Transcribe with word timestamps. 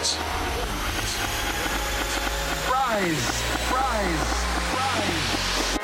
rise. 0.00 0.16
Rise, 2.70 3.42
rise, 3.70 4.32
rise, 4.74 5.78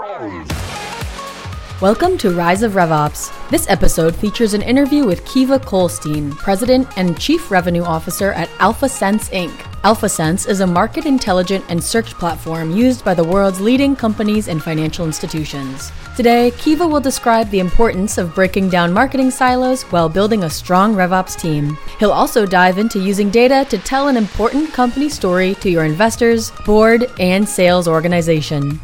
rise. 0.00 1.80
Welcome 1.80 2.18
to 2.18 2.30
Rise 2.32 2.64
of 2.64 2.72
RevOps. 2.72 3.30
This 3.50 3.70
episode 3.70 4.16
features 4.16 4.54
an 4.54 4.62
interview 4.62 5.06
with 5.06 5.24
Kiva 5.24 5.60
Kolstein, 5.60 6.36
President 6.36 6.88
and 6.98 7.18
Chief 7.18 7.48
Revenue 7.50 7.84
Officer 7.84 8.32
at 8.32 8.48
AlphaSense 8.58 9.30
Inc. 9.30 9.69
AlphaSense 9.84 10.46
is 10.46 10.60
a 10.60 10.66
market 10.66 11.06
intelligent 11.06 11.64
and 11.70 11.82
search 11.82 12.12
platform 12.12 12.70
used 12.70 13.02
by 13.02 13.14
the 13.14 13.24
world's 13.24 13.62
leading 13.62 13.96
companies 13.96 14.46
and 14.46 14.62
financial 14.62 15.06
institutions. 15.06 15.90
Today, 16.18 16.50
Kiva 16.58 16.86
will 16.86 17.00
describe 17.00 17.48
the 17.48 17.60
importance 17.60 18.18
of 18.18 18.34
breaking 18.34 18.68
down 18.68 18.92
marketing 18.92 19.30
silos 19.30 19.84
while 19.84 20.10
building 20.10 20.44
a 20.44 20.50
strong 20.50 20.94
RevOps 20.94 21.40
team. 21.40 21.78
He'll 21.98 22.12
also 22.12 22.44
dive 22.44 22.76
into 22.76 23.00
using 23.00 23.30
data 23.30 23.66
to 23.70 23.78
tell 23.78 24.08
an 24.08 24.18
important 24.18 24.70
company 24.74 25.08
story 25.08 25.54
to 25.62 25.70
your 25.70 25.86
investors, 25.86 26.52
board, 26.66 27.06
and 27.18 27.48
sales 27.48 27.88
organization. 27.88 28.78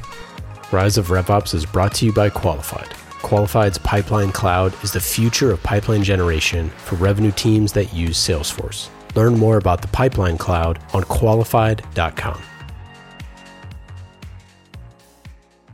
Rise 0.73 0.97
of 0.97 1.09
RevOps 1.09 1.53
is 1.53 1.67
brought 1.67 1.93
to 1.97 2.07
you 2.07 2.13
by 2.15 2.31
Qualified. 2.31 2.89
Qualified's 3.21 3.77
Pipeline 3.77 4.33
Cloud 4.33 4.73
is 4.83 4.93
the 4.93 5.01
future 5.01 5.53
of 5.53 5.63
pipeline 5.63 6.03
generation 6.03 6.71
for 6.71 6.97
revenue 6.97 7.33
teams 7.33 7.71
that 7.73 7.93
use 7.93 8.17
Salesforce. 8.17 8.89
Learn 9.17 9.39
more 9.39 9.57
about 9.57 9.83
the 9.83 9.89
Pipeline 9.89 10.39
Cloud 10.39 10.79
on 10.93 11.03
qualified.com. 11.03 12.43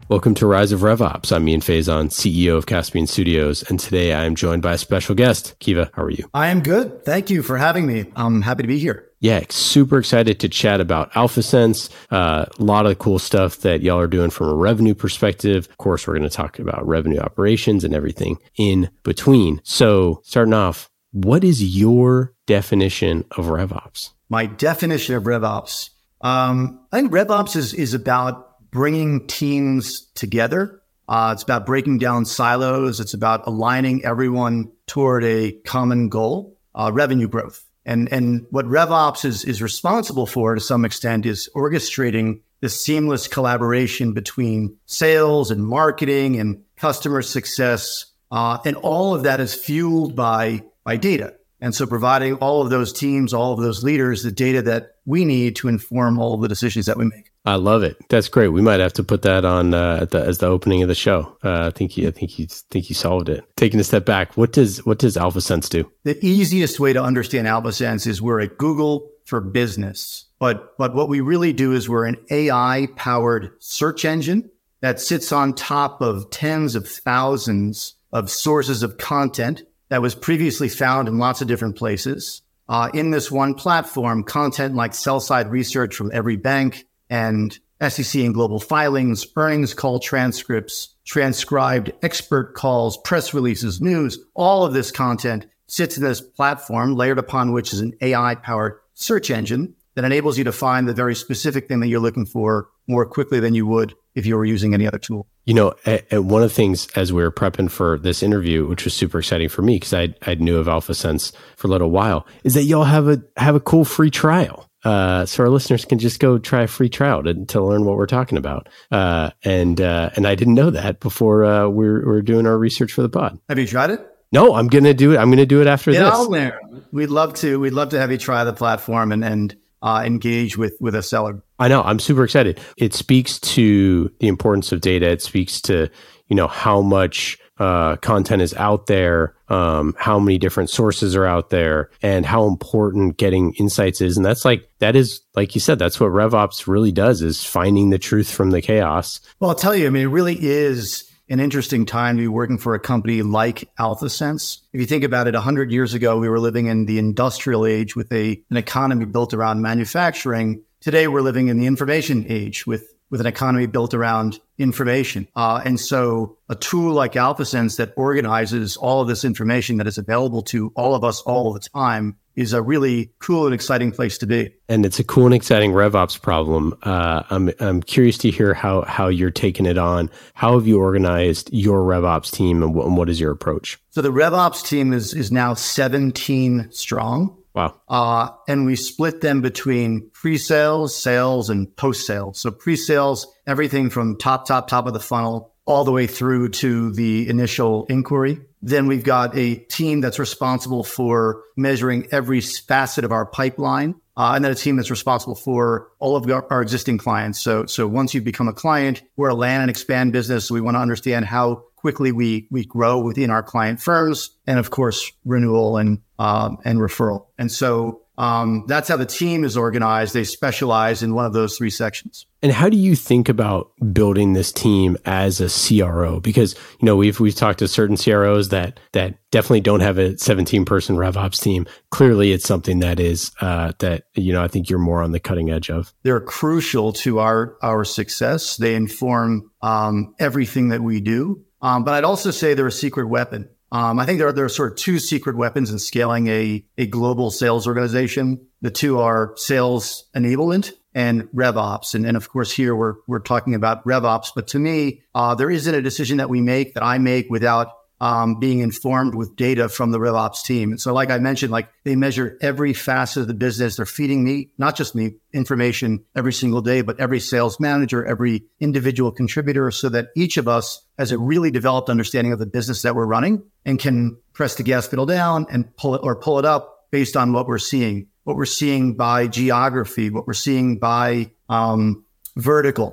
Welcome 0.08 0.34
to 0.34 0.46
Rise 0.46 0.72
of 0.72 0.80
RevOps. 0.80 1.34
I'm 1.34 1.48
Ian 1.48 1.62
Faison, 1.62 2.10
CEO 2.10 2.58
of 2.58 2.66
Caspian 2.66 3.06
Studios, 3.06 3.62
and 3.70 3.80
today 3.80 4.12
I 4.12 4.24
am 4.24 4.34
joined 4.34 4.60
by 4.60 4.74
a 4.74 4.78
special 4.78 5.14
guest. 5.14 5.54
Kiva, 5.58 5.90
how 5.94 6.02
are 6.02 6.10
you? 6.10 6.28
I 6.34 6.48
am 6.48 6.62
good. 6.62 7.02
Thank 7.04 7.30
you 7.30 7.42
for 7.42 7.56
having 7.56 7.86
me. 7.86 8.04
I'm 8.14 8.42
happy 8.42 8.62
to 8.62 8.66
be 8.66 8.78
here. 8.78 9.08
Yeah, 9.20 9.42
super 9.48 9.98
excited 9.98 10.38
to 10.40 10.50
chat 10.50 10.82
about 10.82 11.12
AlphaSense. 11.12 11.90
Uh, 12.10 12.44
a 12.58 12.62
lot 12.62 12.84
of 12.84 12.98
cool 12.98 13.18
stuff 13.18 13.58
that 13.58 13.80
y'all 13.80 13.98
are 13.98 14.06
doing 14.06 14.28
from 14.28 14.48
a 14.48 14.54
revenue 14.54 14.94
perspective. 14.94 15.66
Of 15.70 15.78
course, 15.78 16.06
we're 16.06 16.18
going 16.18 16.28
to 16.28 16.36
talk 16.36 16.58
about 16.58 16.86
revenue 16.86 17.20
operations 17.20 17.82
and 17.82 17.94
everything 17.94 18.36
in 18.58 18.90
between. 19.04 19.62
So, 19.64 20.20
starting 20.24 20.52
off, 20.52 20.90
what 21.12 21.44
is 21.44 21.62
your 21.62 22.34
definition 22.46 23.24
of 23.32 23.46
RevOps? 23.46 24.10
My 24.28 24.46
definition 24.46 25.14
of 25.14 25.24
RevOps. 25.24 25.90
Um, 26.22 26.80
I 26.90 27.00
think 27.00 27.12
RevOps 27.12 27.54
is 27.54 27.74
is 27.74 27.94
about 27.94 28.70
bringing 28.70 29.26
teams 29.26 30.06
together. 30.14 30.80
Uh, 31.08 31.30
it's 31.34 31.42
about 31.42 31.66
breaking 31.66 31.98
down 31.98 32.24
silos. 32.24 32.98
It's 32.98 33.12
about 33.14 33.46
aligning 33.46 34.04
everyone 34.04 34.72
toward 34.86 35.24
a 35.24 35.52
common 35.64 36.08
goal, 36.08 36.58
uh, 36.74 36.90
revenue 36.92 37.28
growth. 37.28 37.64
And 37.84 38.10
and 38.12 38.46
what 38.50 38.64
RevOps 38.64 39.24
is 39.24 39.44
is 39.44 39.60
responsible 39.60 40.26
for 40.26 40.54
to 40.54 40.60
some 40.60 40.84
extent 40.84 41.26
is 41.26 41.50
orchestrating 41.54 42.40
the 42.60 42.68
seamless 42.68 43.26
collaboration 43.28 44.12
between 44.12 44.76
sales 44.86 45.50
and 45.50 45.66
marketing 45.66 46.38
and 46.38 46.62
customer 46.76 47.20
success. 47.20 48.06
Uh, 48.30 48.58
and 48.64 48.76
all 48.76 49.14
of 49.14 49.24
that 49.24 49.40
is 49.40 49.54
fueled 49.54 50.16
by 50.16 50.62
by 50.84 50.96
data. 50.96 51.34
And 51.62 51.72
so 51.72 51.86
providing 51.86 52.34
all 52.34 52.60
of 52.60 52.70
those 52.70 52.92
teams, 52.92 53.32
all 53.32 53.52
of 53.52 53.60
those 53.60 53.84
leaders, 53.84 54.24
the 54.24 54.32
data 54.32 54.62
that 54.62 54.96
we 55.06 55.24
need 55.24 55.54
to 55.56 55.68
inform 55.68 56.18
all 56.18 56.34
of 56.34 56.40
the 56.40 56.48
decisions 56.48 56.86
that 56.86 56.96
we 56.96 57.04
make. 57.04 57.30
I 57.44 57.54
love 57.54 57.84
it. 57.84 57.96
That's 58.08 58.28
great. 58.28 58.48
We 58.48 58.62
might 58.62 58.80
have 58.80 58.92
to 58.94 59.04
put 59.04 59.22
that 59.22 59.44
on 59.44 59.72
uh, 59.72 60.06
the, 60.06 60.24
as 60.24 60.38
the 60.38 60.46
opening 60.46 60.82
of 60.82 60.88
the 60.88 60.96
show. 60.96 61.36
Uh, 61.44 61.68
I 61.68 61.70
think 61.70 61.96
you, 61.96 62.08
I 62.08 62.10
think 62.10 62.36
you 62.38 62.46
think 62.46 62.88
you 62.88 62.96
solved 62.96 63.28
it. 63.28 63.44
Taking 63.56 63.78
a 63.78 63.84
step 63.84 64.04
back, 64.04 64.36
what 64.36 64.52
does 64.52 64.84
what 64.84 64.98
does 64.98 65.16
AlphaSense 65.16 65.68
do? 65.68 65.90
The 66.02 66.18
easiest 66.24 66.80
way 66.80 66.92
to 66.92 67.02
understand 67.02 67.46
AlphaSense 67.46 68.08
is 68.08 68.20
we're 68.20 68.40
at 68.40 68.58
Google 68.58 69.08
for 69.24 69.40
business, 69.40 70.26
but 70.38 70.76
but 70.78 70.94
what 70.94 71.08
we 71.08 71.20
really 71.20 71.52
do 71.52 71.72
is 71.72 71.88
we're 71.88 72.06
an 72.06 72.16
AI 72.30 72.88
powered 72.96 73.52
search 73.60 74.04
engine 74.04 74.50
that 74.80 75.00
sits 75.00 75.32
on 75.32 75.54
top 75.54 76.00
of 76.00 76.30
tens 76.30 76.74
of 76.74 76.88
thousands 76.88 77.94
of 78.12 78.30
sources 78.30 78.82
of 78.82 78.98
content 78.98 79.62
that 79.92 80.00
was 80.00 80.14
previously 80.14 80.70
found 80.70 81.06
in 81.06 81.18
lots 81.18 81.42
of 81.42 81.48
different 81.48 81.76
places. 81.76 82.40
Uh, 82.66 82.88
in 82.94 83.10
this 83.10 83.30
one 83.30 83.52
platform, 83.52 84.24
content 84.24 84.74
like 84.74 84.94
sell 84.94 85.20
side 85.20 85.50
research 85.50 85.94
from 85.94 86.10
every 86.14 86.36
bank 86.36 86.86
and 87.10 87.58
SEC 87.86 88.22
and 88.22 88.32
global 88.32 88.58
filings, 88.58 89.26
earnings 89.36 89.74
call 89.74 90.00
transcripts, 90.00 90.94
transcribed 91.04 91.92
expert 92.02 92.54
calls, 92.54 92.96
press 93.04 93.34
releases, 93.34 93.82
news, 93.82 94.18
all 94.32 94.64
of 94.64 94.72
this 94.72 94.90
content 94.90 95.44
sits 95.66 95.98
in 95.98 96.02
this 96.02 96.22
platform 96.22 96.94
layered 96.96 97.18
upon 97.18 97.52
which 97.52 97.74
is 97.74 97.80
an 97.80 97.92
AI 98.00 98.34
powered 98.36 98.78
search 98.94 99.30
engine 99.30 99.74
that 99.94 100.06
enables 100.06 100.38
you 100.38 100.44
to 100.44 100.52
find 100.52 100.88
the 100.88 100.94
very 100.94 101.14
specific 101.14 101.68
thing 101.68 101.80
that 101.80 101.88
you're 101.88 102.00
looking 102.00 102.24
for 102.24 102.70
more 102.86 103.04
quickly 103.04 103.40
than 103.40 103.54
you 103.54 103.66
would 103.66 103.92
if 104.14 104.24
you 104.24 104.38
were 104.38 104.46
using 104.46 104.72
any 104.72 104.86
other 104.86 104.98
tool. 104.98 105.26
You 105.44 105.54
know, 105.54 105.74
one 106.12 106.42
of 106.42 106.50
the 106.50 106.54
things 106.54 106.86
as 106.94 107.12
we 107.12 107.22
were 107.22 107.32
prepping 107.32 107.70
for 107.70 107.98
this 107.98 108.22
interview, 108.22 108.66
which 108.66 108.84
was 108.84 108.94
super 108.94 109.18
exciting 109.18 109.48
for 109.48 109.62
me 109.62 109.76
because 109.76 109.92
I 109.92 110.14
I 110.22 110.34
knew 110.36 110.56
of 110.58 110.66
AlphaSense 110.68 111.32
for 111.56 111.66
a 111.66 111.70
little 111.70 111.90
while, 111.90 112.26
is 112.44 112.54
that 112.54 112.62
y'all 112.62 112.84
have 112.84 113.08
a 113.08 113.22
have 113.36 113.54
a 113.56 113.60
cool 113.60 113.84
free 113.84 114.10
trial. 114.10 114.68
Uh, 114.84 115.24
so 115.26 115.44
our 115.44 115.48
listeners 115.48 115.84
can 115.84 115.98
just 115.98 116.18
go 116.18 116.38
try 116.38 116.62
a 116.62 116.66
free 116.66 116.88
trial 116.88 117.22
to, 117.22 117.44
to 117.46 117.62
learn 117.62 117.84
what 117.84 117.96
we're 117.96 118.06
talking 118.06 118.36
about. 118.36 118.68
Uh, 118.90 119.30
and 119.44 119.80
uh, 119.80 120.10
and 120.16 120.26
I 120.26 120.34
didn't 120.34 120.54
know 120.54 120.70
that 120.70 121.00
before 121.00 121.44
uh, 121.44 121.68
we're 121.68 122.04
we're 122.06 122.22
doing 122.22 122.46
our 122.46 122.58
research 122.58 122.92
for 122.92 123.02
the 123.02 123.08
pod. 123.08 123.38
Have 123.48 123.58
you 123.58 123.66
tried 123.66 123.90
it? 123.90 124.08
No, 124.32 124.54
I'm 124.54 124.68
gonna 124.68 124.94
do 124.94 125.12
it. 125.12 125.18
I'm 125.18 125.30
gonna 125.30 125.46
do 125.46 125.60
it 125.60 125.66
after 125.66 125.92
Get 125.92 126.02
this. 126.02 126.28
there. 126.28 126.60
We'd 126.90 127.10
love 127.10 127.34
to. 127.34 127.60
We'd 127.60 127.74
love 127.74 127.90
to 127.90 127.98
have 128.00 128.10
you 128.10 128.18
try 128.18 128.44
the 128.44 128.52
platform 128.52 129.12
and 129.12 129.24
and 129.24 129.54
uh, 129.82 130.02
engage 130.04 130.56
with 130.56 130.76
with 130.80 130.94
a 130.94 131.02
seller. 131.02 131.42
I 131.58 131.68
know. 131.68 131.82
I'm 131.82 131.98
super 131.98 132.24
excited. 132.24 132.60
It 132.76 132.94
speaks 132.94 133.38
to 133.40 134.10
the 134.20 134.28
importance 134.28 134.72
of 134.72 134.80
data. 134.80 135.10
It 135.10 135.22
speaks 135.22 135.60
to 135.62 135.88
you 136.28 136.36
know 136.36 136.48
how 136.48 136.80
much 136.80 137.38
uh, 137.58 137.96
content 137.96 138.42
is 138.42 138.54
out 138.54 138.86
there, 138.86 139.34
um, 139.48 139.94
how 139.98 140.18
many 140.18 140.38
different 140.38 140.70
sources 140.70 141.14
are 141.14 141.26
out 141.26 141.50
there, 141.50 141.90
and 142.00 142.24
how 142.24 142.46
important 142.46 143.18
getting 143.18 143.54
insights 143.54 144.00
is. 144.00 144.16
And 144.16 144.24
that's 144.24 144.44
like 144.44 144.68
that 144.78 144.96
is 144.96 145.20
like 145.36 145.54
you 145.54 145.60
said. 145.60 145.78
That's 145.78 146.00
what 146.00 146.10
RevOps 146.10 146.66
really 146.66 146.92
does 146.92 147.22
is 147.22 147.44
finding 147.44 147.90
the 147.90 147.98
truth 147.98 148.30
from 148.30 148.50
the 148.50 148.62
chaos. 148.62 149.20
Well, 149.40 149.50
I'll 149.50 149.56
tell 149.56 149.76
you. 149.76 149.86
I 149.86 149.90
mean, 149.90 150.04
it 150.04 150.10
really 150.10 150.38
is 150.40 151.11
an 151.32 151.40
interesting 151.40 151.86
time 151.86 152.18
to 152.18 152.22
be 152.22 152.28
working 152.28 152.58
for 152.58 152.74
a 152.74 152.78
company 152.78 153.22
like 153.22 153.66
AlphaSense. 153.78 154.60
If 154.74 154.80
you 154.80 154.86
think 154.86 155.02
about 155.02 155.26
it, 155.28 155.32
100 155.32 155.72
years 155.72 155.94
ago, 155.94 156.18
we 156.18 156.28
were 156.28 156.38
living 156.38 156.66
in 156.66 156.84
the 156.84 156.98
industrial 156.98 157.64
age 157.64 157.96
with 157.96 158.12
a, 158.12 158.42
an 158.50 158.58
economy 158.58 159.06
built 159.06 159.32
around 159.32 159.62
manufacturing. 159.62 160.62
Today, 160.80 161.08
we're 161.08 161.22
living 161.22 161.48
in 161.48 161.58
the 161.58 161.64
information 161.64 162.26
age 162.28 162.66
with, 162.66 162.91
with 163.12 163.20
an 163.20 163.26
economy 163.26 163.66
built 163.66 163.92
around 163.92 164.40
information. 164.58 165.28
Uh, 165.36 165.60
and 165.64 165.78
so 165.78 166.38
a 166.48 166.56
tool 166.56 166.94
like 166.94 167.12
AlphaSense 167.12 167.76
that 167.76 167.92
organizes 167.94 168.76
all 168.78 169.02
of 169.02 169.06
this 169.06 169.22
information 169.24 169.76
that 169.76 169.86
is 169.86 169.98
available 169.98 170.42
to 170.42 170.72
all 170.74 170.94
of 170.94 171.04
us 171.04 171.20
all 171.22 171.52
the 171.52 171.60
time 171.60 172.16
is 172.34 172.54
a 172.54 172.62
really 172.62 173.12
cool 173.18 173.44
and 173.44 173.54
exciting 173.54 173.92
place 173.92 174.16
to 174.16 174.26
be. 174.26 174.54
And 174.66 174.86
it's 174.86 174.98
a 174.98 175.04
cool 175.04 175.26
and 175.26 175.34
exciting 175.34 175.72
RevOps 175.72 176.20
problem. 176.20 176.74
Uh, 176.82 177.22
I'm 177.28 177.50
I'm 177.60 177.82
curious 177.82 178.16
to 178.18 178.30
hear 178.30 178.54
how 178.54 178.82
how 178.82 179.08
you're 179.08 179.30
taking 179.30 179.66
it 179.66 179.76
on. 179.76 180.10
How 180.32 180.54
have 180.54 180.66
you 180.66 180.80
organized 180.80 181.50
your 181.52 181.80
RevOps 181.80 182.30
team, 182.30 182.62
and, 182.62 182.74
and 182.74 182.96
what 182.96 183.10
is 183.10 183.20
your 183.20 183.30
approach? 183.30 183.78
So 183.90 184.00
the 184.00 184.12
RevOps 184.12 184.66
team 184.66 184.94
is 184.94 185.12
is 185.12 185.30
now 185.30 185.52
17 185.52 186.68
strong. 186.70 187.36
Wow. 187.54 187.80
Uh, 187.88 188.30
and 188.48 188.64
we 188.64 188.76
split 188.76 189.20
them 189.20 189.42
between 189.42 190.10
pre-sales, 190.12 190.96
sales, 190.96 191.50
and 191.50 191.74
post-sales. 191.76 192.40
So 192.40 192.50
pre-sales, 192.50 193.26
everything 193.46 193.90
from 193.90 194.16
top, 194.16 194.46
top, 194.46 194.68
top 194.68 194.86
of 194.86 194.94
the 194.94 195.00
funnel 195.00 195.52
all 195.64 195.84
the 195.84 195.92
way 195.92 196.06
through 196.06 196.48
to 196.48 196.92
the 196.92 197.28
initial 197.28 197.86
inquiry. 197.86 198.40
Then 198.62 198.86
we've 198.86 199.04
got 199.04 199.36
a 199.36 199.56
team 199.56 200.00
that's 200.00 200.18
responsible 200.18 200.84
for 200.84 201.42
measuring 201.56 202.08
every 202.10 202.40
facet 202.40 203.04
of 203.04 203.12
our 203.12 203.26
pipeline. 203.26 203.96
Uh, 204.14 204.32
and 204.34 204.44
then 204.44 204.52
a 204.52 204.54
team 204.54 204.76
that's 204.76 204.90
responsible 204.90 205.34
for 205.34 205.88
all 205.98 206.16
of 206.16 206.30
our, 206.30 206.46
our, 206.52 206.60
existing 206.60 206.98
clients. 206.98 207.40
So, 207.40 207.64
so 207.64 207.88
once 207.88 208.12
you've 208.12 208.24
become 208.24 208.46
a 208.46 208.52
client, 208.52 209.02
we're 209.16 209.30
a 209.30 209.34
land 209.34 209.62
and 209.62 209.70
expand 209.70 210.12
business. 210.12 210.48
So 210.48 210.54
we 210.54 210.60
want 210.60 210.74
to 210.74 210.80
understand 210.80 211.24
how 211.24 211.64
quickly 211.82 212.12
we 212.12 212.46
we 212.50 212.64
grow 212.64 213.00
within 213.00 213.28
our 213.28 213.42
client 213.42 213.82
firms, 213.82 214.30
and 214.46 214.58
of 214.58 214.70
course 214.70 215.12
renewal 215.24 215.76
and 215.76 216.00
um, 216.18 216.56
and 216.64 216.78
referral. 216.78 217.26
And 217.36 217.50
so 217.50 218.02
um, 218.18 218.64
that's 218.68 218.88
how 218.88 218.96
the 218.96 219.06
team 219.06 219.42
is 219.42 219.56
organized. 219.56 220.14
They 220.14 220.22
specialize 220.22 221.02
in 221.02 221.14
one 221.14 221.24
of 221.24 221.32
those 221.32 221.56
three 221.56 221.70
sections. 221.70 222.26
And 222.42 222.52
how 222.52 222.68
do 222.68 222.76
you 222.76 222.94
think 222.94 223.28
about 223.28 223.72
building 223.92 224.32
this 224.32 224.52
team 224.52 224.96
as 225.04 225.40
a 225.40 225.48
CRO? 225.48 226.20
Because 226.20 226.54
you 226.80 226.86
know 226.86 226.94
we've 226.94 227.18
we've 227.18 227.34
talked 227.34 227.58
to 227.60 227.68
certain 227.68 227.96
CROs 227.96 228.50
that 228.50 228.78
that 228.92 229.14
definitely 229.30 229.62
don't 229.62 229.80
have 229.80 229.98
a 229.98 230.16
17 230.18 230.64
person 230.64 230.96
RevOps 230.96 231.42
team. 231.42 231.66
Clearly, 231.90 232.32
it's 232.32 232.46
something 232.46 232.78
that 232.78 233.00
is 233.00 233.32
uh, 233.40 233.72
that 233.80 234.04
you 234.14 234.32
know 234.32 234.42
I 234.42 234.48
think 234.48 234.70
you're 234.70 234.78
more 234.78 235.02
on 235.02 235.10
the 235.10 235.20
cutting 235.20 235.50
edge 235.50 235.70
of. 235.70 235.92
They're 236.04 236.20
crucial 236.20 236.92
to 236.94 237.18
our 237.18 237.56
our 237.62 237.84
success. 237.84 238.56
They 238.56 238.74
inform 238.76 239.50
um, 239.62 240.14
everything 240.20 240.68
that 240.68 240.82
we 240.82 241.00
do. 241.00 241.44
Um, 241.62 241.84
but 241.84 241.94
I'd 241.94 242.04
also 242.04 242.30
say 242.30 242.54
they're 242.54 242.66
a 242.66 242.72
secret 242.72 243.06
weapon. 243.06 243.48
Um, 243.70 243.98
I 243.98 244.04
think 244.04 244.18
there 244.18 244.28
are, 244.28 244.32
there 244.32 244.44
are 244.44 244.50
sort 244.50 244.72
of 244.72 244.78
two 244.78 244.98
secret 244.98 245.36
weapons 245.36 245.70
in 245.70 245.78
scaling 245.78 246.26
a, 246.26 246.64
a 246.76 246.86
global 246.86 247.30
sales 247.30 247.66
organization. 247.66 248.46
The 248.60 248.70
two 248.70 248.98
are 248.98 249.32
sales 249.36 250.04
enablement 250.14 250.72
and 250.94 251.22
RevOps. 251.30 251.94
And, 251.94 252.04
and 252.04 252.16
of 252.16 252.28
course, 252.28 252.52
here 252.52 252.76
we're, 252.76 252.96
we're 253.06 253.20
talking 253.20 253.54
about 253.54 253.82
RevOps. 253.84 254.28
But 254.34 254.48
to 254.48 254.58
me, 254.58 255.02
uh, 255.14 255.34
there 255.34 255.50
isn't 255.50 255.74
a 255.74 255.80
decision 255.80 256.18
that 256.18 256.28
we 256.28 256.42
make 256.42 256.74
that 256.74 256.82
I 256.82 256.98
make 256.98 257.30
without 257.30 257.68
um, 258.02 258.40
being 258.40 258.58
informed 258.58 259.14
with 259.14 259.36
data 259.36 259.68
from 259.68 259.92
the 259.92 259.98
RevOps 260.00 260.42
team. 260.42 260.72
And 260.72 260.80
so, 260.80 260.92
like 260.92 261.08
I 261.12 261.18
mentioned, 261.18 261.52
like 261.52 261.68
they 261.84 261.94
measure 261.94 262.36
every 262.40 262.72
facet 262.72 263.20
of 263.20 263.28
the 263.28 263.34
business. 263.34 263.76
They're 263.76 263.86
feeding 263.86 264.24
me, 264.24 264.50
not 264.58 264.74
just 264.74 264.96
me, 264.96 265.12
information 265.32 266.04
every 266.16 266.32
single 266.32 266.62
day, 266.62 266.82
but 266.82 266.98
every 266.98 267.20
sales 267.20 267.60
manager, 267.60 268.04
every 268.04 268.42
individual 268.58 269.12
contributor, 269.12 269.70
so 269.70 269.88
that 269.90 270.08
each 270.16 270.36
of 270.36 270.48
us 270.48 270.84
has 270.98 271.12
a 271.12 271.18
really 271.18 271.52
developed 271.52 271.88
understanding 271.88 272.32
of 272.32 272.40
the 272.40 272.46
business 272.46 272.82
that 272.82 272.96
we're 272.96 273.06
running 273.06 273.44
and 273.64 273.78
can 273.78 274.18
press 274.32 274.56
the 274.56 274.64
gas 274.64 274.88
pedal 274.88 275.06
down 275.06 275.46
and 275.48 275.76
pull 275.76 275.94
it 275.94 276.00
or 276.02 276.16
pull 276.16 276.40
it 276.40 276.44
up 276.44 276.88
based 276.90 277.16
on 277.16 277.32
what 277.32 277.46
we're 277.46 277.56
seeing, 277.56 278.08
what 278.24 278.36
we're 278.36 278.46
seeing 278.46 278.96
by 278.96 279.28
geography, 279.28 280.10
what 280.10 280.26
we're 280.26 280.32
seeing 280.32 280.76
by 280.76 281.30
um, 281.48 282.04
vertical, 282.34 282.90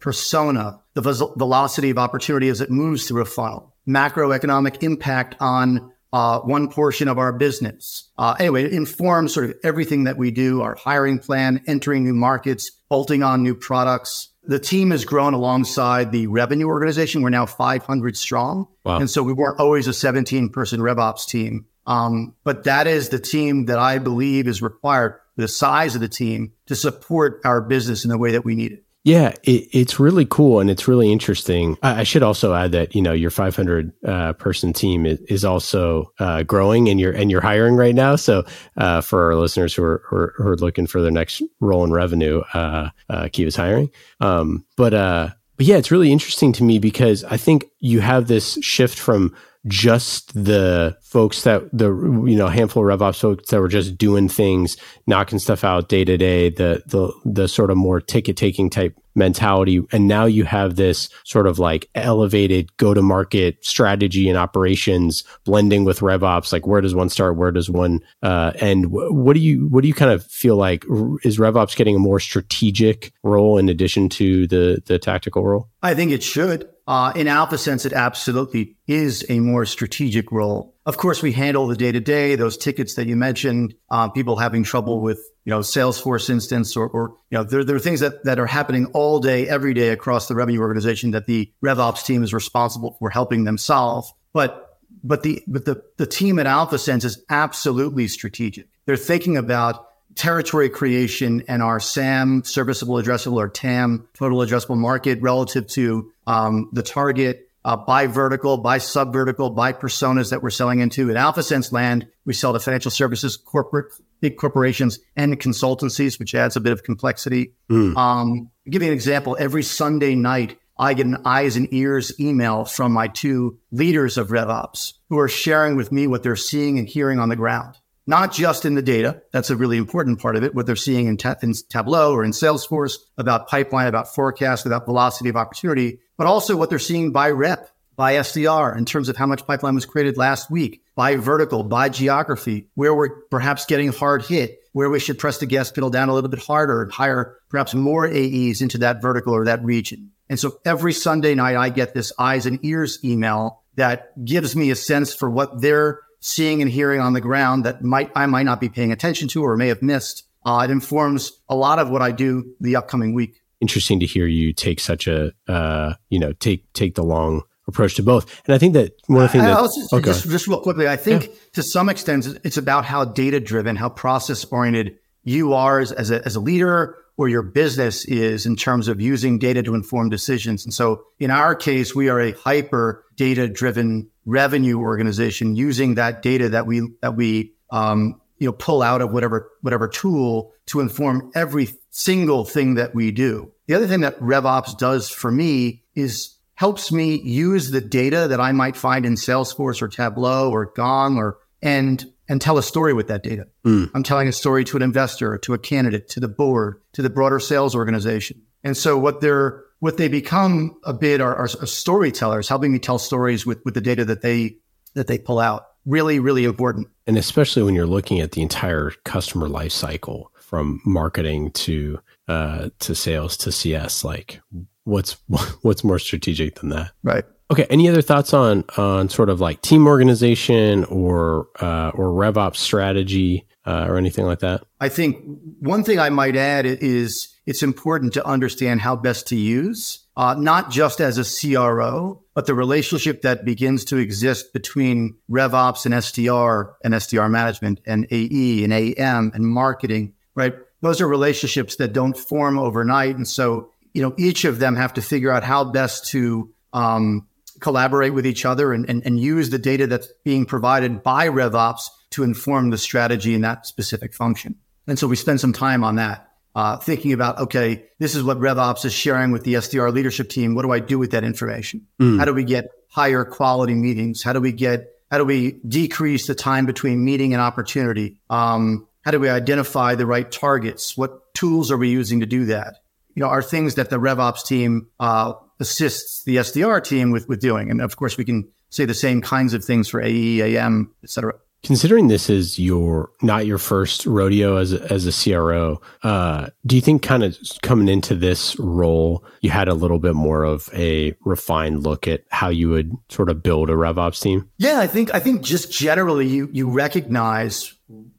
persona, 0.00 0.80
the 0.92 1.32
velocity 1.38 1.88
of 1.88 1.96
opportunity 1.96 2.50
as 2.50 2.60
it 2.60 2.70
moves 2.70 3.08
through 3.08 3.22
a 3.22 3.24
funnel 3.24 3.71
macroeconomic 3.86 4.82
impact 4.82 5.36
on 5.40 5.92
uh, 6.12 6.40
one 6.40 6.68
portion 6.68 7.08
of 7.08 7.18
our 7.18 7.32
business. 7.32 8.10
Uh, 8.18 8.34
anyway, 8.38 8.64
it 8.64 8.72
informs 8.72 9.32
sort 9.32 9.46
of 9.46 9.56
everything 9.64 10.04
that 10.04 10.18
we 10.18 10.30
do, 10.30 10.60
our 10.60 10.74
hiring 10.74 11.18
plan, 11.18 11.62
entering 11.66 12.04
new 12.04 12.14
markets, 12.14 12.70
bolting 12.88 13.22
on 13.22 13.42
new 13.42 13.54
products. 13.54 14.28
The 14.44 14.58
team 14.58 14.90
has 14.90 15.04
grown 15.04 15.34
alongside 15.34 16.12
the 16.12 16.26
revenue 16.26 16.66
organization. 16.66 17.22
We're 17.22 17.30
now 17.30 17.46
500 17.46 18.16
strong. 18.16 18.68
Wow. 18.84 18.98
And 18.98 19.08
so 19.08 19.22
we 19.22 19.32
weren't 19.32 19.60
always 19.60 19.86
a 19.86 19.94
17 19.94 20.50
person 20.50 20.80
RevOps 20.80 21.26
team. 21.26 21.66
Um, 21.86 22.34
but 22.44 22.64
that 22.64 22.86
is 22.86 23.08
the 23.08 23.18
team 23.18 23.66
that 23.66 23.78
I 23.78 23.98
believe 23.98 24.46
is 24.46 24.62
required, 24.62 25.18
the 25.36 25.48
size 25.48 25.94
of 25.94 26.00
the 26.00 26.08
team 26.08 26.52
to 26.66 26.76
support 26.76 27.40
our 27.44 27.60
business 27.60 28.04
in 28.04 28.10
the 28.10 28.18
way 28.18 28.32
that 28.32 28.44
we 28.44 28.54
need 28.54 28.72
it. 28.72 28.84
Yeah, 29.04 29.32
it, 29.42 29.68
it's 29.72 29.98
really 29.98 30.24
cool 30.24 30.60
and 30.60 30.70
it's 30.70 30.86
really 30.86 31.10
interesting. 31.10 31.76
I, 31.82 32.00
I, 32.00 32.02
should 32.04 32.22
also 32.22 32.54
add 32.54 32.70
that 32.70 32.94
you 32.94 33.02
know 33.02 33.12
your 33.12 33.30
500 33.30 33.92
uh, 34.04 34.32
person 34.34 34.72
team 34.72 35.06
is, 35.06 35.18
is 35.22 35.44
also 35.44 36.12
uh, 36.20 36.44
growing 36.44 36.88
and 36.88 37.00
you're 37.00 37.12
and 37.12 37.28
you're 37.28 37.40
hiring 37.40 37.74
right 37.74 37.96
now. 37.96 38.14
So 38.14 38.44
uh, 38.76 39.00
for 39.00 39.26
our 39.26 39.34
listeners 39.34 39.74
who 39.74 39.82
are, 39.82 40.02
who 40.08 40.16
are, 40.16 40.34
who 40.36 40.48
are 40.48 40.56
looking 40.56 40.86
for 40.86 41.02
their 41.02 41.10
next 41.10 41.42
role 41.58 41.82
in 41.82 41.92
revenue, 41.92 42.42
uh, 42.54 42.90
uh, 43.10 43.28
is 43.32 43.56
hiring. 43.56 43.90
Um, 44.20 44.64
but 44.76 44.94
uh, 44.94 45.30
but 45.56 45.66
yeah, 45.66 45.78
it's 45.78 45.90
really 45.90 46.12
interesting 46.12 46.52
to 46.54 46.64
me 46.64 46.78
because 46.78 47.24
I 47.24 47.38
think 47.38 47.66
you 47.80 48.00
have 48.00 48.28
this 48.28 48.56
shift 48.62 48.98
from 48.98 49.34
just 49.66 50.32
the 50.34 50.96
folks 51.02 51.42
that 51.42 51.62
the 51.72 51.86
you 52.26 52.36
know 52.36 52.48
handful 52.48 52.88
of 52.88 52.98
RevOps 52.98 53.20
folks 53.20 53.50
that 53.50 53.60
were 53.60 53.68
just 53.68 53.96
doing 53.96 54.28
things, 54.28 54.76
knocking 55.06 55.38
stuff 55.38 55.62
out 55.64 55.88
day 55.88 56.04
to 56.04 56.16
day, 56.16 56.50
the 56.50 56.82
the 56.86 57.12
the 57.24 57.48
sort 57.48 57.70
of 57.70 57.76
more 57.76 58.00
ticket 58.00 58.36
taking 58.36 58.70
type 58.70 58.96
mentality, 59.14 59.82
and 59.92 60.08
now 60.08 60.24
you 60.24 60.44
have 60.44 60.76
this 60.76 61.08
sort 61.24 61.46
of 61.46 61.58
like 61.58 61.88
elevated 61.94 62.74
go 62.76 62.94
to 62.94 63.02
market 63.02 63.64
strategy 63.64 64.28
and 64.28 64.38
operations 64.38 65.24
blending 65.44 65.84
with 65.84 66.00
RevOps. 66.00 66.52
Like 66.52 66.66
where 66.66 66.80
does 66.80 66.94
one 66.94 67.08
start? 67.08 67.36
Where 67.36 67.50
does 67.50 67.70
one 67.70 68.00
uh, 68.22 68.52
end? 68.56 68.86
What 68.90 69.34
do 69.34 69.40
you 69.40 69.68
what 69.68 69.82
do 69.82 69.88
you 69.88 69.94
kind 69.94 70.10
of 70.10 70.24
feel 70.26 70.56
like 70.56 70.84
is 71.24 71.38
RevOps 71.38 71.76
getting 71.76 71.96
a 71.96 72.00
more 72.00 72.20
strategic 72.20 73.12
role 73.22 73.58
in 73.58 73.68
addition 73.68 74.08
to 74.10 74.46
the 74.46 74.82
the 74.86 74.98
tactical 74.98 75.44
role? 75.44 75.68
I 75.82 75.94
think 75.94 76.12
it 76.12 76.22
should. 76.22 76.68
Uh, 76.86 77.12
in 77.14 77.28
Alpha 77.28 77.58
Sense, 77.58 77.86
it 77.86 77.92
absolutely 77.92 78.76
is 78.86 79.24
a 79.28 79.38
more 79.40 79.64
strategic 79.64 80.32
role. 80.32 80.71
Of 80.84 80.96
course, 80.96 81.22
we 81.22 81.30
handle 81.30 81.68
the 81.68 81.76
day 81.76 81.92
to 81.92 82.00
day, 82.00 82.34
those 82.34 82.56
tickets 82.56 82.94
that 82.94 83.06
you 83.06 83.14
mentioned, 83.14 83.74
uh, 83.88 84.08
people 84.08 84.36
having 84.36 84.64
trouble 84.64 85.00
with, 85.00 85.18
you 85.44 85.50
know, 85.50 85.60
Salesforce 85.60 86.28
instance 86.28 86.76
or, 86.76 86.88
or 86.88 87.14
you 87.30 87.38
know, 87.38 87.44
there, 87.44 87.62
there 87.62 87.76
are 87.76 87.80
things 87.80 88.00
that, 88.00 88.24
that 88.24 88.40
are 88.40 88.46
happening 88.46 88.86
all 88.86 89.20
day, 89.20 89.48
every 89.48 89.74
day 89.74 89.90
across 89.90 90.26
the 90.26 90.34
revenue 90.34 90.60
organization 90.60 91.12
that 91.12 91.26
the 91.26 91.52
RevOps 91.64 92.04
team 92.04 92.24
is 92.24 92.34
responsible 92.34 92.96
for 92.98 93.10
helping 93.10 93.44
them 93.44 93.58
solve. 93.58 94.12
But, 94.32 94.80
but 95.04 95.22
the, 95.22 95.42
but 95.46 95.66
the, 95.66 95.84
the 95.98 96.06
team 96.06 96.40
at 96.40 96.46
Alpha 96.46 96.78
Sense 96.78 97.04
is 97.04 97.24
absolutely 97.30 98.08
strategic. 98.08 98.66
They're 98.84 98.96
thinking 98.96 99.36
about 99.36 99.86
territory 100.16 100.68
creation 100.68 101.44
and 101.46 101.62
our 101.62 101.78
SAM, 101.78 102.42
serviceable 102.44 102.96
addressable 102.96 103.36
or 103.36 103.48
TAM, 103.48 104.08
total 104.14 104.38
addressable 104.38 104.76
market 104.76 105.20
relative 105.22 105.68
to 105.68 106.10
um, 106.26 106.68
the 106.72 106.82
target 106.82 107.48
uh, 107.64 107.76
by 107.76 108.06
vertical, 108.06 108.56
by 108.56 108.78
sub 108.78 109.12
vertical, 109.12 109.50
by 109.50 109.72
personas 109.72 110.30
that 110.30 110.42
we're 110.42 110.50
selling 110.50 110.80
into. 110.80 111.10
In 111.10 111.16
AlphaSense 111.16 111.72
land, 111.72 112.08
we 112.24 112.34
sell 112.34 112.52
to 112.52 112.60
financial 112.60 112.90
services, 112.90 113.36
corporate, 113.36 113.92
big 114.20 114.36
corporations, 114.36 114.98
and 115.16 115.38
consultancies, 115.38 116.18
which 116.18 116.34
adds 116.34 116.56
a 116.56 116.60
bit 116.60 116.72
of 116.72 116.82
complexity. 116.82 117.54
Mm. 117.70 117.96
Um, 117.96 118.50
give 118.68 118.82
you 118.82 118.88
an 118.88 118.94
example. 118.94 119.36
Every 119.38 119.62
Sunday 119.62 120.14
night, 120.14 120.58
I 120.78 120.94
get 120.94 121.06
an 121.06 121.18
eyes 121.24 121.56
and 121.56 121.72
ears 121.72 122.18
email 122.18 122.64
from 122.64 122.92
my 122.92 123.08
two 123.08 123.58
leaders 123.70 124.18
of 124.18 124.28
RevOps 124.28 124.94
who 125.08 125.18
are 125.18 125.28
sharing 125.28 125.76
with 125.76 125.92
me 125.92 126.06
what 126.06 126.22
they're 126.22 126.34
seeing 126.34 126.78
and 126.78 126.88
hearing 126.88 127.18
on 127.18 127.28
the 127.28 127.36
ground 127.36 127.76
not 128.06 128.32
just 128.32 128.64
in 128.64 128.74
the 128.74 128.82
data. 128.82 129.22
That's 129.32 129.50
a 129.50 129.56
really 129.56 129.76
important 129.76 130.20
part 130.20 130.36
of 130.36 130.42
it, 130.42 130.54
what 130.54 130.66
they're 130.66 130.76
seeing 130.76 131.06
in, 131.06 131.16
ta- 131.16 131.36
in, 131.42 131.54
Tableau 131.68 132.12
or 132.12 132.24
in 132.24 132.32
Salesforce 132.32 132.96
about 133.16 133.48
pipeline, 133.48 133.86
about 133.86 134.14
forecast, 134.14 134.66
about 134.66 134.86
velocity 134.86 135.30
of 135.30 135.36
opportunity, 135.36 136.00
but 136.16 136.26
also 136.26 136.56
what 136.56 136.70
they're 136.70 136.78
seeing 136.78 137.12
by 137.12 137.30
rep, 137.30 137.70
by 137.96 138.14
SDR 138.14 138.76
in 138.76 138.84
terms 138.84 139.08
of 139.08 139.16
how 139.16 139.26
much 139.26 139.46
pipeline 139.46 139.74
was 139.74 139.86
created 139.86 140.16
last 140.16 140.50
week, 140.50 140.82
by 140.94 141.16
vertical, 141.16 141.62
by 141.62 141.88
geography, 141.88 142.68
where 142.74 142.94
we're 142.94 143.22
perhaps 143.30 143.66
getting 143.66 143.92
hard 143.92 144.22
hit, 144.22 144.58
where 144.72 144.90
we 144.90 144.98
should 144.98 145.18
press 145.18 145.38
the 145.38 145.46
gas 145.46 145.70
pedal 145.70 145.90
down 145.90 146.08
a 146.08 146.14
little 146.14 146.30
bit 146.30 146.42
harder 146.42 146.82
and 146.82 146.92
hire 146.92 147.36
perhaps 147.48 147.74
more 147.74 148.06
AEs 148.06 148.62
into 148.62 148.78
that 148.78 149.02
vertical 149.02 149.34
or 149.34 149.44
that 149.44 149.62
region. 149.62 150.10
And 150.28 150.40
so 150.40 150.58
every 150.64 150.94
Sunday 150.94 151.34
night, 151.34 151.56
I 151.56 151.68
get 151.68 151.92
this 151.92 152.12
eyes 152.18 152.46
and 152.46 152.64
ears 152.64 152.98
email 153.04 153.62
that 153.76 154.24
gives 154.24 154.56
me 154.56 154.70
a 154.70 154.76
sense 154.76 155.14
for 155.14 155.28
what 155.28 155.60
they're 155.60 156.00
seeing 156.22 156.62
and 156.62 156.70
hearing 156.70 157.00
on 157.00 157.12
the 157.12 157.20
ground 157.20 157.64
that 157.64 157.82
might 157.82 158.10
I 158.16 158.24
might 158.26 158.44
not 158.44 158.60
be 158.60 158.68
paying 158.68 158.92
attention 158.92 159.28
to 159.28 159.42
or 159.42 159.56
may 159.56 159.68
have 159.68 159.82
missed. 159.82 160.24
Uh, 160.44 160.62
it 160.64 160.70
informs 160.70 161.32
a 161.48 161.54
lot 161.54 161.78
of 161.78 161.90
what 161.90 162.00
I 162.00 162.10
do 162.12 162.54
the 162.60 162.76
upcoming 162.76 163.12
week. 163.12 163.40
Interesting 163.60 164.00
to 164.00 164.06
hear 164.06 164.26
you 164.26 164.52
take 164.52 164.80
such 164.80 165.06
a 165.06 165.32
uh, 165.46 165.94
you 166.08 166.18
know 166.18 166.32
take 166.32 166.72
take 166.72 166.94
the 166.94 167.02
long 167.02 167.42
approach 167.68 167.94
to 167.96 168.02
both. 168.02 168.42
And 168.46 168.54
I 168.54 168.58
think 168.58 168.74
that 168.74 168.92
one 169.06 169.24
of 169.24 169.28
the 169.28 169.32
things 169.32 169.44
that 169.44 169.56
also, 169.56 169.96
okay. 169.96 170.06
just, 170.06 170.28
just 170.28 170.48
real 170.48 170.60
quickly, 170.60 170.88
I 170.88 170.96
think 170.96 171.26
yeah. 171.26 171.34
to 171.52 171.62
some 171.62 171.88
extent 171.88 172.26
it's 172.42 172.56
about 172.56 172.84
how 172.84 173.04
data 173.04 173.38
driven, 173.38 173.76
how 173.76 173.88
process 173.88 174.44
oriented 174.44 174.96
you 175.22 175.54
are 175.54 175.78
as, 175.78 175.92
as, 175.92 176.10
a, 176.10 176.24
as 176.24 176.34
a 176.34 176.40
leader 176.40 176.96
or 177.16 177.28
your 177.28 177.42
business 177.42 178.04
is 178.06 178.46
in 178.46 178.56
terms 178.56 178.88
of 178.88 179.00
using 179.00 179.38
data 179.38 179.62
to 179.62 179.74
inform 179.74 180.08
decisions. 180.08 180.64
And 180.64 180.74
so 180.74 181.04
in 181.20 181.30
our 181.30 181.54
case, 181.54 181.94
we 181.94 182.08
are 182.08 182.20
a 182.20 182.32
hyper 182.32 183.04
data 183.16 183.46
driven 183.46 184.10
revenue 184.24 184.78
organization 184.78 185.56
using 185.56 185.94
that 185.96 186.22
data 186.22 186.50
that 186.50 186.66
we, 186.66 186.88
that 187.00 187.16
we, 187.16 187.52
um, 187.70 188.20
you 188.38 188.46
know, 188.46 188.52
pull 188.52 188.82
out 188.82 189.00
of 189.00 189.12
whatever, 189.12 189.50
whatever 189.60 189.88
tool 189.88 190.52
to 190.66 190.80
inform 190.80 191.30
every 191.34 191.68
single 191.90 192.44
thing 192.44 192.74
that 192.74 192.94
we 192.94 193.10
do. 193.10 193.52
The 193.66 193.74
other 193.74 193.86
thing 193.86 194.00
that 194.00 194.18
RevOps 194.20 194.76
does 194.78 195.08
for 195.08 195.30
me 195.30 195.84
is 195.94 196.36
helps 196.54 196.92
me 196.92 197.20
use 197.20 197.70
the 197.70 197.80
data 197.80 198.28
that 198.28 198.40
I 198.40 198.52
might 198.52 198.76
find 198.76 199.04
in 199.04 199.14
Salesforce 199.14 199.82
or 199.82 199.88
Tableau 199.88 200.50
or 200.50 200.66
Gong 200.76 201.16
or, 201.16 201.38
and 201.60 202.04
and 202.28 202.40
tell 202.40 202.56
a 202.56 202.62
story 202.62 202.94
with 202.94 203.08
that 203.08 203.22
data. 203.22 203.46
Mm. 203.64 203.90
I'm 203.94 204.02
telling 204.02 204.28
a 204.28 204.32
story 204.32 204.64
to 204.64 204.76
an 204.76 204.82
investor, 204.82 205.36
to 205.38 205.54
a 205.54 205.58
candidate, 205.58 206.08
to 206.10 206.20
the 206.20 206.28
board, 206.28 206.80
to 206.92 207.02
the 207.02 207.10
broader 207.10 207.38
sales 207.38 207.74
organization. 207.74 208.42
And 208.64 208.76
so 208.76 208.96
what 208.96 209.20
they're 209.20 209.64
what 209.82 209.96
they 209.96 210.06
become 210.06 210.78
a 210.84 210.92
bit 210.92 211.20
are, 211.20 211.34
are 211.34 211.48
storytellers, 211.48 212.48
helping 212.48 212.72
me 212.72 212.78
tell 212.78 213.00
stories 213.00 213.44
with 213.44 213.60
with 213.64 213.74
the 213.74 213.80
data 213.80 214.04
that 214.04 214.22
they 214.22 214.56
that 214.94 215.08
they 215.08 215.18
pull 215.18 215.40
out. 215.40 215.64
Really, 215.84 216.20
really 216.20 216.44
important. 216.44 216.86
And 217.08 217.18
especially 217.18 217.64
when 217.64 217.74
you're 217.74 217.84
looking 217.84 218.20
at 218.20 218.30
the 218.30 218.42
entire 218.42 218.92
customer 219.04 219.48
life 219.48 219.72
cycle 219.72 220.30
from 220.38 220.80
marketing 220.84 221.50
to 221.50 221.98
uh, 222.28 222.68
to 222.78 222.94
sales 222.94 223.36
to 223.38 223.50
CS, 223.50 224.04
like 224.04 224.40
what's 224.84 225.16
what's 225.62 225.82
more 225.82 225.98
strategic 225.98 226.60
than 226.60 226.68
that? 226.68 226.92
Right. 227.02 227.24
Okay. 227.50 227.66
Any 227.68 227.88
other 227.88 228.02
thoughts 228.02 228.32
on 228.32 228.62
on 228.76 229.08
sort 229.08 229.30
of 229.30 229.40
like 229.40 229.62
team 229.62 229.88
organization 229.88 230.84
or 230.84 231.48
uh, 231.58 231.90
or 231.94 232.10
RevOps 232.10 232.58
strategy 232.58 233.48
uh, 233.66 233.86
or 233.88 233.96
anything 233.96 234.26
like 234.26 234.38
that? 234.38 234.62
I 234.80 234.88
think 234.88 235.24
one 235.58 235.82
thing 235.82 235.98
I 235.98 236.10
might 236.10 236.36
add 236.36 236.66
is 236.66 237.31
it's 237.46 237.62
important 237.62 238.12
to 238.14 238.26
understand 238.26 238.80
how 238.80 238.96
best 238.96 239.28
to 239.28 239.36
use 239.36 240.02
uh, 240.16 240.34
not 240.38 240.70
just 240.70 241.00
as 241.00 241.18
a 241.18 241.24
CRO, 241.24 242.22
but 242.34 242.46
the 242.46 242.54
relationship 242.54 243.22
that 243.22 243.44
begins 243.44 243.84
to 243.86 243.96
exist 243.96 244.52
between 244.52 245.16
RevOps 245.30 245.86
and 245.86 245.94
SDR 245.94 246.74
and 246.84 246.94
SDR 246.94 247.30
management 247.30 247.80
and 247.86 248.06
AE 248.10 248.64
and 248.64 248.72
AM 248.72 249.32
and 249.34 249.46
marketing. 249.46 250.12
Right. 250.34 250.54
Those 250.82 251.00
are 251.00 251.08
relationships 251.08 251.76
that 251.76 251.92
don't 251.92 252.16
form 252.16 252.58
overnight, 252.58 253.16
and 253.16 253.26
so 253.26 253.70
you 253.94 254.02
know 254.02 254.14
each 254.18 254.44
of 254.44 254.58
them 254.58 254.76
have 254.76 254.94
to 254.94 255.02
figure 255.02 255.30
out 255.30 255.44
how 255.44 255.64
best 255.64 256.08
to 256.08 256.52
um, 256.72 257.26
collaborate 257.60 258.12
with 258.12 258.26
each 258.26 258.44
other 258.44 258.72
and, 258.72 258.88
and, 258.88 259.06
and 259.06 259.20
use 259.20 259.50
the 259.50 259.58
data 259.58 259.86
that's 259.86 260.08
being 260.24 260.44
provided 260.44 261.02
by 261.02 261.28
RevOps 261.28 261.88
to 262.10 262.22
inform 262.22 262.70
the 262.70 262.78
strategy 262.78 263.34
in 263.34 263.42
that 263.42 263.66
specific 263.66 264.12
function. 264.12 264.56
And 264.86 264.98
so 264.98 265.06
we 265.06 265.16
spend 265.16 265.40
some 265.40 265.52
time 265.52 265.84
on 265.84 265.96
that, 265.96 266.31
uh, 266.54 266.76
thinking 266.76 267.12
about, 267.12 267.38
okay, 267.38 267.84
this 267.98 268.14
is 268.14 268.22
what 268.22 268.38
RevOps 268.38 268.84
is 268.84 268.92
sharing 268.92 269.32
with 269.32 269.44
the 269.44 269.54
SDR 269.54 269.92
leadership 269.92 270.28
team. 270.28 270.54
What 270.54 270.62
do 270.62 270.72
I 270.72 270.80
do 270.80 270.98
with 270.98 271.12
that 271.12 271.24
information? 271.24 271.86
Mm. 272.00 272.18
How 272.18 272.24
do 272.24 272.34
we 272.34 272.44
get 272.44 272.70
higher 272.88 273.24
quality 273.24 273.74
meetings? 273.74 274.22
How 274.22 274.32
do 274.32 274.40
we 274.40 274.52
get, 274.52 274.88
how 275.10 275.18
do 275.18 275.24
we 275.24 275.52
decrease 275.66 276.26
the 276.26 276.34
time 276.34 276.66
between 276.66 277.04
meeting 277.04 277.32
and 277.32 277.40
opportunity? 277.40 278.18
Um, 278.28 278.86
how 279.04 279.10
do 279.10 279.20
we 279.20 279.28
identify 279.28 279.94
the 279.94 280.06
right 280.06 280.30
targets? 280.30 280.96
What 280.96 281.34
tools 281.34 281.70
are 281.70 281.76
we 281.76 281.88
using 281.88 282.20
to 282.20 282.26
do 282.26 282.46
that? 282.46 282.76
You 283.14 283.22
know, 283.22 283.28
are 283.28 283.42
things 283.42 283.74
that 283.74 283.90
the 283.90 283.98
RevOps 283.98 284.46
team 284.46 284.88
uh, 285.00 285.34
assists 285.60 286.24
the 286.24 286.36
SDR 286.36 286.82
team 286.82 287.10
with 287.10 287.28
with 287.28 287.40
doing, 287.40 287.70
and 287.70 287.82
of 287.82 287.96
course 287.96 288.16
we 288.16 288.24
can 288.24 288.48
say 288.70 288.86
the 288.86 288.94
same 288.94 289.20
kinds 289.20 289.52
of 289.52 289.64
things 289.64 289.88
for 289.88 290.00
AE, 290.00 290.40
AM, 290.40 290.94
et 291.04 291.10
cetera. 291.10 291.34
Considering 291.62 292.08
this 292.08 292.28
is 292.28 292.58
your 292.58 293.10
not 293.22 293.46
your 293.46 293.58
first 293.58 294.04
rodeo 294.04 294.56
as 294.56 294.72
a, 294.72 294.92
as 294.92 295.06
a 295.06 295.12
CRO, 295.12 295.80
uh, 296.02 296.48
do 296.66 296.74
you 296.74 296.82
think 296.82 297.02
kind 297.02 297.22
of 297.22 297.38
coming 297.62 297.88
into 297.88 298.16
this 298.16 298.58
role, 298.58 299.24
you 299.42 299.50
had 299.50 299.68
a 299.68 299.74
little 299.74 300.00
bit 300.00 300.14
more 300.14 300.42
of 300.42 300.68
a 300.72 301.14
refined 301.24 301.84
look 301.84 302.08
at 302.08 302.24
how 302.30 302.48
you 302.48 302.70
would 302.70 302.92
sort 303.08 303.30
of 303.30 303.42
build 303.42 303.70
a 303.70 303.74
RevOps 303.74 304.20
team? 304.20 304.50
Yeah, 304.58 304.80
I 304.80 304.88
think 304.88 305.14
I 305.14 305.20
think 305.20 305.42
just 305.42 305.70
generally 305.70 306.26
you 306.26 306.48
you 306.52 306.68
recognize 306.68 307.74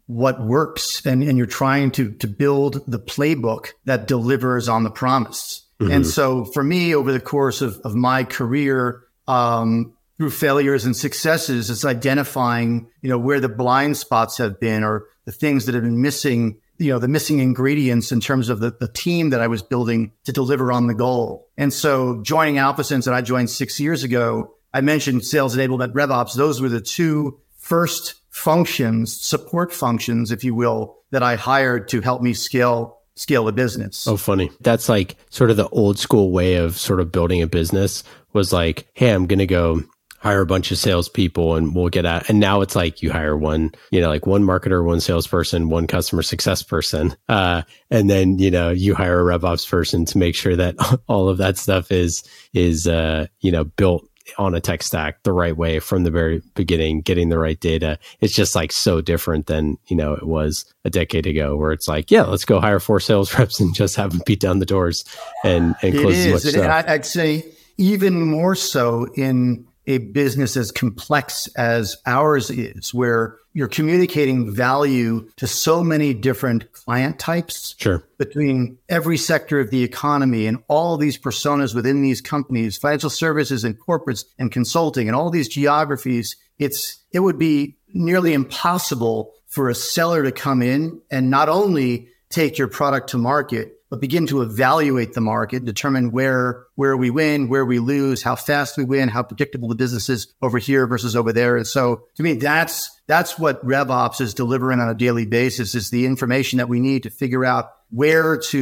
what 0.07 0.41
works 0.41 1.05
and, 1.05 1.23
and 1.23 1.37
you're 1.37 1.47
trying 1.47 1.91
to 1.91 2.11
to 2.13 2.27
build 2.27 2.81
the 2.87 2.99
playbook 2.99 3.71
that 3.85 4.07
delivers 4.07 4.69
on 4.69 4.83
the 4.83 4.91
promise. 4.91 5.65
Mm-hmm. 5.79 5.91
And 5.91 6.07
so 6.07 6.45
for 6.45 6.63
me, 6.63 6.95
over 6.95 7.11
the 7.11 7.19
course 7.19 7.61
of, 7.61 7.79
of 7.83 7.93
my 7.95 8.23
career, 8.23 9.03
um, 9.27 9.93
through 10.17 10.29
failures 10.29 10.85
and 10.85 10.95
successes 10.95 11.69
is 11.69 11.85
identifying, 11.85 12.87
you 13.01 13.09
know, 13.09 13.17
where 13.17 13.39
the 13.39 13.49
blind 13.49 13.97
spots 13.97 14.37
have 14.37 14.59
been 14.59 14.83
or 14.83 15.05
the 15.25 15.31
things 15.31 15.65
that 15.65 15.75
have 15.75 15.83
been 15.83 16.01
missing, 16.01 16.59
you 16.77 16.91
know, 16.91 16.99
the 16.99 17.07
missing 17.07 17.39
ingredients 17.39 18.11
in 18.11 18.19
terms 18.19 18.49
of 18.49 18.59
the, 18.59 18.71
the 18.79 18.87
team 18.87 19.31
that 19.31 19.41
I 19.41 19.47
was 19.47 19.61
building 19.61 20.11
to 20.25 20.31
deliver 20.31 20.71
on 20.71 20.87
the 20.87 20.93
goal. 20.93 21.47
And 21.57 21.73
so 21.73 22.21
joining 22.21 22.55
AlphaSense 22.55 23.05
that 23.05 23.13
I 23.13 23.21
joined 23.21 23.49
six 23.49 23.79
years 23.79 24.03
ago, 24.03 24.53
I 24.73 24.81
mentioned 24.81 25.25
sales 25.25 25.55
enablement 25.55 25.93
RevOps. 25.93 26.35
Those 26.35 26.61
were 26.61 26.69
the 26.69 26.81
two 26.81 27.39
first 27.57 28.15
functions, 28.29 29.15
support 29.19 29.71
functions, 29.71 30.31
if 30.31 30.43
you 30.43 30.53
will, 30.53 30.97
that 31.11 31.23
I 31.23 31.35
hired 31.35 31.87
to 31.89 32.01
help 32.01 32.21
me 32.21 32.33
scale 32.33 32.99
scale 33.15 33.47
a 33.47 33.51
business. 33.51 34.07
Oh, 34.07 34.17
funny. 34.17 34.49
That's 34.61 34.89
like 34.89 35.15
sort 35.29 35.51
of 35.51 35.57
the 35.57 35.69
old 35.69 35.99
school 35.99 36.31
way 36.31 36.55
of 36.55 36.77
sort 36.77 36.99
of 36.99 37.11
building 37.11 37.43
a 37.43 37.47
business 37.47 38.03
was 38.33 38.51
like, 38.51 38.87
hey, 38.93 39.11
I'm 39.11 39.27
to 39.27 39.45
go 39.45 39.83
hire 40.23 40.41
a 40.41 40.45
bunch 40.45 40.71
of 40.71 40.77
salespeople 40.77 41.55
and 41.55 41.75
we'll 41.75 41.89
get 41.89 42.05
out. 42.05 42.29
And 42.29 42.39
now 42.39 42.61
it's 42.61 42.77
like 42.77 43.01
you 43.01 43.11
hire 43.11 43.35
one, 43.35 43.71
you 43.91 43.99
know, 43.99 44.07
like 44.07 44.25
one 44.25 44.43
marketer, 44.43 44.83
one 44.83 45.01
salesperson, 45.01 45.67
one 45.67 45.85
customer 45.85 46.21
success 46.21 46.63
person. 46.63 47.13
Uh, 47.27 47.63
and 47.91 48.09
then, 48.09 48.39
you 48.39 48.49
know, 48.49 48.69
you 48.69 48.95
hire 48.95 49.19
a 49.19 49.37
RevOps 49.37 49.69
person 49.69 50.05
to 50.05 50.17
make 50.17 50.33
sure 50.33 50.55
that 50.55 50.75
all 51.09 51.27
of 51.27 51.39
that 51.39 51.57
stuff 51.57 51.91
is, 51.91 52.23
is, 52.53 52.87
uh, 52.87 53.27
you 53.41 53.51
know, 53.51 53.65
built 53.65 54.07
on 54.37 54.55
a 54.55 54.61
tech 54.61 54.81
stack 54.81 55.21
the 55.23 55.33
right 55.33 55.57
way 55.57 55.79
from 55.79 56.05
the 56.05 56.11
very 56.11 56.41
beginning, 56.55 57.01
getting 57.01 57.27
the 57.27 57.37
right 57.37 57.59
data. 57.59 57.99
It's 58.21 58.33
just 58.33 58.55
like 58.55 58.71
so 58.71 59.01
different 59.01 59.47
than, 59.47 59.77
you 59.87 59.97
know, 59.97 60.13
it 60.13 60.25
was 60.25 60.63
a 60.85 60.89
decade 60.89 61.27
ago 61.27 61.57
where 61.57 61.73
it's 61.73 61.89
like, 61.89 62.09
yeah, 62.09 62.23
let's 62.23 62.45
go 62.45 62.61
hire 62.61 62.79
four 62.79 62.99
sales 63.01 63.37
reps 63.37 63.59
and 63.59 63.75
just 63.75 63.97
have 63.97 64.11
them 64.11 64.21
beat 64.25 64.39
down 64.39 64.59
the 64.59 64.65
doors 64.65 65.03
and, 65.43 65.75
and 65.81 65.99
close 65.99 66.15
as 66.15 66.31
much 66.31 66.53
stuff. 66.53 66.85
I'd 66.87 67.05
say 67.05 67.43
even 67.77 68.21
more 68.25 68.55
so 68.55 69.07
in 69.15 69.67
a 69.87 69.97
business 69.97 70.55
as 70.57 70.71
complex 70.71 71.47
as 71.55 71.97
ours 72.05 72.49
is, 72.49 72.93
where 72.93 73.37
you're 73.53 73.67
communicating 73.67 74.51
value 74.51 75.29
to 75.37 75.45
so 75.45 75.83
many 75.83 76.13
different 76.13 76.71
client 76.73 77.19
types 77.19 77.75
sure. 77.77 78.03
between 78.17 78.77
every 78.89 79.17
sector 79.17 79.59
of 79.59 79.69
the 79.69 79.83
economy 79.83 80.47
and 80.47 80.63
all 80.67 80.97
these 80.97 81.17
personas 81.17 81.75
within 81.75 82.01
these 82.01 82.21
companies, 82.21 82.77
financial 82.77 83.09
services 83.09 83.63
and 83.63 83.79
corporates 83.79 84.25
and 84.39 84.51
consulting 84.51 85.07
and 85.07 85.15
all 85.15 85.29
these 85.29 85.47
geographies, 85.47 86.35
it's 86.57 86.99
it 87.11 87.19
would 87.19 87.37
be 87.37 87.77
nearly 87.93 88.33
impossible 88.33 89.33
for 89.47 89.69
a 89.69 89.75
seller 89.75 90.23
to 90.23 90.31
come 90.31 90.63
in 90.63 90.99
and 91.11 91.29
not 91.29 91.47
only 91.47 92.09
take 92.29 92.57
your 92.57 92.67
product 92.67 93.09
to 93.11 93.17
market, 93.17 93.79
but 93.93 94.01
begin 94.01 94.25
to 94.25 94.41
evaluate 94.41 95.13
the 95.13 95.21
market, 95.21 95.63
determine 95.65 96.09
where 96.09 96.65
where 96.73 96.97
we 96.97 97.11
win, 97.11 97.47
where 97.47 97.63
we 97.63 97.77
lose, 97.77 98.23
how 98.23 98.35
fast 98.35 98.75
we 98.75 98.83
win, 98.83 99.07
how 99.07 99.21
predictable 99.21 99.67
the 99.67 99.75
business 99.75 100.09
is 100.09 100.33
over 100.41 100.57
here 100.57 100.87
versus 100.87 101.15
over 101.15 101.31
there. 101.31 101.57
And 101.57 101.67
so 101.67 102.07
to 102.15 102.23
me, 102.23 102.33
that's 102.33 102.89
that's 103.05 103.37
what 103.37 103.63
RevOps 103.63 104.19
is 104.19 104.33
delivering 104.33 104.79
on 104.79 104.89
a 104.89 104.95
daily 104.95 105.27
basis 105.27 105.75
is 105.75 105.91
the 105.91 106.07
information 106.07 106.57
that 106.57 106.69
we 106.69 106.79
need 106.79 107.03
to 107.03 107.11
figure 107.11 107.45
out 107.45 107.69
where 107.91 108.35
to, 108.35 108.57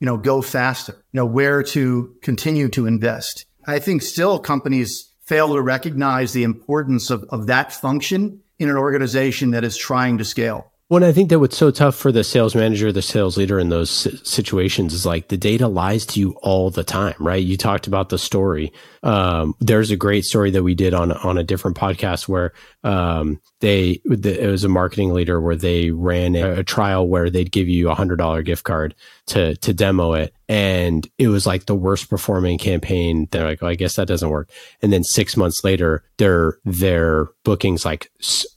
you 0.00 0.04
know, 0.04 0.16
go 0.16 0.42
faster, 0.42 0.94
you 0.94 1.18
know, 1.18 1.26
where 1.26 1.62
to 1.62 2.16
continue 2.20 2.68
to 2.70 2.86
invest. 2.86 3.46
I 3.64 3.78
think 3.78 4.02
still 4.02 4.40
companies 4.40 5.12
fail 5.20 5.54
to 5.54 5.62
recognize 5.62 6.32
the 6.32 6.42
importance 6.42 7.08
of, 7.08 7.22
of 7.28 7.46
that 7.46 7.72
function 7.72 8.40
in 8.58 8.68
an 8.68 8.76
organization 8.76 9.52
that 9.52 9.62
is 9.62 9.76
trying 9.76 10.18
to 10.18 10.24
scale. 10.24 10.71
Well, 10.92 11.02
I 11.04 11.12
think 11.12 11.30
that 11.30 11.38
what's 11.38 11.56
so 11.56 11.70
tough 11.70 11.96
for 11.96 12.12
the 12.12 12.22
sales 12.22 12.54
manager, 12.54 12.92
the 12.92 13.00
sales 13.00 13.38
leader 13.38 13.58
in 13.58 13.70
those 13.70 13.88
situations 14.28 14.92
is 14.92 15.06
like 15.06 15.28
the 15.28 15.38
data 15.38 15.66
lies 15.66 16.04
to 16.04 16.20
you 16.20 16.32
all 16.42 16.68
the 16.68 16.84
time, 16.84 17.14
right? 17.18 17.42
You 17.42 17.56
talked 17.56 17.86
about 17.86 18.10
the 18.10 18.18
story. 18.18 18.74
Um, 19.02 19.54
there's 19.58 19.90
a 19.90 19.96
great 19.96 20.26
story 20.26 20.50
that 20.50 20.62
we 20.62 20.74
did 20.74 20.92
on 20.92 21.10
on 21.10 21.38
a 21.38 21.44
different 21.44 21.78
podcast 21.78 22.28
where 22.28 22.52
um, 22.84 23.40
they 23.60 24.02
it 24.04 24.46
was 24.46 24.64
a 24.64 24.68
marketing 24.68 25.14
leader 25.14 25.40
where 25.40 25.56
they 25.56 25.90
ran 25.90 26.34
a, 26.34 26.56
a 26.58 26.62
trial 26.62 27.08
where 27.08 27.30
they'd 27.30 27.52
give 27.52 27.70
you 27.70 27.88
a 27.88 27.94
hundred 27.94 28.16
dollar 28.16 28.42
gift 28.42 28.64
card 28.64 28.94
to 29.28 29.56
to 29.56 29.72
demo 29.72 30.12
it, 30.12 30.34
and 30.48 31.08
it 31.18 31.28
was 31.28 31.46
like 31.46 31.66
the 31.66 31.74
worst 31.74 32.10
performing 32.10 32.58
campaign. 32.58 33.28
They're 33.30 33.46
like, 33.46 33.62
oh, 33.62 33.68
I 33.68 33.74
guess 33.74 33.96
that 33.96 34.08
doesn't 34.08 34.28
work. 34.28 34.50
And 34.82 34.92
then 34.92 35.04
six 35.04 35.36
months 35.36 35.64
later, 35.64 36.04
their 36.18 36.58
their 36.64 37.28
bookings 37.44 37.84
like 37.84 38.10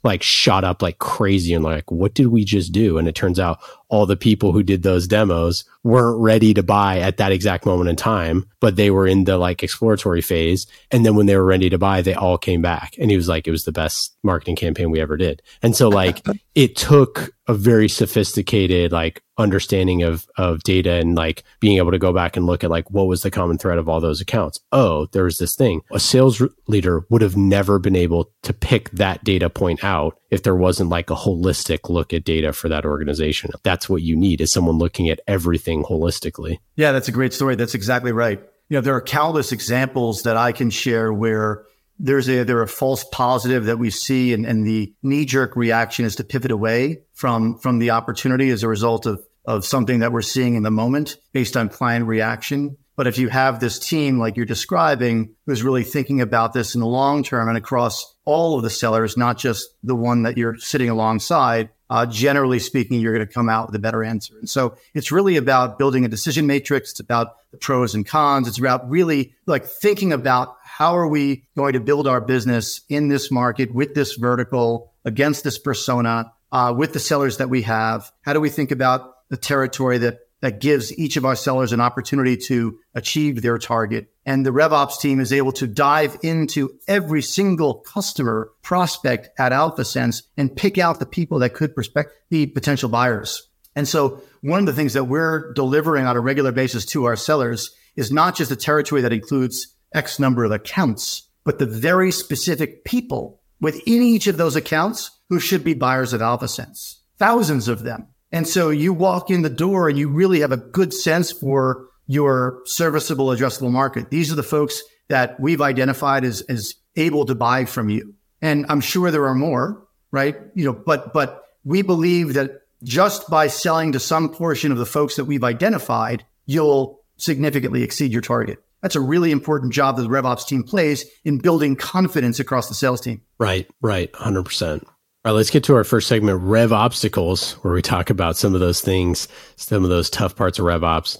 like 0.04 0.24
shot 0.24 0.63
up 0.63 0.82
like 0.82 1.00
crazy, 1.00 1.54
and 1.54 1.63
like, 1.63 1.92
what 1.92 2.13
did 2.13 2.27
we 2.27 2.44
just 2.44 2.72
do? 2.72 2.98
And 2.98 3.08
it 3.08 3.15
turns 3.15 3.39
out 3.39 3.60
all 3.89 4.06
the 4.06 4.18
people 4.18 4.51
who 4.51 4.63
did 4.63 4.84
those 4.84 5.08
demos 5.08 5.63
weren't 5.84 6.20
ready 6.20 6.54
to 6.54 6.63
buy 6.63 7.00
at 7.00 7.18
that 7.18 7.32
exact 7.32 7.65
moment 7.65 7.89
in 7.89 7.96
time, 7.96 8.46
but 8.60 8.75
they 8.75 8.89
were 8.89 9.08
in 9.08 9.25
the 9.25 9.38
like 9.38 9.62
exploratory 9.62 10.22
phase. 10.22 10.65
And 10.92 11.06
then 11.06 11.15
when 11.15 11.27
they 11.27 11.36
were 11.36 11.46
ready 11.46 11.70
to 11.70 11.77
buy, 11.77 12.01
they 12.01 12.15
all 12.15 12.38
came 12.38 12.62
back. 12.62 12.96
And 13.00 13.12
he 13.12 13.18
was 13.18 13.27
like, 13.27 13.48
it 13.48 13.51
was 13.51 13.65
the 13.65 13.72
best 13.72 14.15
marketing 14.24 14.56
campaign 14.56 14.89
we 14.89 15.00
ever 15.00 15.15
did. 15.15 15.42
And 15.62 15.75
so 15.75 15.89
like 15.89 16.25
it 16.56 16.75
took 16.75 17.30
a 17.48 17.54
very 17.54 17.88
sophisticated 17.88 18.92
like 18.92 19.22
understanding 19.38 20.01
of 20.01 20.25
of 20.38 20.63
data 20.63 20.94
and 20.94 21.15
like 21.15 21.44
being 21.60 21.77
able 21.77 21.92
to 21.92 22.00
go 22.00 22.12
back 22.13 22.36
and 22.36 22.46
look 22.46 22.63
at 22.63 22.72
like 22.72 22.89
what 22.89 23.06
was 23.06 23.22
the 23.22 23.30
common 23.30 23.58
thread 23.58 23.77
of 23.77 23.88
all 23.88 24.00
those 24.00 24.22
accounts. 24.22 24.60
Oh, 24.72 25.08
there 25.12 25.25
was 25.25 25.38
this 25.38 25.56
thing. 25.56 25.82
A 25.92 26.00
sales 26.00 26.42
leader 26.68 27.06
would 27.10 27.22
have 27.22 27.38
never 27.38 27.77
been 27.77 27.96
able 27.96 28.32
to 28.44 28.54
pick 28.54 28.89
that 28.92 29.24
data 29.24 29.50
point 29.50 29.84
out 29.84 30.18
if 30.32 30.44
there 30.44 30.56
wasn't 30.56 30.89
like 30.89 31.10
a 31.10 31.15
holistic 31.15 31.89
look 31.89 32.13
at 32.13 32.24
data 32.24 32.51
for 32.51 32.68
that 32.70 32.86
organization. 32.86 33.51
That's 33.75 33.89
what 33.89 34.03
you 34.03 34.15
need 34.15 34.39
is 34.39 34.53
someone 34.53 34.77
looking 34.77 35.10
at 35.10 35.20
everything 35.27 35.84
holistically. 35.84 36.60
Yeah, 36.77 36.94
that's 36.94 37.10
a 37.10 37.12
great 37.12 37.34
story. 37.34 37.55
That's 37.55 37.75
exactly 37.75 38.13
right. 38.13 38.39
You 38.70 38.77
know, 38.77 38.79
there 38.79 38.96
are 38.96 39.01
countless 39.01 39.51
examples 39.51 40.24
that 40.24 40.38
I 40.38 40.53
can 40.53 40.70
share 40.70 41.12
where 41.12 41.65
there's 42.00 42.29
a 42.29 42.44
there 42.44 42.62
a 42.62 42.70
false 42.70 43.03
positive 43.12 43.65
that 43.65 43.77
we 43.77 43.89
see 43.89 44.32
and, 44.32 44.46
and 44.46 44.65
the 44.65 44.94
knee-jerk 45.03 45.58
reaction 45.58 46.05
is 46.05 46.15
to 46.15 46.24
pivot 46.24 46.51
away 46.51 47.01
from 47.15 47.58
from 47.58 47.79
the 47.79 47.89
opportunity 47.89 48.50
as 48.50 48.63
a 48.63 48.70
result 48.70 49.05
of 49.05 49.22
of 49.44 49.65
something 49.65 50.00
that 50.00 50.13
we're 50.13 50.22
seeing 50.22 50.55
in 50.55 50.63
the 50.63 50.72
moment 50.72 51.17
based 51.34 51.58
on 51.58 51.67
client 51.67 52.05
reaction. 52.05 52.77
But 52.96 53.08
if 53.08 53.17
you 53.17 53.27
have 53.27 53.60
this 53.60 53.77
team 53.77 54.20
like 54.20 54.38
you're 54.38 54.46
describing 54.46 55.36
who's 55.46 55.63
really 55.63 55.84
thinking 55.84 56.22
about 56.22 56.53
this 56.53 56.75
in 56.75 56.79
the 56.79 56.88
long 56.88 57.24
term 57.24 57.50
and 57.50 57.58
across 57.58 58.15
all 58.24 58.55
of 58.55 58.63
the 58.63 58.70
sellers, 58.70 59.17
not 59.17 59.38
just 59.38 59.67
the 59.84 59.96
one 59.96 60.24
that 60.24 60.38
you're 60.38 60.58
sitting 60.60 60.89
alongside, 60.89 61.72
uh, 61.89 62.06
generally 62.06 62.60
speaking, 62.60 63.00
you're 63.00 63.13
going 63.13 63.25
to 63.25 63.34
come 63.34 63.50
out 63.50 63.68
with 63.68 63.75
a 63.75 63.80
better 63.80 64.04
answer. 64.04 64.38
And 64.38 64.50
so 64.50 64.75
it's 64.94 65.12
really 65.12 65.38
about 65.38 65.77
building 65.77 66.06
a 66.06 66.08
decision 66.08 66.48
matrix. 66.48 66.92
It's 66.92 67.00
about 67.00 67.36
the 67.51 67.58
pros 67.58 67.94
and 67.94 68.06
cons. 68.06 68.48
It's 68.48 68.60
about 68.60 68.89
really 68.89 69.36
like 69.46 69.65
thinking 69.65 70.12
about 70.12 70.58
how 70.63 70.98
are 70.98 71.08
we 71.08 71.46
going 71.56 71.74
to 71.74 71.80
build 71.80 72.08
our 72.08 72.22
business 72.22 72.82
in 72.89 73.08
this 73.08 73.32
market 73.32 73.74
with 73.74 73.94
this 73.94 74.15
vertical 74.15 74.92
against 75.06 75.44
this 75.44 75.58
persona, 75.58 76.34
uh, 76.51 76.74
with 76.75 76.94
the 76.94 77.00
sellers 77.00 77.38
that 77.38 77.50
we 77.50 77.62
have? 77.62 78.12
How 78.22 78.34
do 78.34 78.42
we 78.42 78.50
think 78.50 78.72
about 78.72 79.30
the 79.30 79.38
territory 79.38 80.00
that 80.00 80.20
that 80.45 80.59
gives 80.59 80.95
each 80.95 81.17
of 81.17 81.25
our 81.25 81.35
sellers 81.35 81.71
an 81.71 81.81
opportunity 81.81 82.37
to 82.37 82.77
achieve 82.93 83.41
their 83.41 83.57
target. 83.57 84.13
And 84.27 84.45
the 84.45 84.51
RevOps 84.51 84.99
team 84.99 85.19
is 85.19 85.33
able 85.33 85.51
to 85.53 85.65
dive 85.65 86.19
into 86.21 86.77
every 86.87 87.23
single 87.23 87.79
customer 87.79 88.51
prospect 88.61 89.29
at 89.39 89.51
AlphaSense 89.51 90.21
and 90.37 90.55
pick 90.55 90.77
out 90.77 90.99
the 90.99 91.07
people 91.07 91.39
that 91.39 91.55
could 91.55 91.73
prospect 91.73 92.11
the 92.29 92.45
potential 92.45 92.89
buyers. 92.89 93.49
And 93.75 93.87
so 93.87 94.21
one 94.41 94.59
of 94.59 94.67
the 94.67 94.73
things 94.73 94.93
that 94.93 95.05
we're 95.05 95.51
delivering 95.53 96.05
on 96.05 96.15
a 96.15 96.19
regular 96.19 96.51
basis 96.51 96.85
to 96.87 97.05
our 97.05 97.15
sellers 97.15 97.75
is 97.95 98.11
not 98.11 98.35
just 98.35 98.51
a 98.51 98.55
territory 98.55 99.01
that 99.01 99.13
includes 99.13 99.75
X 99.95 100.19
number 100.19 100.43
of 100.43 100.51
accounts, 100.51 101.27
but 101.43 101.57
the 101.57 101.65
very 101.65 102.11
specific 102.11 102.85
people 102.85 103.41
within 103.59 104.03
each 104.03 104.27
of 104.27 104.37
those 104.37 104.55
accounts 104.55 105.09
who 105.29 105.39
should 105.39 105.63
be 105.63 105.73
buyers 105.73 106.13
at 106.13 106.21
AlphaSense. 106.21 106.97
Thousands 107.17 107.67
of 107.67 107.81
them. 107.81 108.09
And 108.36 108.46
so 108.46 108.70
you 108.70 108.92
walk 108.92 109.30
in 109.30 109.44
the 109.44 109.50
door 109.50 109.88
and 109.88 109.98
you 109.98 110.10
really 110.10 110.42
have 110.42 110.51
a 110.51 110.58
good 110.58 110.94
sense 110.94 111.32
for 111.32 111.88
your 112.06 112.60
serviceable 112.65 113.27
addressable 113.27 113.72
market. 113.72 114.10
These 114.10 114.30
are 114.30 114.36
the 114.36 114.44
folks 114.44 114.84
that 115.08 115.39
we've 115.39 115.62
identified 115.62 116.25
as, 116.25 116.42
as 116.42 116.75
able 116.98 117.25
to 117.27 117.34
buy 117.34 117.63
from 117.63 117.88
you. 117.88 118.13
And 118.42 118.65
I'm 118.68 118.82
sure 118.82 119.10
there 119.10 119.25
are 119.25 119.36
more, 119.36 119.88
right? 120.12 120.36
You 120.54 120.65
know, 120.65 120.74
but, 120.74 121.13
but 121.13 121.46
we 121.63 121.82
believe 121.82 122.34
that 122.34 122.63
just 122.84 123.30
by 123.30 123.48
selling 123.48 123.94
to 123.94 124.01
some 124.01 124.27
portion 124.27 124.74
of 124.74 124.80
the 124.80 124.86
folks 124.86 125.15
that 125.15 125.24
we've 125.24 125.46
identified, 125.46 126.25
you'll 126.46 127.00
significantly 127.15 127.84
exceed 127.84 128.12
your 128.12 128.22
target. 128.22 128.62
That's 128.82 128.98
a 128.98 129.01
really 129.01 129.32
important 129.32 129.72
job 129.72 129.96
that 129.96 130.04
the 130.04 130.10
RevOps 130.10 130.46
team 130.46 130.63
plays 130.63 131.06
in 131.24 131.38
building 131.38 131.77
confidence 131.77 132.42
across 132.42 132.68
the 132.68 132.75
sales 132.75 133.00
team. 133.00 133.22
Right, 133.39 133.65
right, 133.82 134.12
100%. 134.12 134.84
All 135.25 135.32
right, 135.32 135.38
let's 135.38 135.50
get 135.50 135.63
to 135.63 135.74
our 135.74 135.84
first 135.84 136.08
segment, 136.08 136.39
Rev 136.44 136.72
Obstacles, 136.72 137.53
where 137.63 137.74
we 137.74 137.82
talk 137.82 138.12
about 138.12 138.38
some 138.38 138.53
of 138.53 138.60
those 138.60 138.79
things, 138.79 139.27
some 139.55 139.84
of 139.84 139.89
those 139.89 140.08
tough 140.08 140.36
parts 140.36 140.60
of 140.60 140.65
RevOps. 140.65 141.17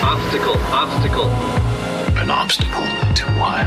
Obstacle, 0.00 0.56
obstacle. 0.72 1.28
An 2.16 2.30
obstacle 2.30 2.84
to 3.14 3.24
what? 3.40 3.66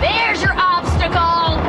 There's 0.00 0.42
your 0.42 0.52
obstacle. 0.52 1.60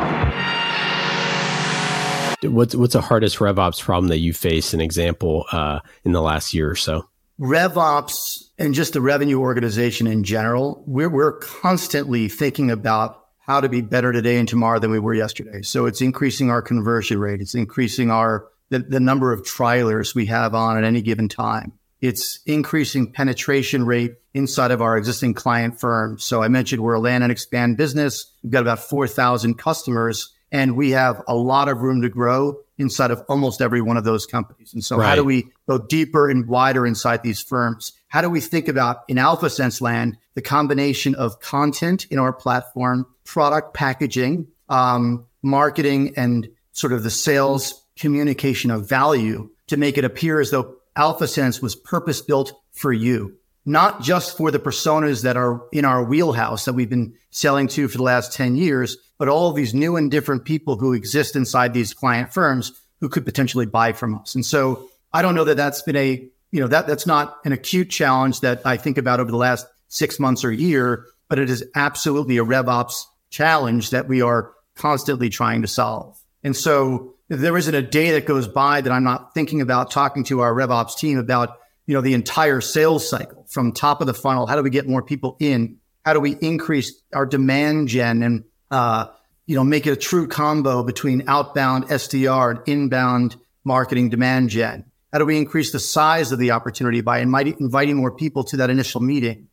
What's 2.50 2.74
what's 2.74 2.94
the 2.94 3.00
hardest 3.00 3.38
RevOps 3.38 3.80
problem 3.80 4.08
that 4.08 4.18
you 4.18 4.32
face? 4.32 4.74
An 4.74 4.80
example 4.80 5.46
uh, 5.52 5.78
in 6.04 6.10
the 6.10 6.20
last 6.20 6.52
year 6.52 6.68
or 6.68 6.74
so. 6.74 7.08
RevOps 7.38 8.42
and 8.58 8.74
just 8.74 8.94
the 8.94 9.00
revenue 9.00 9.38
organization 9.38 10.08
in 10.08 10.24
general, 10.24 10.82
we're 10.84 11.08
we're 11.08 11.38
constantly 11.38 12.28
thinking 12.28 12.72
about 12.72 13.21
how 13.42 13.60
to 13.60 13.68
be 13.68 13.80
better 13.80 14.12
today 14.12 14.38
and 14.38 14.48
tomorrow 14.48 14.78
than 14.78 14.90
we 14.90 14.98
were 14.98 15.14
yesterday. 15.14 15.62
So 15.62 15.86
it's 15.86 16.00
increasing 16.00 16.50
our 16.50 16.62
conversion 16.62 17.18
rate. 17.18 17.40
It's 17.40 17.54
increasing 17.54 18.10
our 18.10 18.48
the, 18.70 18.78
the 18.78 19.00
number 19.00 19.32
of 19.32 19.42
trialers 19.42 20.14
we 20.14 20.26
have 20.26 20.54
on 20.54 20.78
at 20.78 20.84
any 20.84 21.02
given 21.02 21.28
time. 21.28 21.72
It's 22.00 22.40
increasing 22.46 23.12
penetration 23.12 23.84
rate 23.84 24.14
inside 24.32 24.70
of 24.70 24.80
our 24.80 24.96
existing 24.96 25.34
client 25.34 25.78
firms. 25.78 26.24
So 26.24 26.42
I 26.42 26.48
mentioned 26.48 26.82
we're 26.82 26.94
a 26.94 27.00
land 27.00 27.22
and 27.22 27.30
expand 27.30 27.76
business. 27.76 28.32
We've 28.42 28.50
got 28.50 28.62
about 28.62 28.78
4,000 28.78 29.58
customers 29.58 30.32
and 30.50 30.76
we 30.76 30.90
have 30.90 31.22
a 31.28 31.34
lot 31.34 31.68
of 31.68 31.82
room 31.82 32.02
to 32.02 32.08
grow 32.08 32.58
inside 32.82 33.10
of 33.10 33.22
almost 33.28 33.62
every 33.62 33.80
one 33.80 33.96
of 33.96 34.04
those 34.04 34.26
companies. 34.26 34.74
And 34.74 34.84
so 34.84 34.98
Right. 34.98 35.08
how 35.08 35.14
do 35.14 35.24
we 35.24 35.46
go 35.66 35.78
deeper 35.78 36.28
and 36.28 36.46
wider 36.46 36.86
inside 36.86 37.22
these 37.22 37.40
firms? 37.40 37.92
How 38.08 38.20
do 38.20 38.28
we 38.28 38.40
think 38.40 38.68
about 38.68 38.98
in 39.08 39.16
Alpha 39.16 39.48
Sense 39.48 39.80
land, 39.80 40.18
the 40.34 40.42
combination 40.42 41.14
of 41.14 41.40
content 41.40 42.06
in 42.10 42.18
our 42.18 42.32
platform, 42.32 43.06
product 43.24 43.72
packaging, 43.72 44.48
um, 44.68 45.24
marketing, 45.42 46.12
and 46.16 46.48
sort 46.72 46.92
of 46.92 47.02
the 47.02 47.10
sales 47.10 47.82
communication 47.98 48.70
of 48.70 48.88
value 48.88 49.48
to 49.68 49.76
make 49.76 49.96
it 49.96 50.04
appear 50.04 50.40
as 50.40 50.50
though 50.50 50.74
Alpha 50.96 51.26
Sense 51.26 51.62
was 51.62 51.74
purpose 51.74 52.20
built 52.20 52.52
for 52.72 52.92
you, 52.92 53.34
not 53.64 54.02
just 54.02 54.36
for 54.36 54.50
the 54.50 54.58
personas 54.58 55.22
that 55.22 55.36
are 55.36 55.62
in 55.72 55.84
our 55.84 56.02
wheelhouse 56.02 56.64
that 56.64 56.72
we've 56.74 56.90
been 56.90 57.14
selling 57.30 57.68
to 57.68 57.88
for 57.88 57.96
the 57.96 58.02
last 58.02 58.32
10 58.32 58.56
years, 58.56 58.96
but 59.22 59.28
all 59.28 59.52
these 59.52 59.72
new 59.72 59.94
and 59.94 60.10
different 60.10 60.44
people 60.44 60.76
who 60.76 60.94
exist 60.94 61.36
inside 61.36 61.72
these 61.72 61.94
client 61.94 62.34
firms 62.34 62.72
who 63.00 63.08
could 63.08 63.24
potentially 63.24 63.66
buy 63.66 63.92
from 63.92 64.16
us. 64.16 64.34
And 64.34 64.44
so 64.44 64.88
I 65.12 65.22
don't 65.22 65.36
know 65.36 65.44
that 65.44 65.56
that's 65.56 65.80
been 65.82 65.94
a, 65.94 66.28
you 66.50 66.60
know, 66.60 66.66
that 66.66 66.88
that's 66.88 67.06
not 67.06 67.38
an 67.44 67.52
acute 67.52 67.88
challenge 67.88 68.40
that 68.40 68.62
I 68.64 68.76
think 68.76 68.98
about 68.98 69.20
over 69.20 69.30
the 69.30 69.36
last 69.36 69.64
six 69.86 70.18
months 70.18 70.44
or 70.44 70.50
year, 70.50 71.06
but 71.28 71.38
it 71.38 71.50
is 71.50 71.64
absolutely 71.76 72.36
a 72.38 72.44
RevOps 72.44 73.04
challenge 73.30 73.90
that 73.90 74.08
we 74.08 74.22
are 74.22 74.54
constantly 74.74 75.28
trying 75.28 75.62
to 75.62 75.68
solve. 75.68 76.18
And 76.42 76.56
so 76.56 77.14
there 77.28 77.56
isn't 77.56 77.74
a 77.76 77.80
day 77.80 78.10
that 78.10 78.26
goes 78.26 78.48
by 78.48 78.80
that 78.80 78.92
I'm 78.92 79.04
not 79.04 79.34
thinking 79.34 79.60
about 79.60 79.92
talking 79.92 80.24
to 80.24 80.40
our 80.40 80.52
RevOps 80.52 80.98
team 80.98 81.16
about, 81.16 81.58
you 81.86 81.94
know, 81.94 82.00
the 82.00 82.14
entire 82.14 82.60
sales 82.60 83.08
cycle 83.08 83.46
from 83.48 83.70
top 83.70 84.00
of 84.00 84.08
the 84.08 84.14
funnel. 84.14 84.48
How 84.48 84.56
do 84.56 84.64
we 84.64 84.70
get 84.70 84.88
more 84.88 85.00
people 85.00 85.36
in? 85.38 85.76
How 86.04 86.12
do 86.12 86.18
we 86.18 86.32
increase 86.40 87.00
our 87.14 87.24
demand 87.24 87.86
gen 87.86 88.24
and, 88.24 88.42
uh, 88.72 89.06
you 89.46 89.54
know, 89.54 89.62
make 89.62 89.86
it 89.86 89.92
a 89.92 89.96
true 89.96 90.26
combo 90.26 90.82
between 90.82 91.28
outbound 91.28 91.84
SDR 91.88 92.50
and 92.50 92.68
inbound 92.68 93.36
marketing 93.64 94.08
demand 94.08 94.50
gen? 94.50 94.84
How 95.12 95.18
do 95.18 95.26
we 95.26 95.36
increase 95.36 95.72
the 95.72 95.78
size 95.78 96.32
of 96.32 96.38
the 96.38 96.52
opportunity 96.52 97.02
by 97.02 97.18
inviting, 97.18 97.56
inviting 97.60 97.96
more 97.96 98.10
people 98.10 98.44
to 98.44 98.56
that 98.56 98.70
initial 98.70 99.02
meeting? 99.02 99.48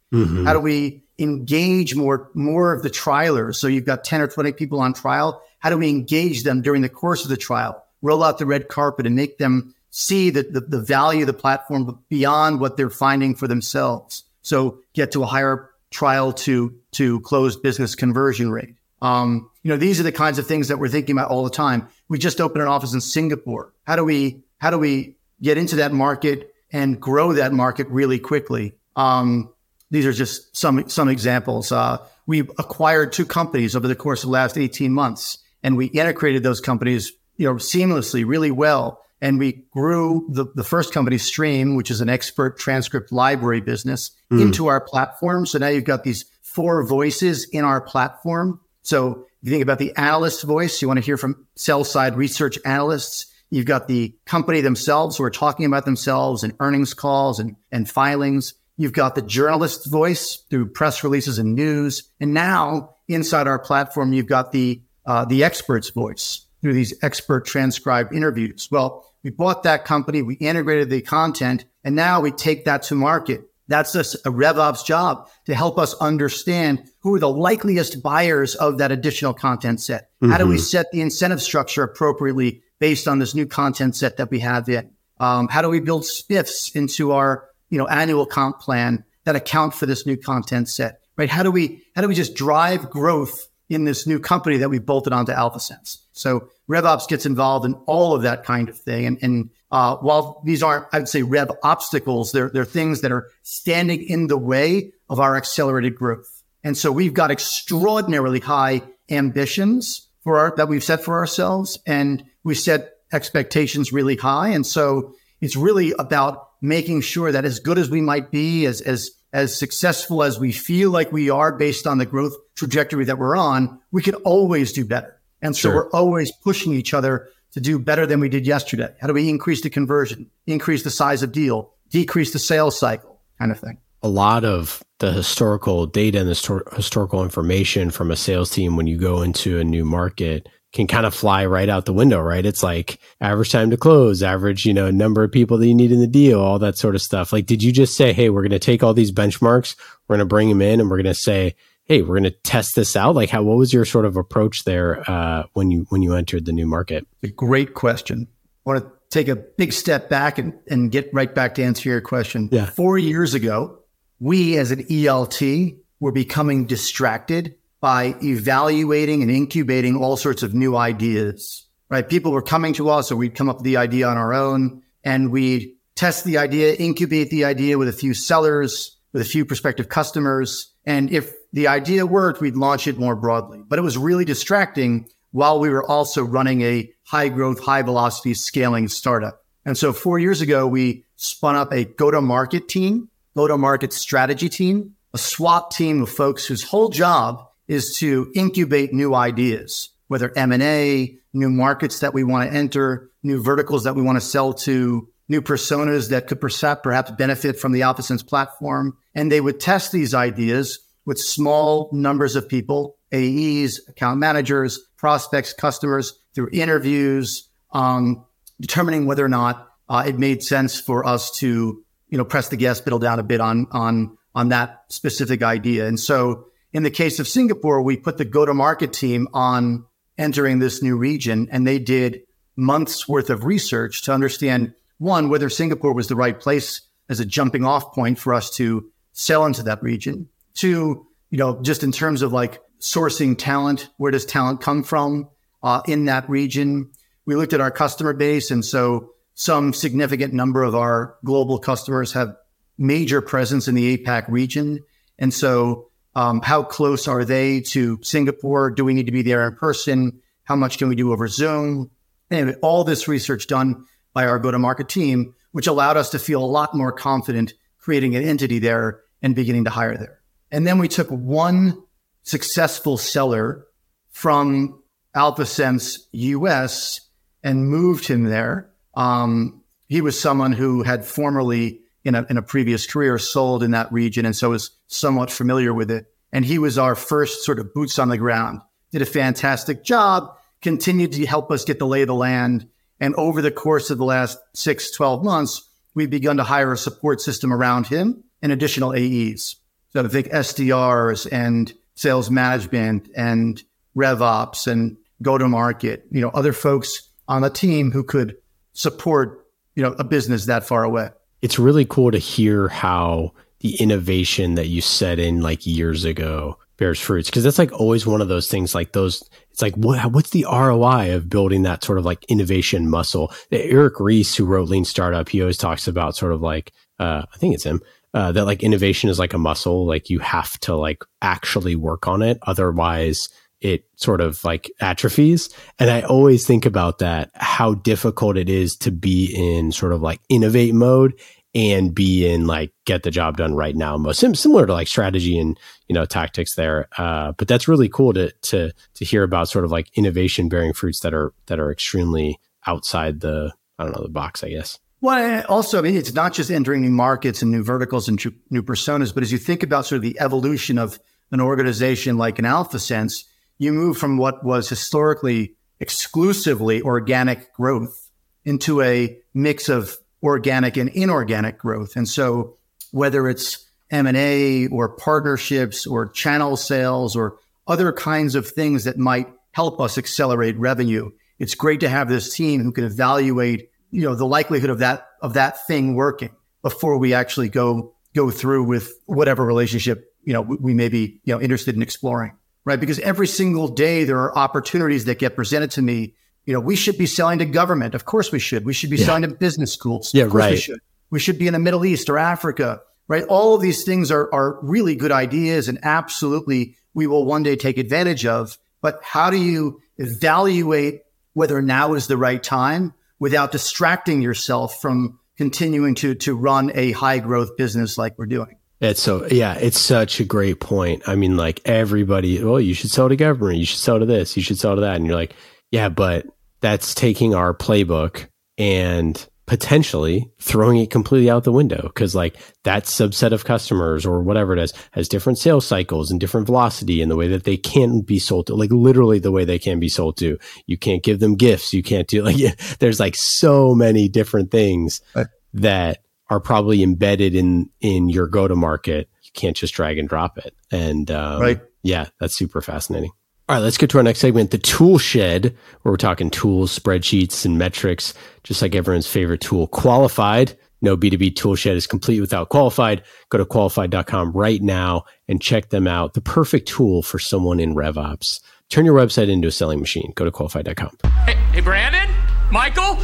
How 0.46 0.54
do 0.54 0.60
we 0.60 1.04
engage 1.20 1.96
more 1.96 2.32
more 2.34 2.74
of 2.74 2.82
the 2.82 2.90
trialers? 2.90 3.56
So 3.56 3.68
you've 3.68 3.86
got 3.86 4.04
10 4.04 4.22
or 4.22 4.28
20 4.28 4.54
people 4.54 4.80
on 4.80 4.94
trial. 4.94 5.42
How 5.60 5.70
do 5.70 5.78
we 5.78 5.90
engage 5.90 6.44
them 6.44 6.62
during 6.62 6.82
the 6.82 6.90
course 6.90 7.24
of 7.24 7.30
the 7.30 7.38
trial? 7.38 7.84
Roll 8.02 8.24
out 8.24 8.38
the 8.38 8.46
red 8.46 8.70
carpet 8.70 9.06
and 9.06 9.16
make 9.16 9.38
them 9.38 9.76
see 9.90 10.30
that 10.30 10.54
the, 10.54 10.62
the 10.62 10.80
value 10.80 11.22
of 11.22 11.28
the 11.28 11.34
platform 11.34 12.00
beyond 12.10 12.60
what 12.60 12.78
they're 12.78 12.90
finding 12.90 13.36
for 13.36 13.48
themselves. 13.48 14.24
So 14.42 14.80
get 14.94 15.12
to 15.12 15.24
a 15.24 15.26
higher 15.26 15.70
trial 15.92 16.32
to 16.34 16.74
to 16.94 17.20
closed 17.22 17.62
business 17.62 17.96
conversion 17.96 18.52
rate. 18.52 18.76
Um, 19.02 19.50
you 19.64 19.70
know, 19.70 19.78
these 19.78 20.00
are 20.00 20.04
the 20.04 20.12
kinds 20.12 20.40
of 20.40 20.48
things 20.48 20.68
that 20.68 20.78
we're 20.78 20.90
thinking 20.90 21.16
about 21.16 21.30
all 21.30 21.44
the 21.44 21.50
time. 21.50 21.88
We 22.08 22.18
just 22.18 22.42
opened 22.42 22.62
an 22.62 22.68
office 22.68 22.94
in 22.94 23.02
Singapore. 23.02 23.74
How 23.86 23.96
do 23.96 24.04
we 24.04 24.44
how 24.58 24.70
do 24.70 24.78
we 24.78 25.16
get 25.42 25.58
into 25.58 25.78
that 25.78 25.92
market 25.92 26.54
and 26.72 27.00
grow 27.00 27.34
that 27.34 27.54
market 27.54 27.88
really 27.90 28.20
quickly? 28.20 28.76
Um, 28.96 29.54
these 29.92 30.06
are 30.06 30.14
just 30.14 30.56
some 30.56 30.90
some 30.90 31.10
examples. 31.10 31.72
Uh, 31.72 31.98
we 32.28 32.42
acquired 32.42 33.12
two 33.12 33.26
companies 33.26 33.76
over 33.76 33.88
the 33.88 33.96
course 33.96 34.24
of 34.24 34.28
the 34.28 34.34
last 34.34 34.58
18 34.58 34.94
months, 34.94 35.40
and 35.64 35.76
we 35.76 35.88
integrated 35.88 36.44
those 36.44 36.62
companies, 36.62 37.12
you 37.38 37.48
know, 37.48 37.56
seamlessly, 37.56 38.24
really 38.26 38.52
well. 38.52 39.02
And 39.22 39.38
we 39.38 39.66
grew 39.72 40.28
the, 40.30 40.46
the 40.56 40.64
first 40.64 40.94
company, 40.94 41.18
Stream, 41.18 41.76
which 41.76 41.92
is 41.92 42.00
an 42.00 42.08
expert 42.08 42.58
transcript 42.58 43.12
library 43.12 43.60
business, 43.60 44.12
into 44.32 44.68
our 44.68 44.80
platform. 44.80 45.46
So 45.46 45.58
now 45.58 45.68
you've 45.68 45.84
got 45.84 46.04
these 46.04 46.26
four 46.42 46.84
voices 46.84 47.46
in 47.50 47.66
our 47.66 47.82
platform. 47.82 48.62
So 48.82 49.26
if 49.42 49.48
you 49.48 49.52
think 49.52 49.64
about 49.64 49.80
the 49.80 49.96
analyst 49.96 50.44
voice, 50.44 50.82
you 50.82 50.88
want 50.88 50.98
to 50.98 51.06
hear 51.06 51.18
from 51.18 51.48
sell 51.56 51.84
side 51.84 52.16
research 52.16 52.58
analysts. 52.66 53.28
You've 53.50 53.66
got 53.66 53.88
the 53.88 54.16
company 54.26 54.62
themselves 54.62 55.18
who 55.18 55.24
are 55.24 55.32
talking 55.32 55.66
about 55.66 55.86
themselves 55.86 56.44
in 56.44 56.56
earnings 56.60 56.94
calls 56.94 57.40
and, 57.40 57.56
and 57.72 57.90
filings. 57.90 58.54
You've 58.78 58.94
got 58.94 59.16
the 59.16 59.22
journalist's 59.22 59.88
voice 59.88 60.44
through 60.50 60.70
press 60.70 61.04
releases 61.04 61.40
and 61.40 61.56
news. 61.56 62.10
And 62.20 62.34
now 62.34 62.96
inside 63.08 63.48
our 63.48 63.60
platform, 63.60 64.14
you've 64.14 64.28
got 64.28 64.52
the, 64.52 64.82
uh, 65.06 65.26
the 65.26 65.44
expert's 65.44 65.90
voice 65.90 66.46
through 66.62 66.74
these 66.74 66.94
expert 67.02 67.46
transcribed 67.46 68.14
interviews. 68.14 68.70
Well, 68.72 69.06
we 69.24 69.32
bought 69.32 69.64
that 69.64 69.84
company. 69.86 70.22
We 70.22 70.36
integrated 70.36 70.90
the 70.90 71.02
content 71.02 71.66
and 71.84 71.96
now 71.96 72.22
we 72.22 72.32
take 72.32 72.66
that 72.66 72.84
to 72.84 72.96
market. 72.96 73.49
That's 73.70 73.94
just 73.94 74.16
a 74.26 74.32
RevOps 74.32 74.84
job 74.84 75.30
to 75.46 75.54
help 75.54 75.78
us 75.78 75.94
understand 76.02 76.90
who 77.02 77.14
are 77.14 77.20
the 77.20 77.30
likeliest 77.30 78.02
buyers 78.02 78.56
of 78.56 78.80
that 78.80 78.92
additional 78.92 79.34
content 79.34 79.80
set. 79.80 80.10
How 80.22 80.40
do 80.40 80.48
we 80.48 80.58
set 80.58 80.88
the 80.92 81.02
incentive 81.02 81.42
structure 81.42 81.84
appropriately 81.84 82.64
based 82.80 83.08
on 83.08 83.20
this 83.20 83.36
new 83.36 83.46
content 83.46 83.96
set 83.96 84.18
that 84.18 84.32
we 84.32 84.40
have 84.40 84.68
in? 84.68 84.90
Um, 85.20 85.48
how 85.50 85.62
do 85.62 85.70
we 85.70 85.80
build 85.80 86.02
spiffs 86.02 86.76
into 86.76 87.12
our 87.12 87.48
you 87.70 87.78
know 87.78 87.88
annual 87.88 88.26
comp 88.26 88.60
plan 88.60 89.06
that 89.26 89.36
account 89.36 89.76
for 89.76 89.86
this 89.86 90.06
new 90.06 90.18
content 90.18 90.68
set? 90.68 91.02
Right? 91.16 91.30
How 91.30 91.44
do 91.44 91.52
we 91.52 91.84
how 91.96 92.02
do 92.02 92.08
we 92.08 92.16
just 92.16 92.36
drive 92.36 92.90
growth 92.90 93.48
in 93.70 93.84
this 93.86 94.08
new 94.08 94.20
company 94.20 94.58
that 94.58 94.70
we 94.70 94.80
bolted 94.80 95.14
onto 95.14 95.32
AlphaSense? 95.32 96.00
So 96.12 96.50
RevOps 96.68 97.08
gets 97.08 97.28
involved 97.28 97.66
in 97.66 97.76
all 97.86 98.16
of 98.16 98.24
that 98.24 98.44
kind 98.44 98.68
of 98.68 98.80
thing, 98.80 99.06
and 99.06 99.20
and 99.22 99.50
uh, 99.72 99.98
while 99.98 100.42
these 100.46 100.64
aren't, 100.64 100.86
I'd 100.92 101.08
say, 101.08 101.22
rev 101.22 101.52
obstacles, 101.64 102.32
they're, 102.32 102.50
they're 102.50 102.66
things 102.66 103.02
that 103.02 103.12
are 103.12 103.30
standing 103.44 104.02
in 104.02 104.28
the 104.28 104.38
way 104.38 104.92
of 105.10 105.20
our 105.20 105.36
accelerated 105.36 105.96
growth. 105.96 106.44
And 106.64 106.78
so 106.78 106.92
we've 106.92 107.14
got 107.14 107.32
extraordinarily 107.32 108.40
high 108.40 108.82
ambitions 109.10 110.08
for 110.24 110.38
our, 110.38 110.54
that 110.58 110.68
we've 110.68 110.84
set 110.84 111.04
for 111.04 111.18
ourselves. 111.18 111.78
And 111.86 112.24
we 112.44 112.56
set 112.56 112.94
expectations 113.14 113.94
really 113.94 114.16
high. 114.18 114.50
And 114.50 114.66
so 114.66 115.14
it's 115.42 115.56
really 115.56 115.94
about 115.98 116.48
making 116.62 117.02
sure 117.02 117.32
that 117.32 117.46
as 117.46 117.60
good 117.60 117.78
as 117.78 117.90
we 117.90 118.02
might 118.02 118.32
be, 118.32 118.66
as, 118.66 118.82
as, 118.82 119.12
as 119.32 119.58
successful 119.58 120.24
as 120.24 120.40
we 120.40 120.52
feel 120.52 120.92
like 120.92 121.12
we 121.12 121.30
are 121.30 121.52
based 121.56 121.88
on 121.88 121.98
the 121.98 122.06
growth 122.06 122.34
trajectory 122.56 123.06
that 123.06 123.18
we're 123.18 123.38
on, 123.38 123.80
we 123.92 124.02
can 124.02 124.16
always 124.16 124.74
do 124.74 124.84
better. 124.84 125.20
And 125.42 125.56
so 125.56 125.70
Sure. 125.70 125.76
we're 125.76 125.90
always 125.92 126.32
pushing 126.44 126.74
each 126.74 126.94
other 126.94 127.30
to 127.54 127.62
do 127.62 127.80
better 127.80 128.06
than 128.06 128.20
we 128.20 128.30
did 128.30 128.46
yesterday. 128.46 128.94
How 129.00 129.08
do 129.08 129.14
we 129.14 129.30
increase 129.30 129.62
the 129.62 129.70
conversion, 129.70 130.30
increase 130.48 130.84
the 130.84 130.92
size 130.92 131.24
of 131.24 131.32
deal, 131.32 131.74
decrease 131.90 132.34
the 132.34 132.40
sales 132.40 132.80
cycle 132.80 133.20
kind 133.38 133.52
of 133.52 133.60
thing? 133.60 133.80
a 134.02 134.08
lot 134.08 134.46
of 134.46 134.84
the 135.00 135.12
historical 135.12 135.86
data 135.86 136.20
and 136.20 136.30
the 136.30 136.34
histor- 136.34 136.74
historical 136.76 137.24
information 137.24 137.90
from 137.90 138.12
a 138.12 138.16
sales 138.16 138.50
team 138.50 138.76
when 138.76 138.88
you 138.88 138.98
go 138.98 139.22
into 139.22 139.60
a 139.60 139.64
new 139.64 139.86
market 139.86 140.48
can 140.72 140.86
kind 140.86 141.06
of 141.06 141.16
fly 141.16 141.46
right 141.46 141.68
out 141.68 141.86
the 141.86 141.94
window, 141.94 142.22
right? 142.22 142.46
It's 142.46 142.62
like 142.62 143.00
average 143.20 143.52
time 143.52 143.72
to 143.72 143.78
close, 143.78 144.22
average, 144.22 144.66
you 144.66 144.74
know, 144.74 144.92
number 144.92 145.24
of 145.24 145.32
people 145.32 145.58
that 145.58 145.68
you 145.68 145.74
need 145.74 145.92
in 145.92 146.00
the 146.00 146.08
deal, 146.08 146.40
all 146.40 146.60
that 146.60 146.78
sort 146.78 146.94
of 146.94 147.02
stuff. 147.02 147.34
Like, 147.34 147.48
did 147.48 147.64
you 147.64 147.72
just 147.72 147.96
say, 147.96 148.14
Hey, 148.14 148.30
we're 148.30 148.44
going 148.44 148.52
to 148.52 148.60
take 148.60 148.84
all 148.84 148.94
these 148.94 149.12
benchmarks, 149.12 149.76
we're 150.08 150.18
going 150.18 150.26
to 150.26 150.30
bring 150.30 150.48
them 150.50 150.62
in 150.62 150.80
and 150.80 150.90
we're 150.90 150.98
going 150.98 151.06
to 151.06 151.14
say, 151.16 151.56
hey, 151.90 152.04
we're 152.04 152.20
going 152.20 152.24
to 152.24 152.32
test 152.32 152.76
this 152.76 152.96
out? 152.96 153.16
Like, 153.16 153.30
how 153.30 153.44
what 153.44 153.58
was 153.58 153.74
your 153.74 153.84
sort 153.84 154.06
of 154.06 154.16
approach 154.16 154.64
there 154.64 155.04
uh, 155.10 155.44
when 155.54 155.72
you 155.72 155.86
when 155.90 156.02
you 156.02 156.14
entered 156.14 156.46
the 156.46 156.54
new 156.54 156.66
market? 156.66 157.06
A 157.24 157.28
great 157.28 157.74
question. 157.74 158.28
I 158.66 158.70
want 158.70 158.84
to 158.84 158.92
take 159.10 159.28
a 159.28 159.36
big 159.36 159.74
step 159.74 160.08
back 160.08 160.38
and, 160.38 160.54
and 160.70 160.92
get 160.92 161.10
right 161.12 161.34
back 161.34 161.56
to 161.56 161.64
answer 161.64 161.90
your 161.90 162.00
question. 162.00 162.48
Yeah. 162.52 162.68
Four 162.68 162.98
years 162.98 163.34
ago, 163.34 163.80
we 164.20 164.58
as 164.58 164.72
an 164.72 164.84
ELT 164.84 165.78
were 166.00 166.12
becoming 166.12 166.66
distracted 166.66 167.56
by 167.82 168.16
evaluating 168.22 169.22
and 169.22 169.32
incubating 169.32 169.96
all 169.96 170.16
sorts 170.16 170.44
of 170.44 170.54
new 170.54 170.76
ideas, 170.76 171.66
right? 171.90 172.08
People 172.08 172.32
were 172.32 172.42
coming 172.42 172.74
to 172.74 172.90
us 172.90 173.12
or 173.12 173.16
we'd 173.16 173.36
come 173.36 173.50
up 173.50 173.58
with 173.58 173.64
the 173.64 173.78
idea 173.78 174.08
on 174.08 174.18
our 174.18 174.34
own 174.34 174.84
and 175.04 175.32
we'd 175.32 175.76
test 175.96 176.26
the 176.26 176.38
idea, 176.38 176.74
incubate 176.76 177.30
the 177.30 177.46
idea 177.46 177.78
with 177.78 177.88
a 177.88 177.94
few 177.94 178.14
sellers, 178.14 178.98
with 179.14 179.22
a 179.22 179.26
few 179.26 179.46
prospective 179.46 179.90
customers. 179.90 180.74
And 180.86 181.10
if 181.12 181.34
the 181.52 181.68
idea 181.68 182.06
worked, 182.06 182.42
we'd 182.42 182.56
launch 182.56 182.88
it 182.88 182.98
more 182.98 183.16
broadly. 183.16 183.62
But 183.68 183.80
it 183.80 183.84
was 183.84 183.98
really 183.98 184.26
distracting 184.26 185.08
while 185.32 185.60
we 185.60 185.70
were 185.70 185.84
also 185.84 186.24
running 186.24 186.62
a 186.62 186.92
high 187.04 187.30
growth, 187.30 187.60
high 187.60 187.82
velocity 187.82 188.34
scaling 188.34 188.88
startup. 188.88 189.44
And 189.66 189.78
so 189.78 189.94
four 189.94 190.20
years 190.20 190.42
ago, 190.42 190.68
we 190.68 191.06
spun 191.16 191.56
up 191.56 191.72
a 191.72 191.86
go 191.86 192.12
to 192.12 192.22
market 192.22 192.68
team, 192.68 193.10
go 193.36 193.48
to 193.48 193.58
market 193.58 193.94
strategy 193.94 194.50
team, 194.50 194.96
a 195.14 195.18
SWAT 195.18 195.72
team 195.72 196.04
of 196.04 196.10
folks 196.10 196.46
whose 196.46 196.64
whole 196.64 196.90
job 196.90 197.48
is 197.68 197.98
to 197.98 198.32
incubate 198.36 198.94
new 198.94 199.14
ideas, 199.14 199.90
whether 200.08 200.36
M&A, 200.36 201.16
new 201.34 201.50
markets 201.50 202.00
that 202.00 202.14
we 202.14 202.24
want 202.24 202.50
to 202.50 202.56
enter, 202.56 203.12
new 203.22 203.42
verticals 203.42 203.84
that 203.84 203.96
we 203.96 204.02
want 204.02 204.16
to 204.16 204.26
sell 204.26 204.54
to, 204.54 205.08
new 205.28 205.42
personas 205.42 206.10
that 206.10 206.28
could 206.28 206.42
perhaps 206.42 207.12
benefit 207.12 207.60
from 207.60 207.72
the 207.72 207.82
AlphaSense 207.82 208.26
platform. 208.26 208.98
And 209.14 209.32
they 209.32 209.42
would 209.42 209.60
test 209.60 209.92
these 209.92 210.14
ideas 210.14 210.80
with 211.10 211.18
small 211.18 211.90
numbers 211.92 212.36
of 212.36 212.48
people, 212.48 212.96
AEs, 213.12 213.82
account 213.88 214.20
managers, 214.20 214.80
prospects, 214.96 215.54
customers 215.54 216.20
through 216.36 216.48
interviews, 216.54 217.50
um, 217.72 218.24
determining 218.62 219.08
whether 219.08 219.26
or 219.26 219.30
not 219.30 219.72
uh, 219.90 220.04
it 220.06 220.20
made 220.20 220.44
sense 220.44 220.80
for 220.80 221.04
us 221.04 221.32
to, 221.40 221.84
you 222.10 222.18
know, 222.20 222.24
press 222.24 222.50
the 222.50 222.58
gas 222.58 222.80
pedal 222.80 223.00
down 223.00 223.18
a 223.18 223.24
bit 223.24 223.42
on, 223.42 223.66
on, 223.72 224.20
on 224.36 224.50
that 224.50 224.84
specific 224.90 225.42
idea. 225.42 225.88
And 225.88 226.00
so 226.00 226.46
in 226.74 226.84
the 226.84 226.92
case 226.92 227.18
of 227.18 227.28
Singapore, 227.28 227.82
we 227.82 227.98
put 227.98 228.20
the 228.20 228.26
go 228.26 228.46
to 228.46 228.54
market 228.54 228.94
team 228.94 229.28
on 229.34 229.88
entering 230.16 230.60
this 230.60 230.84
new 230.84 230.96
region 230.96 231.48
and 231.52 231.66
they 231.66 231.80
did 231.80 232.22
months 232.56 233.08
worth 233.08 233.32
of 233.32 233.46
research 233.46 234.04
to 234.04 234.14
understand 234.14 234.76
one, 235.00 235.28
whether 235.30 235.50
Singapore 235.50 235.96
was 235.96 236.08
the 236.08 236.16
right 236.16 236.40
place 236.40 236.82
as 237.10 237.20
a 237.20 237.26
jumping 237.26 237.66
off 237.66 237.96
point 237.96 238.20
for 238.20 238.32
us 238.32 238.52
to 238.58 238.92
sell 239.12 239.48
into 239.48 239.64
that 239.64 239.82
region. 239.82 240.30
Two, 240.60 241.08
you 241.30 241.38
know, 241.38 241.62
just 241.62 241.84
in 241.84 241.94
terms 241.94 242.22
of 242.22 242.34
like 242.34 242.62
sourcing 242.82 243.38
talent, 243.38 243.88
where 243.96 244.12
does 244.12 244.26
talent 244.26 244.60
come 244.60 244.84
from 244.84 245.30
uh, 245.64 245.82
in 245.88 246.04
that 246.06 246.30
region? 246.30 246.92
We 247.26 247.38
looked 247.38 247.54
at 247.54 247.62
our 247.62 247.72
customer 247.72 248.12
base. 248.12 248.52
And 248.52 248.66
so 248.66 249.14
some 249.36 249.72
significant 249.72 250.34
number 250.34 250.64
of 250.64 250.76
our 250.76 251.16
global 251.24 251.60
customers 251.60 252.12
have 252.12 252.36
major 252.78 253.22
presence 253.22 253.70
in 253.70 253.76
the 253.76 253.96
APAC 253.96 254.26
region. 254.28 254.80
And 255.18 255.34
so 255.34 255.92
um, 256.14 256.42
how 256.42 256.64
close 256.64 257.08
are 257.08 257.24
they 257.24 257.62
to 257.62 257.98
Singapore? 258.04 258.70
Do 258.70 258.84
we 258.84 258.94
need 258.94 259.06
to 259.06 259.14
be 259.14 259.22
there 259.22 259.48
in 259.48 259.56
person? 259.56 260.20
How 260.44 260.58
much 260.58 260.78
can 260.78 260.90
we 260.90 260.96
do 260.96 261.14
over 261.14 261.30
Zoom? 261.30 261.90
Anyway, 262.30 262.58
all 262.62 262.84
this 262.84 263.08
research 263.08 263.48
done 263.48 263.86
by 264.12 264.26
our 264.26 264.40
go 264.40 264.52
to 264.52 264.60
market 264.60 264.90
team, 264.90 265.36
which 265.54 265.68
allowed 265.68 265.96
us 265.96 266.10
to 266.10 266.20
feel 266.20 266.44
a 266.44 266.46
lot 266.46 266.76
more 266.76 266.92
confident 266.92 267.54
creating 267.78 268.18
an 268.18 268.24
entity 268.24 268.60
there 268.60 269.00
and 269.22 269.36
beginning 269.36 269.64
to 269.64 269.70
hire 269.70 269.96
there. 269.96 270.19
And 270.52 270.66
then 270.66 270.80
we 270.80 270.88
took 270.88 271.10
one 271.10 271.82
successful 272.24 272.98
seller 272.98 273.66
from 274.12 274.82
AlphaSense 275.16 276.00
US 276.12 277.02
and 277.44 277.70
moved 277.70 278.08
him 278.08 278.26
there. 278.26 278.70
Um, 278.96 279.64
he 279.88 280.02
was 280.02 280.20
someone 280.20 280.52
who 280.52 280.84
had 280.84 281.06
formerly 281.06 281.82
in 282.04 282.16
a, 282.16 282.26
in 282.30 282.38
a 282.38 282.42
previous 282.42 282.86
career 282.86 283.18
sold 283.18 283.64
in 283.64 283.72
that 283.72 283.92
region 283.92 284.26
and 284.26 284.36
so 284.36 284.52
was 284.52 284.72
somewhat 284.88 285.32
familiar 285.32 285.74
with 285.74 285.92
it. 285.92 286.06
And 286.32 286.46
he 286.46 286.60
was 286.60 286.78
our 286.78 286.96
first 286.96 287.44
sort 287.44 287.60
of 287.60 287.74
boots 287.74 287.98
on 287.98 288.10
the 288.10 288.18
ground, 288.18 288.62
did 288.92 289.02
a 289.02 289.06
fantastic 289.06 289.84
job, 289.84 290.36
continued 290.62 291.14
to 291.14 291.26
help 291.26 291.52
us 291.52 291.66
get 291.66 291.80
the 291.80 291.88
lay 291.88 292.02
of 292.02 292.08
the 292.08 292.16
land. 292.16 292.68
And 293.00 293.16
over 293.16 293.42
the 293.42 293.52
course 293.52 293.90
of 293.90 293.98
the 293.98 294.06
last 294.06 294.38
six, 294.54 294.92
12 294.92 295.24
months, 295.24 295.70
we've 295.96 296.10
begun 296.10 296.38
to 296.38 296.44
hire 296.44 296.72
a 296.72 296.78
support 296.78 297.22
system 297.22 297.52
around 297.52 297.88
him 297.88 298.24
and 298.42 298.52
additional 298.52 298.94
AEs. 298.94 299.56
So 299.90 300.04
I 300.04 300.08
think 300.08 300.28
SDRs 300.28 301.28
and 301.32 301.74
sales 301.96 302.30
management 302.30 303.10
and 303.16 303.62
RevOps 303.96 304.68
and 304.68 304.98
go 305.22 305.38
to 305.38 305.48
market, 305.48 306.06
you 306.12 306.22
know, 306.22 306.30
other 306.30 306.54
folks 306.54 307.10
on 307.28 307.42
the 307.42 307.50
team 307.50 307.92
who 307.92 308.04
could 308.04 308.38
support, 308.74 309.46
you 309.76 309.84
know, 309.84 309.96
a 310.00 310.04
business 310.04 310.46
that 310.46 310.64
far 310.64 310.84
away. 310.84 311.10
It's 311.42 311.60
really 311.60 311.86
cool 311.86 312.12
to 312.12 312.18
hear 312.18 312.68
how 312.68 313.34
the 313.60 313.76
innovation 313.76 314.56
that 314.56 314.68
you 314.68 314.82
set 314.82 315.20
in 315.20 315.42
like 315.42 315.66
years 315.66 316.06
ago 316.06 316.58
bears 316.78 317.00
fruits 317.00 317.30
because 317.30 317.44
that's 317.44 317.60
like 317.60 317.74
always 317.74 318.08
one 318.08 318.22
of 318.22 318.30
those 318.30 318.48
things 318.48 318.74
like 318.74 318.94
those 318.94 319.22
it's 319.52 319.62
like 319.62 319.76
what 319.76 320.14
what's 320.14 320.30
the 320.30 320.46
ROI 320.50 321.14
of 321.14 321.30
building 321.30 321.64
that 321.64 321.84
sort 321.84 321.98
of 321.98 322.06
like 322.06 322.24
innovation 322.30 322.90
muscle? 322.90 323.34
Eric 323.52 324.00
Ries 324.00 324.34
who 324.34 324.46
wrote 324.46 324.70
lean 324.70 324.86
startup 324.86 325.28
he 325.28 325.42
always 325.42 325.58
talks 325.58 325.88
about 325.88 326.16
sort 326.16 326.32
of 326.32 326.42
like 326.42 326.72
uh, 327.00 327.24
I 327.34 327.38
think 327.38 327.54
it's 327.54 327.66
him 327.66 327.82
uh, 328.14 328.32
that 328.32 328.46
like 328.46 328.64
innovation 328.64 329.10
is 329.10 329.20
like 329.20 329.34
a 329.34 329.38
muscle 329.38 329.86
like 329.86 330.10
you 330.10 330.20
have 330.20 330.60
to 330.62 330.76
like 330.76 331.04
actually 331.22 331.76
work 331.76 332.08
on 332.08 332.22
it. 332.22 332.40
Otherwise 332.44 333.30
it 333.62 333.84
sort 333.98 334.22
of 334.22 334.42
like 334.44 334.72
atrophies. 334.80 335.50
And 335.80 335.90
I 335.90 336.02
always 336.02 336.48
think 336.48 336.66
about 336.66 337.00
that, 337.00 337.30
how 337.36 337.74
difficult 337.74 338.38
it 338.38 338.50
is 338.50 338.76
to 338.78 338.92
be 338.92 339.34
in 339.36 339.72
sort 339.74 339.92
of 339.92 340.02
like 340.02 340.22
innovate 340.30 340.74
mode 340.74 341.20
and 341.54 341.94
be 341.94 342.28
in 342.28 342.48
like 342.48 342.72
get 342.86 343.04
the 343.04 343.12
job 343.12 343.36
done 343.36 343.56
right 343.56 343.76
now 343.76 343.98
most 343.98 344.20
sim- 344.20 344.36
similar 344.36 344.68
to 344.68 344.74
like 344.74 344.88
strategy 344.88 345.38
and 345.38 345.60
you 345.88 345.96
know 345.96 346.06
tactics 346.06 346.56
there. 346.56 346.88
Uh, 346.98 347.34
but 347.34 347.48
that's 347.48 347.68
really 347.68 347.90
cool 347.90 348.14
to 348.14 348.32
to 348.44 348.72
to 348.94 349.06
hear 349.06 349.24
about 349.24 349.50
sort 349.50 349.66
of 349.66 349.72
like 349.72 349.90
innovation 349.98 350.48
bearing 350.48 350.74
fruits 350.74 351.00
that 351.02 351.14
are 351.14 351.34
that 351.48 351.60
are 351.60 351.72
extremely 351.72 352.40
outside 352.68 353.22
the 353.22 353.52
i 353.78 353.84
don't 353.84 353.96
know 353.96 354.04
the 354.04 354.10
box 354.10 354.44
i 354.44 354.50
guess 354.50 354.80
well, 355.02 355.44
also, 355.48 355.80
I 355.80 355.82
mean, 355.82 355.96
it's 355.96 356.14
not 356.14 356.34
just 356.34 356.52
entering 356.52 356.82
new 356.82 356.90
markets 356.90 357.42
and 357.42 357.52
new 357.52 357.64
verticals 357.64 358.08
and 358.08 358.24
new 358.50 358.64
personas, 358.64 359.14
but 359.14 359.24
as 359.24 359.32
you 359.32 359.38
think 359.38 359.64
about 359.64 359.86
sort 359.86 359.98
of 359.98 360.04
the 360.04 360.20
evolution 360.20 360.78
of 360.78 361.00
an 361.32 361.40
organization 361.40 362.18
like 362.18 362.40
an 362.40 362.46
AlphaSense, 362.46 363.24
you 363.58 363.72
move 363.72 363.98
from 363.98 364.18
what 364.18 364.44
was 364.44 364.68
historically 364.70 365.56
exclusively 365.80 366.82
organic 366.82 367.54
growth 367.54 368.10
into 368.46 368.82
a 368.82 369.18
mix 369.34 369.70
of 369.70 369.98
organic 370.24 370.78
and 370.78 370.90
inorganic 370.90 371.58
growth. 371.58 371.96
And 371.96 372.08
so 372.08 372.58
whether 372.92 373.30
it's 373.30 373.66
M&A 373.92 374.68
or 374.68 374.90
partnerships 374.90 375.88
or 375.88 376.10
channel 376.10 376.58
sales 376.58 377.16
or 377.16 377.38
other 377.68 377.94
kinds 377.94 378.36
of 378.36 378.48
things 378.48 378.84
that 378.84 378.98
might 378.98 379.28
help 379.52 379.80
us 379.80 379.98
accelerate 379.98 380.58
revenue, 380.58 381.12
it's 381.38 381.56
great 381.56 381.80
to 381.82 381.90
have 381.90 382.10
this 382.10 382.34
team 382.34 382.62
who 382.62 382.72
can 382.72 382.84
evaluate, 382.84 383.69
you 383.92 384.02
know, 384.02 384.16
the 384.16 384.26
likelihood 384.26 384.70
of 384.70 384.80
that 384.80 385.08
of 385.22 385.34
that 385.34 385.66
thing 385.68 385.96
working 385.96 386.32
before 386.62 386.98
we 386.98 387.14
actually 387.14 387.50
go 387.50 387.94
go 388.16 388.32
through 388.32 388.64
with 388.64 388.92
whatever 389.06 389.46
relationship, 389.46 390.14
you 390.24 390.34
know, 390.34 390.42
we 390.42 390.74
may 390.74 390.90
be, 390.90 391.22
you 391.24 391.34
know, 391.34 391.42
interested 391.42 391.76
in 391.76 391.82
exploring 391.82 392.34
right? 392.70 392.80
Because 392.80 393.00
every 393.00 393.26
single 393.26 393.68
day 393.68 394.04
there 394.04 394.20
are 394.20 394.38
opportunities 394.38 395.06
that 395.06 395.18
get 395.18 395.36
presented 395.36 395.72
to 395.72 395.82
me. 395.82 396.14
You 396.46 396.54
know, 396.54 396.60
we 396.60 396.76
should 396.76 397.00
be 397.00 397.08
selling 397.08 397.40
to 397.40 397.46
government. 397.46 397.96
Of 397.96 398.06
course 398.06 398.32
we 398.32 398.38
should. 398.38 398.64
We 398.64 398.74
should 398.74 398.92
be 398.92 398.98
yeah. 398.98 399.06
selling 399.06 399.24
to 399.24 399.30
business 399.30 399.74
schools. 399.74 400.14
Yeah, 400.14 400.26
of 400.26 400.32
course 400.32 400.42
right. 400.42 400.52
We 400.52 400.58
should. 400.58 400.80
we 401.10 401.20
should 401.20 401.40
be 401.40 401.48
in 401.48 401.54
the 401.54 401.60
Middle 401.60 401.84
East 401.84 402.10
or 402.10 402.20
Africa, 402.20 402.82
right? 403.08 403.24
All 403.24 403.56
of 403.56 403.62
these 403.62 403.84
things 403.84 404.12
are, 404.12 404.32
are 404.34 404.60
really 404.62 404.96
good 404.96 405.12
ideas 405.12 405.68
and 405.68 405.80
absolutely 405.84 406.76
we 406.94 407.08
will 407.08 407.26
one 407.26 407.42
day 407.42 407.56
take 407.56 407.80
advantage 407.80 408.26
of. 408.26 408.58
But 408.82 409.00
how 409.04 409.32
do 409.32 409.38
you 409.38 409.82
evaluate 409.98 411.02
whether 411.34 411.62
now 411.64 411.96
is 411.96 412.06
the 412.06 412.18
right 412.18 412.42
time 412.42 412.94
without 413.20 413.52
distracting 413.52 414.22
yourself 414.22 414.82
from 414.82 415.20
continuing 415.38 415.96
to, 415.96 416.16
to 416.16 416.36
run 416.36 416.72
a 416.76 416.92
high 416.92 417.20
growth 417.20 417.56
business 417.58 417.98
like 417.98 418.18
we're 418.18 418.26
doing? 418.26 418.58
It's 418.82 419.02
so 419.02 419.26
yeah, 419.28 419.56
it's 419.56 419.80
such 419.80 420.22
a 420.22 420.24
great 420.24 420.62
point. 420.62 421.04
I 421.06 421.16
mean, 421.16 421.36
like 421.36 421.62
everybody, 421.66 422.42
well, 422.42 422.62
you 422.62 422.74
should 422.74 422.92
sell 422.92 423.10
to 423.10 423.16
government, 423.18 423.58
you 423.58 423.66
should 423.66 423.80
sell 423.80 424.00
to 424.00 424.06
this, 424.06 424.38
you 424.38 424.44
should 424.44 424.58
sell 424.58 424.76
to 424.76 424.82
that, 424.82 424.96
and 424.96 425.06
you're 425.06 425.16
like, 425.16 425.36
yeah, 425.70 425.90
but 425.90 426.26
that's 426.62 426.96
taking 426.96 427.36
our 427.36 427.54
playbook 427.54 428.28
and 428.58 429.28
potentially 429.50 430.30
throwing 430.40 430.78
it 430.78 430.92
completely 430.92 431.28
out 431.28 431.44
the 431.44 431.52
window 431.52 431.82
because 431.84 432.14
like 432.14 432.38
that 432.66 432.84
subset 432.84 433.32
of 433.32 433.46
customers 433.46 434.06
or 434.06 434.22
whatever 434.22 434.54
it 434.54 434.60
is 434.60 434.72
has 434.92 435.10
different 435.10 435.40
sales 435.40 435.66
cycles 435.66 436.12
and 436.12 436.20
different 436.20 436.46
velocity 436.46 437.02
in 437.02 437.10
the 437.10 437.16
way 437.16 437.28
that 437.28 437.46
they 437.46 437.58
can 437.58 438.02
be 438.02 438.20
sold 438.20 438.46
to 438.46 438.54
like 438.54 438.70
literally 438.70 439.18
the 439.18 439.32
way 439.32 439.44
they 439.44 439.58
can 439.58 439.80
be 439.80 439.90
sold 439.90 440.16
to 440.16 440.38
you 440.68 440.78
can't 440.78 441.02
give 441.02 441.20
them 441.20 441.36
gifts 441.36 441.74
you 441.74 441.82
can't 441.82 442.08
do 442.08 442.22
like 442.30 442.38
yeah, 442.38 442.52
there's 442.80 443.00
like 443.00 443.16
so 443.16 443.74
many 443.74 444.08
different 444.08 444.52
things 444.52 445.02
right. 445.16 445.26
that 445.56 446.04
are 446.30 446.40
probably 446.40 446.84
embedded 446.84 447.34
in 447.34 447.70
in 447.82 448.08
your 448.08 448.28
go 448.28 448.48
to 448.48 448.56
market. 448.56 449.10
You 449.24 449.32
can't 449.34 449.56
just 449.56 449.74
drag 449.74 449.98
and 449.98 450.08
drop 450.08 450.38
it. 450.38 450.54
And 450.72 451.10
um, 451.10 451.42
Right. 451.42 451.60
yeah, 451.82 452.06
that's 452.20 452.38
super 452.38 452.62
fascinating. 452.62 453.12
All 453.50 453.56
right, 453.56 453.64
let's 453.64 453.80
get 453.80 453.90
to 453.90 453.98
our 453.98 454.04
next 454.04 454.20
segment, 454.20 454.52
the 454.52 454.60
tool 454.60 455.00
shed, 455.00 455.56
where 455.82 455.92
we're 455.92 455.98
talking 455.98 456.30
tools, 456.30 456.78
spreadsheets, 456.78 457.46
and 457.46 457.58
metrics, 457.58 458.14
just 458.44 458.62
like 458.62 458.76
everyone's 458.76 459.08
favorite 459.08 459.42
tool, 459.42 459.66
qualified. 459.66 460.56
No 460.84 460.96
B2B 460.96 461.36
tool 461.36 461.56
shed 461.56 461.76
is 461.76 461.88
complete 461.88 462.22
without 462.22 462.50
qualified. 462.50 463.02
Go 463.30 463.40
to 463.40 463.46
qualified.com 463.46 464.34
right 464.34 464.62
now 464.62 465.06
and 465.28 465.42
check 465.42 465.70
them 465.70 465.88
out. 465.88 466.14
The 466.14 466.22
perfect 466.22 466.68
tool 466.68 467.02
for 467.02 467.18
someone 467.18 467.60
in 467.60 467.74
RevOps. 467.74 468.40
Turn 468.70 468.86
your 468.86 468.94
website 468.94 469.30
into 469.30 469.48
a 469.48 469.52
selling 469.52 469.80
machine. 469.80 470.14
Go 470.16 470.26
to 470.26 470.32
qualified.com. 470.32 470.98
Hey, 471.26 471.34
hey, 471.52 471.62
Brandon? 471.62 472.08
Michael? 472.52 472.98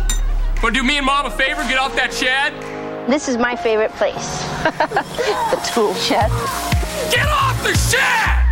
Want 0.61 0.61
to 0.61 0.71
do 0.73 0.83
me 0.83 0.97
and 0.97 1.07
mom 1.07 1.25
a 1.25 1.31
favor? 1.31 1.63
Get 1.63 1.79
off 1.79 1.95
that 1.95 2.13
shed? 2.13 2.53
This 3.09 3.27
is 3.27 3.37
my 3.37 3.55
favorite 3.55 3.93
place. 3.93 4.13
the 4.63 5.71
tool 5.73 5.95
shed. 5.95 6.29
Get 7.11 7.25
off 7.29 7.63
the 7.63 7.73
shed! 7.75 8.44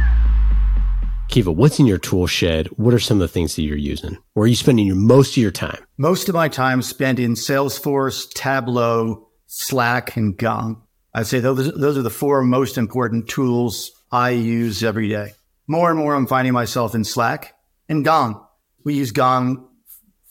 Kiva, 1.34 1.52
what's 1.52 1.80
in 1.80 1.88
your 1.88 1.98
tool 1.98 2.28
shed? 2.28 2.68
What 2.78 2.94
are 2.94 3.00
some 3.00 3.18
of 3.18 3.22
the 3.22 3.28
things 3.28 3.56
that 3.56 3.64
you're 3.64 3.76
using? 3.76 4.20
Where 4.34 4.44
are 4.44 4.48
you 4.48 4.56
spending 4.56 4.86
your 4.86 4.96
most 4.96 5.32
of 5.32 5.42
your 5.42 5.50
time? 5.50 5.84
Most 5.98 6.30
of 6.30 6.36
my 6.36 6.48
time 6.48 6.84
spent 6.84 7.18
in 7.18 7.34
Salesforce, 7.34 8.32
Tableau, 8.36 9.28
Slack, 9.48 10.16
and 10.16 10.38
Gong. 10.38 10.84
I'd 11.12 11.26
say 11.26 11.40
those, 11.40 11.74
those 11.74 11.98
are 11.98 12.04
the 12.04 12.12
four 12.12 12.44
most 12.44 12.78
important 12.78 13.28
tools 13.30 13.94
I 14.12 14.30
use 14.30 14.84
every 14.84 15.10
day. 15.10 15.32
More 15.66 15.90
and 15.90 15.98
more, 15.98 16.14
I'm 16.14 16.28
finding 16.28 16.54
myself 16.54 16.94
in 16.94 17.04
Slack 17.04 17.56
and 17.90 18.06
Gong. 18.06 18.46
We 18.84 18.94
use 18.94 19.12
Gong 19.12 19.68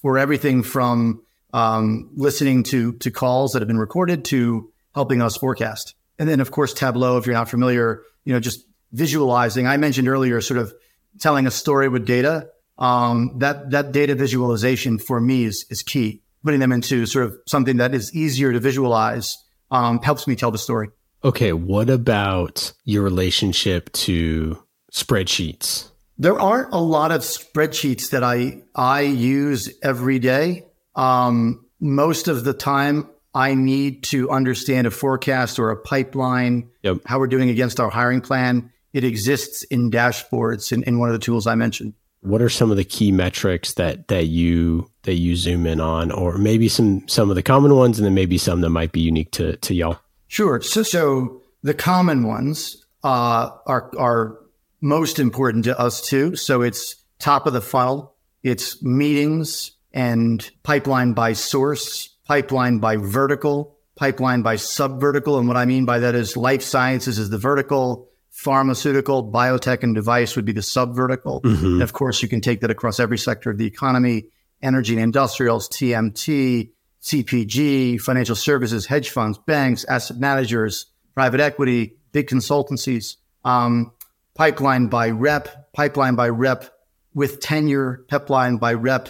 for 0.03 0.19
everything 0.19 0.63
from 0.63 1.25
um, 1.53 2.11
listening 2.15 2.63
to, 2.65 2.93
to 2.99 3.11
calls 3.11 3.55
that 3.55 3.59
have 3.61 3.67
been 3.67 3.77
recorded 3.77 4.25
to 4.27 4.71
helping 4.95 5.21
us 5.21 5.37
forecast. 5.37 5.97
And 6.21 6.29
then, 6.29 6.39
of 6.39 6.53
course, 6.53 6.73
Tableau, 6.73 7.19
if 7.19 7.27
you're 7.27 7.35
not 7.35 7.51
familiar, 7.51 8.05
you 8.25 8.33
know, 8.33 8.39
just 8.39 8.65
visualizing. 8.93 9.67
I 9.67 9.77
mentioned 9.79 10.07
earlier, 10.07 10.41
sort 10.41 10.59
of 10.59 10.73
telling 11.21 11.47
a 11.47 11.51
story 11.51 11.89
with 11.89 12.07
data. 12.07 12.49
Um, 12.79 13.39
that 13.39 13.71
that 13.71 13.93
data 13.93 14.15
visualization 14.15 14.99
for 14.99 15.21
me 15.21 15.45
is 15.45 15.67
is 15.71 15.83
key. 15.83 16.23
Putting 16.45 16.59
them 16.61 16.73
into 16.73 17.07
sort 17.07 17.27
of 17.27 17.37
something 17.47 17.77
that 17.77 17.95
is 17.95 18.13
easier 18.15 18.53
to 18.53 18.59
visualize 18.59 19.39
um, 19.71 20.01
helps 20.03 20.27
me 20.27 20.35
tell 20.35 20.51
the 20.51 20.59
story. 20.59 20.89
Okay, 21.25 21.53
what 21.53 21.89
about 21.89 22.73
your 22.85 23.03
relationship 23.05 23.93
to 23.93 24.59
spreadsheets? 24.93 25.89
There 26.19 26.39
aren't 26.39 26.73
a 26.73 26.79
lot 26.81 27.13
of 27.13 27.21
spreadsheets 27.21 28.11
that 28.11 28.25
I 28.25 28.63
I 28.75 29.03
use 29.03 29.71
every 29.83 30.19
day. 30.19 30.65
Um, 30.97 31.65
most 31.81 32.27
of 32.29 32.45
the 32.45 32.53
time, 32.53 33.09
I 33.35 33.55
need 33.55 34.03
to 34.05 34.31
understand 34.31 34.87
a 34.87 34.91
forecast 34.91 35.59
or 35.59 35.71
a 35.71 35.77
pipeline, 35.77 36.71
Yep. 36.83 36.99
how 37.07 37.19
we're 37.19 37.29
doing 37.29 37.51
against 37.51 37.81
our 37.81 37.89
hiring 37.91 38.21
plan. 38.21 38.72
It 38.93 39.05
exists 39.05 39.63
in 39.65 39.91
dashboards 39.91 40.73
in, 40.73 40.83
in 40.85 40.99
one 40.99 41.09
of 41.09 41.15
the 41.15 41.19
tools 41.19 41.47
I 41.47 41.55
mentioned. 41.55 41.95
What 42.21 42.41
are 42.41 42.49
some 42.49 42.71
of 42.71 42.77
the 42.77 42.85
key 42.85 43.11
metrics 43.11 43.75
that 43.75 44.09
that 44.09 44.27
you 44.27 44.89
that 45.03 45.15
you 45.15 45.35
zoom 45.35 45.67
in 45.67 45.81
on, 45.81 46.13
or 46.13 46.39
maybe 46.39 46.69
some 46.69 47.07
some 47.09 47.31
of 47.31 47.37
the 47.37 47.43
common 47.43 47.75
ones, 47.75 47.99
and 47.99 48.07
then 48.07 48.15
maybe 48.15 48.39
some 48.39 48.61
that 48.61 48.71
might 48.71 48.93
be 48.93 49.01
unique 49.01 49.33
to 49.33 49.57
to 49.57 49.75
y'all? 49.75 49.99
Sure. 50.29 50.61
So, 50.63 50.83
so 50.83 51.43
the 51.63 51.75
common 51.75 52.27
ones 52.27 52.85
uh, 53.03 53.51
are 53.67 53.91
are 53.99 54.39
most 54.81 55.19
important 55.19 55.65
to 55.65 55.79
us 55.79 56.07
too. 56.07 56.37
So 56.37 56.63
it's 56.63 56.97
top 57.19 57.47
of 57.47 57.53
the 57.53 57.61
funnel. 57.61 58.15
It's 58.43 58.83
meetings 58.83 59.73
and 59.93 60.49
pipeline 60.63 61.13
by 61.13 61.33
source, 61.35 62.09
pipeline 62.25 62.79
by 62.79 62.97
vertical, 62.97 63.77
pipeline 63.97 64.43
by 64.43 64.57
sub 64.57 65.01
vertical. 65.01 65.39
And 65.39 65.49
what 65.49 65.57
I 65.57 65.65
mean 65.65 65.85
by 65.85 66.01
that 66.01 66.15
is 66.15 66.37
life 66.37 66.63
sciences 66.63 67.19
is 67.19 67.31
the 67.31 67.39
vertical, 67.39 68.09
pharmaceutical, 68.43 69.31
biotech, 69.31 69.85
and 69.85 69.95
device 69.95 70.35
would 70.35 70.45
be 70.45 70.51
the 70.53 70.63
sub 70.63 70.97
vertical. 70.97 71.41
And 71.75 71.83
of 71.83 71.93
course, 71.93 72.23
you 72.23 72.29
can 72.29 72.41
take 72.41 72.61
that 72.63 72.73
across 72.73 72.99
every 72.99 73.19
sector 73.19 73.51
of 73.51 73.59
the 73.59 73.67
economy 73.67 74.25
energy 74.61 74.95
and 74.95 75.03
industrials, 75.03 75.69
TMT, 75.69 76.71
CPG, 77.03 78.01
financial 78.01 78.35
services, 78.35 78.87
hedge 78.87 79.11
funds, 79.11 79.39
banks, 79.39 79.85
asset 79.85 80.17
managers, 80.19 80.87
private 81.15 81.41
equity, 81.41 81.97
big 82.11 82.27
consultancies, 82.27 83.17
um, 83.45 83.93
pipeline 84.35 84.89
by 84.89 85.11
rep, 85.11 85.73
pipeline 85.73 86.17
by 86.17 86.29
rep 86.29 86.69
with 87.15 87.39
tenure, 87.39 88.05
pipeline 88.09 88.57
by 88.57 88.73
rep 88.75 89.09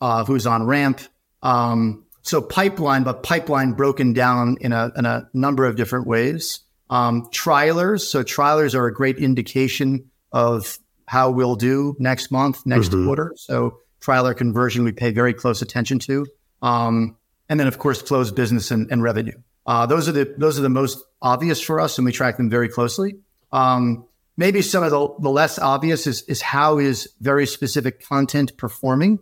uh, 0.00 0.24
who's 0.24 0.46
on 0.46 0.64
ramp. 0.66 1.00
Um, 1.42 2.04
so 2.22 2.40
pipeline, 2.40 3.02
but 3.02 3.24
pipeline 3.24 3.72
broken 3.72 4.12
down 4.12 4.56
in 4.60 4.72
a, 4.72 4.92
in 4.96 5.04
a 5.04 5.28
number 5.32 5.64
of 5.64 5.76
different 5.76 6.06
ways. 6.06 6.60
Um, 6.90 7.28
trialers. 7.30 8.00
So 8.00 8.22
trialers 8.22 8.74
are 8.74 8.86
a 8.86 8.92
great 8.92 9.18
indication 9.18 10.10
of 10.32 10.78
how 11.06 11.30
we'll 11.30 11.56
do 11.56 11.96
next 11.98 12.30
month, 12.30 12.64
next 12.66 12.90
quarter. 12.90 13.32
So 13.36 13.78
trialer 14.00 14.36
conversion, 14.36 14.84
we 14.84 14.92
pay 14.92 15.10
very 15.10 15.34
close 15.34 15.62
attention 15.62 15.98
to. 16.00 16.26
Um, 16.62 17.16
and 17.48 17.58
then 17.58 17.66
of 17.66 17.78
course 17.78 18.02
closed 18.02 18.34
business 18.34 18.70
and, 18.70 18.90
and 18.90 19.02
revenue. 19.02 19.36
Uh, 19.66 19.86
those 19.86 20.08
are 20.08 20.12
the 20.12 20.34
those 20.38 20.58
are 20.58 20.62
the 20.62 20.70
most 20.70 21.02
obvious 21.20 21.60
for 21.60 21.78
us, 21.78 21.98
and 21.98 22.04
we 22.04 22.12
track 22.12 22.38
them 22.38 22.48
very 22.48 22.68
closely. 22.68 23.16
Um, 23.52 24.06
maybe 24.36 24.62
some 24.62 24.82
of 24.82 24.90
the, 24.90 25.14
the 25.20 25.30
less 25.30 25.58
obvious 25.58 26.06
is 26.06 26.22
is 26.22 26.40
how 26.40 26.78
is 26.78 27.08
very 27.20 27.46
specific 27.46 28.02
content 28.02 28.56
performing 28.56 29.18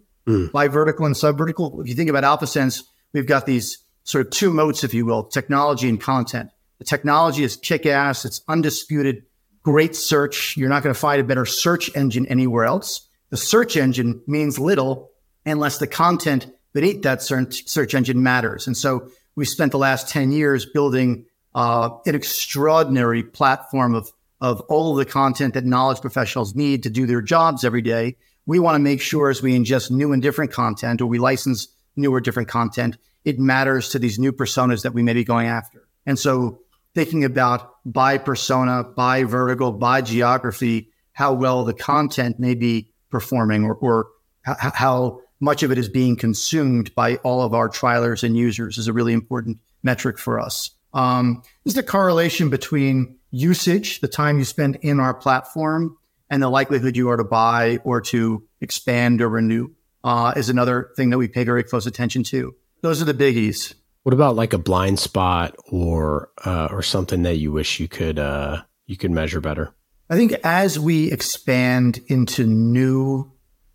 by 0.52 0.68
vertical 0.68 1.07
and 1.07 1.14
subvertical. 1.14 1.81
If 1.81 1.88
you 1.88 1.94
think 1.94 2.11
about 2.11 2.24
AlphaSense, 2.24 2.83
we've 3.12 3.26
got 3.26 3.46
these 3.46 3.79
sort 4.05 4.26
of 4.26 4.33
two 4.33 4.50
moats, 4.50 4.85
if 4.85 4.94
you 4.94 5.05
will, 5.05 5.24
technology 5.24 5.88
and 5.88 6.00
content. 6.00 6.50
The 6.78 6.84
technology 6.84 7.42
is 7.42 7.56
kick 7.56 7.86
ass. 7.86 8.24
It's 8.24 8.42
undisputed. 8.48 9.24
Great 9.62 9.96
search. 9.96 10.56
You're 10.56 10.68
not 10.68 10.82
going 10.82 10.94
to 10.94 11.00
find 11.00 11.20
a 11.20 11.24
better 11.24 11.46
search 11.46 11.94
engine 11.96 12.26
anywhere 12.26 12.64
else. 12.64 13.08
The 13.30 13.36
search 13.36 13.76
engine 13.76 14.22
means 14.26 14.58
little 14.58 15.10
unless 15.44 15.78
the 15.78 15.86
content 15.86 16.46
beneath 16.72 17.02
that 17.02 17.22
search, 17.22 17.94
engine 17.94 18.22
matters. 18.22 18.66
And 18.66 18.76
so 18.76 19.08
we 19.34 19.44
spent 19.44 19.72
the 19.72 19.78
last 19.78 20.08
10 20.08 20.30
years 20.30 20.66
building 20.66 21.24
uh, 21.54 21.90
an 22.04 22.14
extraordinary 22.14 23.22
platform 23.22 23.94
of, 23.94 24.12
of 24.40 24.60
all 24.62 24.92
of 24.92 24.98
the 24.98 25.10
content 25.10 25.54
that 25.54 25.64
knowledge 25.64 26.00
professionals 26.00 26.54
need 26.54 26.82
to 26.82 26.90
do 26.90 27.06
their 27.06 27.22
jobs 27.22 27.64
every 27.64 27.80
day. 27.80 28.16
We 28.44 28.58
want 28.58 28.74
to 28.74 28.80
make 28.80 29.00
sure 29.00 29.30
as 29.30 29.42
we 29.42 29.58
ingest 29.58 29.90
new 29.90 30.12
and 30.12 30.22
different 30.22 30.52
content 30.52 31.00
or 31.00 31.06
we 31.06 31.18
license 31.18 31.68
new 31.96 32.12
or 32.12 32.20
different 32.20 32.48
content, 32.48 32.98
it 33.24 33.38
matters 33.38 33.88
to 33.90 33.98
these 33.98 34.18
new 34.18 34.32
personas 34.32 34.82
that 34.82 34.92
we 34.92 35.02
may 35.02 35.14
be 35.14 35.24
going 35.24 35.46
after. 35.46 35.88
And 36.04 36.18
so 36.18 36.60
thinking 36.96 37.24
about 37.24 37.74
by 37.85 38.16
persona, 38.16 38.82
by 38.82 39.22
vertical, 39.22 39.70
by 39.70 40.00
geography, 40.00 40.88
how 41.12 41.35
well 41.35 41.62
the 41.62 41.74
content 41.74 42.40
may 42.40 42.54
be 42.54 42.90
performing 43.11 43.64
or, 43.64 43.74
or 43.74 44.06
h- 44.48 44.56
how 44.61 45.20
much 45.38 45.62
of 45.62 45.70
it 45.70 45.76
is 45.76 45.90
being 45.90 46.16
consumed 46.16 46.94
by 46.94 47.16
all 47.16 47.42
of 47.42 47.52
our 47.52 47.68
trialers 47.68 48.22
and 48.22 48.35
users 48.35 48.78
is 48.78 48.88
a 48.88 48.94
really 48.94 49.12
important 49.12 49.59
metric 49.82 50.18
for 50.18 50.40
us. 50.40 50.70
Um, 50.94 51.42
is 51.66 51.74
the 51.74 51.82
correlation 51.82 52.48
between 52.48 53.18
usage, 53.30 54.00
the 54.00 54.09
time 54.09 54.38
you 54.38 54.46
spend 54.46 54.76
in 54.76 54.98
our 54.98 55.12
platform, 55.12 55.98
and 56.30 56.42
the 56.42 56.48
likelihood 56.48 56.96
you 56.96 57.11
are 57.11 57.18
to 57.18 57.24
buy 57.24 57.78
or 57.85 58.00
to 58.00 58.42
expand 58.62 59.20
or 59.20 59.28
renew 59.28 59.68
uh, 60.02 60.32
is 60.35 60.48
another 60.48 60.92
thing 60.96 61.11
that 61.11 61.18
we 61.18 61.28
pay 61.28 61.44
very 61.44 61.62
close 61.62 61.85
attention 61.85 62.22
to. 62.22 62.54
Those 62.80 63.02
are 63.02 63.04
the 63.04 63.12
biggies. 63.12 63.74
What 64.07 64.12
about 64.12 64.37
like 64.37 64.53
a 64.53 64.59
blind 64.59 65.01
spot 65.01 65.57
or 65.69 66.31
uh, 66.45 66.69
or 66.71 66.81
something 66.81 67.25
that 67.25 67.38
you 67.38 67.51
wish 67.51 67.81
you 67.81 67.88
could 67.88 68.21
uh, 68.21 68.62
you 68.87 68.97
could 68.97 69.11
measure 69.11 69.40
better? 69.40 69.75
I 70.09 70.14
think 70.14 70.35
as 70.45 70.79
we 70.79 71.11
expand 71.11 71.99
into 72.07 72.47
new 72.47 73.33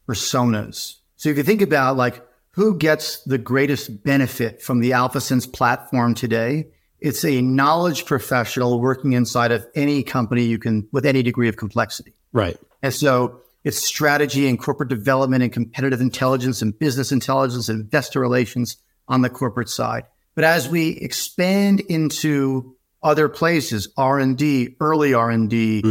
personas, 0.07 0.99
so 1.17 1.27
if 1.27 1.35
you 1.35 1.43
think 1.43 1.61
about 1.61 1.97
like 1.97 2.25
who 2.51 2.77
gets 2.77 3.21
the 3.25 3.37
greatest 3.37 4.05
benefit 4.05 4.61
from 4.61 4.79
the 4.79 4.91
AlphaSense 4.91 5.51
platform 5.51 6.15
today, 6.15 6.67
it's 7.01 7.25
a 7.25 7.41
knowledge 7.41 8.05
professional 8.05 8.79
working 8.79 9.11
inside 9.11 9.51
of 9.51 9.67
any 9.75 10.01
company 10.01 10.45
you 10.45 10.59
can 10.59 10.87
with 10.93 11.05
any 11.05 11.23
degree 11.23 11.49
of 11.49 11.57
complexity. 11.57 12.13
Right. 12.31 12.57
And 12.81 12.93
so 12.93 13.41
it's 13.65 13.85
strategy 13.85 14.47
and 14.47 14.57
corporate 14.57 14.87
development 14.87 15.43
and 15.43 15.51
competitive 15.51 15.99
intelligence 15.99 16.61
and 16.61 16.79
business 16.79 17.11
intelligence 17.11 17.67
and 17.67 17.81
investor 17.81 18.21
relations 18.21 18.77
on 19.09 19.23
the 19.23 19.29
corporate 19.29 19.67
side. 19.67 20.05
But 20.35 20.43
as 20.43 20.69
we 20.69 20.89
expand 20.89 21.81
into 21.81 22.75
other 23.03 23.29
places, 23.29 23.89
R 23.97 24.19
and 24.19 24.37
D, 24.37 24.75
early 24.79 25.13
R 25.13 25.29
and 25.29 25.49
D, 25.49 25.81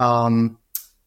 um, 0.00 0.58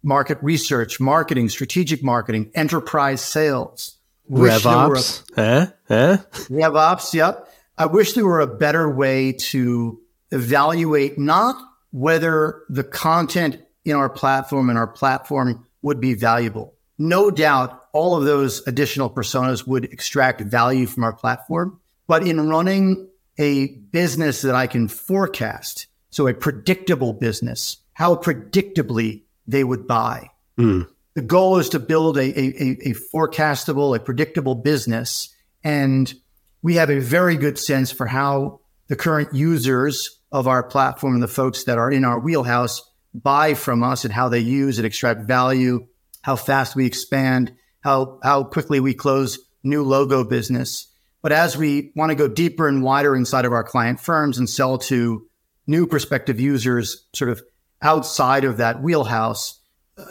market 0.03 0.37
research, 0.41 0.99
marketing, 0.99 1.49
strategic 1.49 2.03
marketing, 2.03 2.51
enterprise 2.55 3.21
sales, 3.21 3.97
wish 4.27 4.63
there 4.63 4.87
were 4.87 4.95
RevOps. 4.95 5.23
Huh? 5.35 5.67
Huh? 5.87 6.17
RevOps, 6.49 7.13
yep. 7.13 7.47
I 7.77 7.85
wish 7.85 8.13
there 8.13 8.25
were 8.25 8.39
a 8.39 8.47
better 8.47 8.89
way 8.89 9.33
to 9.33 9.99
evaluate 10.31 11.17
not 11.17 11.55
whether 11.91 12.63
the 12.69 12.83
content 12.83 13.61
in 13.85 13.95
our 13.95 14.09
platform 14.09 14.69
and 14.69 14.77
our 14.77 14.87
platform 14.87 15.65
would 15.81 15.99
be 15.99 16.13
valuable. 16.13 16.73
No 16.97 17.29
doubt 17.29 17.85
all 17.93 18.15
of 18.15 18.25
those 18.25 18.65
additional 18.67 19.09
personas 19.09 19.65
would 19.67 19.85
extract 19.85 20.41
value 20.41 20.87
from 20.87 21.03
our 21.03 21.13
platform. 21.13 21.79
But 22.07 22.25
in 22.25 22.49
running 22.49 23.09
a 23.37 23.67
business 23.67 24.41
that 24.41 24.55
I 24.55 24.67
can 24.67 24.87
forecast, 24.87 25.87
So 26.09 26.27
a 26.27 26.33
predictable 26.33 27.13
business, 27.13 27.77
how 27.93 28.15
predictably 28.15 29.23
they 29.45 29.63
would 29.63 29.87
buy. 29.87 30.29
Mm. 30.57 30.87
The 31.13 31.21
goal 31.21 31.57
is 31.57 31.69
to 31.69 31.79
build 31.79 32.17
a, 32.17 32.21
a, 32.21 32.89
a 32.89 32.93
forecastable, 33.13 33.95
a 33.95 33.99
predictable 33.99 34.55
business. 34.55 35.33
And 35.63 36.13
we 36.61 36.75
have 36.75 36.89
a 36.89 36.99
very 36.99 37.37
good 37.37 37.57
sense 37.57 37.91
for 37.91 38.07
how 38.07 38.61
the 38.87 38.95
current 38.95 39.33
users 39.33 40.19
of 40.31 40.47
our 40.47 40.63
platform 40.63 41.13
and 41.13 41.23
the 41.23 41.27
folks 41.27 41.65
that 41.65 41.77
are 41.77 41.91
in 41.91 42.05
our 42.05 42.19
wheelhouse 42.19 42.81
buy 43.13 43.53
from 43.53 43.83
us 43.83 44.03
and 44.05 44.13
how 44.13 44.29
they 44.29 44.39
use 44.39 44.77
and 44.77 44.85
extract 44.85 45.27
value, 45.27 45.87
how 46.21 46.35
fast 46.35 46.75
we 46.75 46.85
expand, 46.85 47.53
how, 47.81 48.19
how 48.23 48.43
quickly 48.43 48.79
we 48.79 48.93
close 48.93 49.39
new 49.63 49.83
logo 49.83 50.23
business. 50.23 50.87
But 51.27 51.33
as 51.33 51.57
we 51.57 51.91
want 51.93 52.09
to 52.11 52.15
go 52.15 52.29
deeper 52.29 52.69
and 52.69 52.81
wider 52.81 53.13
inside 53.13 53.43
of 53.43 53.51
our 53.51 53.65
client 53.65 53.99
firms 53.99 54.37
and 54.37 54.49
sell 54.49 54.77
to 54.77 55.27
new 55.67 55.85
prospective 55.85 56.39
users 56.39 57.05
sort 57.13 57.29
of 57.29 57.43
outside 57.81 58.45
of 58.45 58.55
that 58.55 58.81
wheelhouse, 58.81 59.59
uh, 59.97 60.05